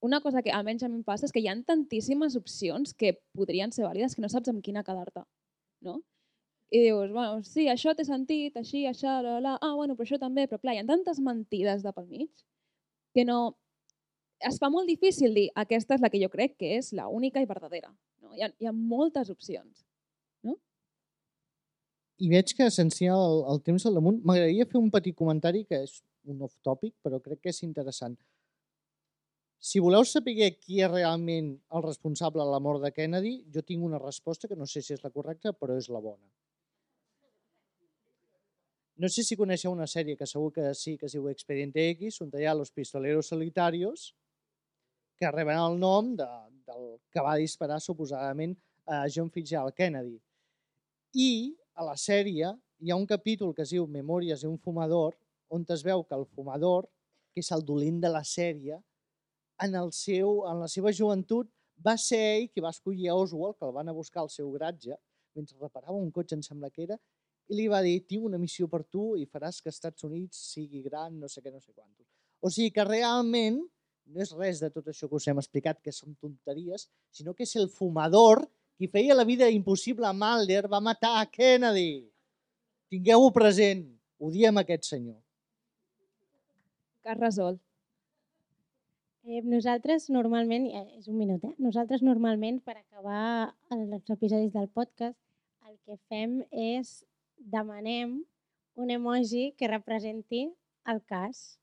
una 0.00 0.20
cosa 0.20 0.42
que 0.42 0.52
almenys 0.52 0.84
a 0.84 0.90
mi 0.90 1.00
em 1.00 1.04
passa 1.04 1.26
és 1.26 1.32
que 1.32 1.40
hi 1.40 1.48
ha 1.48 1.56
tantíssimes 1.66 2.36
opcions 2.36 2.94
que 2.94 3.16
podrien 3.34 3.72
ser 3.72 3.86
vàlides 3.86 4.14
que 4.14 4.22
no 4.22 4.30
saps 4.30 4.52
amb 4.52 4.62
quina 4.62 4.84
quedar-te. 4.86 5.24
No? 5.80 6.00
I 6.70 6.82
dius, 6.82 7.12
bueno, 7.14 7.42
sí, 7.46 7.68
això 7.70 7.94
té 7.94 8.04
sentit, 8.04 8.56
així, 8.58 8.84
això, 8.90 9.20
la, 9.22 9.38
la, 9.40 9.54
ah, 9.62 9.74
bueno, 9.78 9.94
però 9.94 10.06
això 10.06 10.18
també, 10.18 10.46
però 10.50 10.60
clar, 10.60 10.74
hi 10.74 10.82
ha 10.82 10.86
tantes 10.86 11.22
mentides 11.22 11.84
de 11.86 11.94
pel 11.94 12.10
mig 12.10 12.30
que 13.14 13.24
no... 13.24 13.56
Es 14.44 14.58
fa 14.60 14.68
molt 14.68 14.84
difícil 14.84 15.32
dir 15.32 15.46
aquesta 15.56 15.96
és 15.96 16.02
la 16.04 16.10
que 16.12 16.18
jo 16.20 16.28
crec 16.28 16.58
que 16.60 16.74
és 16.76 16.90
la 16.92 17.06
única 17.08 17.40
i 17.40 17.46
verdadera. 17.48 17.88
No? 18.20 18.34
Hi, 18.34 18.42
ha, 18.44 18.50
hi 18.60 18.68
ha 18.68 18.72
moltes 18.76 19.30
opcions 19.32 19.85
i 22.18 22.30
veig 22.32 22.54
que 22.56 22.68
s'encia 22.72 23.12
el, 23.12 23.42
el 23.52 23.60
temps 23.66 23.84
al 23.86 23.98
damunt. 23.98 24.22
M'agradaria 24.24 24.68
fer 24.70 24.80
un 24.80 24.90
petit 24.92 25.16
comentari 25.16 25.64
que 25.68 25.82
és 25.84 25.98
un 26.26 26.40
off-topic, 26.42 26.94
però 27.04 27.20
crec 27.22 27.42
que 27.44 27.52
és 27.52 27.62
interessant. 27.66 28.16
Si 29.66 29.80
voleu 29.82 30.04
saber 30.04 30.50
qui 30.60 30.82
és 30.84 30.90
realment 30.92 31.54
el 31.74 31.84
responsable 31.84 32.44
de 32.44 32.52
la 32.52 32.60
mort 32.62 32.82
de 32.82 32.92
Kennedy, 32.92 33.38
jo 33.52 33.62
tinc 33.66 33.84
una 33.84 34.00
resposta 34.00 34.48
que 34.48 34.58
no 34.58 34.66
sé 34.68 34.82
si 34.82 34.94
és 34.94 35.02
la 35.04 35.10
correcta, 35.10 35.52
però 35.52 35.76
és 35.76 35.88
la 35.92 36.02
bona. 36.04 36.24
No 38.96 39.08
sé 39.12 39.24
si 39.26 39.36
coneixeu 39.36 39.74
una 39.74 39.88
sèrie 39.90 40.16
que 40.16 40.28
segur 40.28 40.52
que 40.54 40.70
sí, 40.74 40.96
que 40.96 41.08
es 41.08 41.16
diu 41.16 41.26
Expediente 41.28 41.82
X, 41.96 42.22
on 42.24 42.30
hi 42.32 42.46
ha 42.46 42.54
los 42.56 42.70
pistoleros 42.72 43.28
solitarios, 43.28 44.14
que 45.16 45.30
reben 45.32 45.58
el 45.58 45.76
nom 45.80 46.14
de, 46.16 46.28
del 46.68 46.96
que 47.12 47.24
va 47.24 47.36
disparar 47.40 47.80
suposadament 47.80 48.56
a 48.86 49.04
John 49.12 49.28
Fitzgerald 49.32 49.74
Kennedy. 49.76 50.16
I 51.16 51.56
a 51.76 51.84
la 51.84 51.96
sèrie 52.00 52.50
hi 52.80 52.90
ha 52.90 52.96
un 52.96 53.06
capítol 53.06 53.54
que 53.54 53.64
es 53.64 53.72
diu 53.74 53.86
Memòries 53.86 54.42
d'un 54.44 54.56
fumador, 54.58 55.16
on 55.52 55.64
es 55.72 55.84
veu 55.84 56.02
que 56.04 56.16
el 56.16 56.26
fumador, 56.26 56.88
que 57.32 57.44
és 57.44 57.52
el 57.52 57.64
dolent 57.64 58.00
de 58.02 58.10
la 58.12 58.24
sèrie, 58.24 58.80
en, 59.62 59.74
el 59.74 59.92
seu, 59.92 60.42
en 60.48 60.60
la 60.60 60.68
seva 60.68 60.92
joventut 60.92 61.48
va 61.86 61.96
ser 62.00 62.20
ell 62.32 62.48
qui 62.48 62.64
va 62.64 62.72
escollir 62.72 63.12
Oswald, 63.12 63.56
que 63.58 63.68
el 63.68 63.76
van 63.76 63.88
a 63.88 63.96
buscar 63.96 64.24
al 64.24 64.32
seu 64.32 64.50
gratge, 64.52 64.96
mentre 65.36 65.60
reparava 65.60 65.96
un 65.96 66.10
cotxe, 66.10 66.36
em 66.36 66.44
sembla 66.44 66.72
que 66.72 66.84
era, 66.88 66.98
i 67.48 67.56
li 67.56 67.68
va 67.70 67.82
dir, 67.84 68.00
tinc 68.08 68.24
una 68.26 68.40
missió 68.42 68.66
per 68.68 68.82
tu 68.90 69.14
i 69.20 69.26
faràs 69.28 69.60
que 69.62 69.70
Estats 69.70 70.04
Units 70.08 70.40
sigui 70.52 70.82
gran, 70.82 71.20
no 71.20 71.28
sé 71.28 71.44
què, 71.44 71.52
no 71.52 71.60
sé 71.60 71.72
quantos. 71.72 72.08
O 72.40 72.50
sigui 72.50 72.72
que 72.74 72.84
realment 72.88 73.60
no 74.06 74.22
és 74.22 74.32
res 74.34 74.62
de 74.62 74.70
tot 74.72 74.88
això 74.90 75.08
que 75.08 75.18
us 75.18 75.28
hem 75.28 75.38
explicat, 75.42 75.80
que 75.82 75.94
són 75.94 76.16
tonteries, 76.20 76.88
sinó 77.12 77.34
que 77.34 77.46
és 77.46 77.54
el 77.60 77.68
fumador 77.70 78.44
qui 78.76 78.88
feia 78.92 79.16
la 79.16 79.24
vida 79.24 79.48
impossible 79.50 80.06
a 80.06 80.12
Mulder 80.12 80.66
va 80.68 80.80
matar 80.80 81.16
a 81.20 81.26
Kennedy. 81.26 82.04
Tingueu-ho 82.92 83.30
present. 83.32 83.86
Odiem 84.20 84.60
aquest 84.60 84.84
senyor. 84.88 85.16
Cas 87.04 87.18
resolt. 87.18 87.60
Eh, 89.26 89.42
nosaltres 89.42 90.08
normalment, 90.08 90.68
eh, 90.70 90.98
és 91.00 91.08
un 91.08 91.16
minut, 91.18 91.42
eh? 91.44 91.54
Nosaltres 91.58 92.02
normalment 92.02 92.60
per 92.62 92.76
acabar 92.76 93.54
els 93.74 94.10
episodis 94.10 94.52
del 94.52 94.68
podcast 94.68 95.18
el 95.66 95.78
que 95.84 95.96
fem 96.08 96.44
és 96.52 97.04
demanem 97.36 98.20
un 98.76 98.90
emoji 98.90 99.54
que 99.58 99.66
representi 99.72 100.44
el 100.86 101.02
cas. 101.02 101.58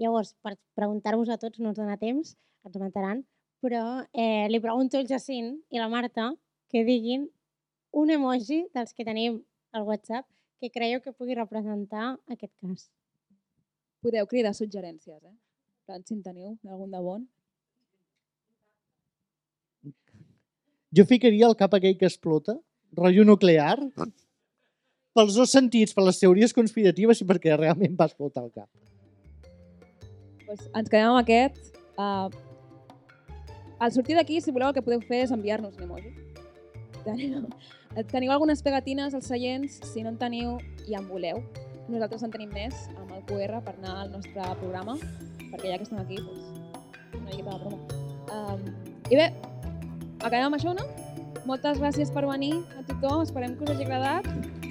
Llavors, 0.00 0.32
per 0.40 0.56
preguntar-vos 0.78 1.28
a 1.28 1.36
tots 1.36 1.60
no 1.60 1.68
ens 1.70 1.78
dona 1.78 1.98
temps, 2.00 2.32
ens 2.64 2.78
mataran, 2.80 3.26
però 3.60 4.06
eh, 4.12 4.48
li 4.48 4.60
pregunto 4.60 4.96
al 4.96 5.06
Jacint 5.06 5.52
i 5.68 5.78
la 5.78 5.90
Marta 5.92 6.32
que 6.72 6.82
diguin 6.88 7.28
un 7.92 8.10
emoji 8.10 8.64
dels 8.72 8.96
que 8.96 9.04
tenim 9.04 9.42
al 9.76 9.84
WhatsApp 9.84 10.26
que 10.60 10.70
creieu 10.72 11.02
que 11.04 11.12
pugui 11.12 11.36
representar 11.36 12.16
aquest 12.32 12.52
cas. 12.62 12.88
Podeu 14.02 14.26
cridar 14.30 14.54
suggerències, 14.56 15.20
eh? 15.20 15.36
Plan, 15.86 16.02
si 16.06 16.16
en 16.16 16.22
teniu 16.24 16.56
d'algun 16.64 16.90
de 16.90 17.00
bon. 17.02 17.24
Jo 20.96 21.04
ficaria 21.08 21.48
el 21.48 21.56
cap 21.58 21.74
aquell 21.76 21.96
que 21.98 22.08
explota, 22.08 22.56
rotllo 22.96 23.24
nuclear, 23.24 23.76
pels 25.16 25.36
dos 25.36 25.52
sentits, 25.52 25.94
per 25.96 26.04
les 26.06 26.20
teories 26.20 26.56
conspiratives 26.56 27.22
i 27.22 27.28
perquè 27.28 27.56
realment 27.58 27.96
va 27.98 28.08
explotar 28.10 28.44
el 28.46 28.52
cap. 28.54 28.68
Pues 30.46 30.66
ens 30.68 30.88
quedem 30.88 31.12
amb 31.12 31.22
aquest. 31.22 31.72
Uh, 31.96 32.28
al 33.82 33.92
sortir 33.92 34.16
d'aquí, 34.18 34.40
si 34.40 34.52
voleu, 34.54 34.70
el 34.70 34.76
que 34.76 34.84
podeu 34.84 35.00
fer 35.04 35.24
és 35.26 35.32
enviar-nos 35.34 35.74
un 35.78 35.88
emoji. 35.88 36.31
Teniu, 37.04 37.46
teniu 38.12 38.32
algunes 38.34 38.62
pegatines 38.64 39.14
als 39.14 39.28
seients, 39.30 39.80
si 39.92 40.04
no 40.04 40.12
en 40.14 40.18
teniu 40.20 40.56
i 40.88 40.96
en 40.98 41.08
voleu. 41.10 41.42
Nosaltres 41.90 42.22
en 42.22 42.32
tenim 42.34 42.52
més 42.54 42.86
amb 42.96 43.12
el 43.16 43.24
QR 43.28 43.62
per 43.66 43.74
anar 43.78 43.96
al 44.04 44.12
nostre 44.14 44.46
programa, 44.60 44.96
perquè 45.50 45.72
ja 45.72 45.78
que 45.78 45.88
estem 45.88 46.00
aquí, 46.02 46.20
doncs, 46.22 46.52
una 47.18 47.28
miqueta 47.28 47.56
de 47.56 47.60
promo. 47.64 47.78
Um, 48.32 48.62
I 49.10 49.18
bé, 49.18 49.30
acabem 50.22 50.46
amb 50.48 50.58
això, 50.58 50.76
no? 50.78 50.86
Moltes 51.48 51.80
gràcies 51.82 52.12
per 52.14 52.24
venir 52.28 52.54
a 52.78 52.84
tothom, 52.86 53.24
esperem 53.26 53.58
que 53.58 53.66
us 53.66 53.74
hagi 53.74 53.88
agradat. 53.88 54.70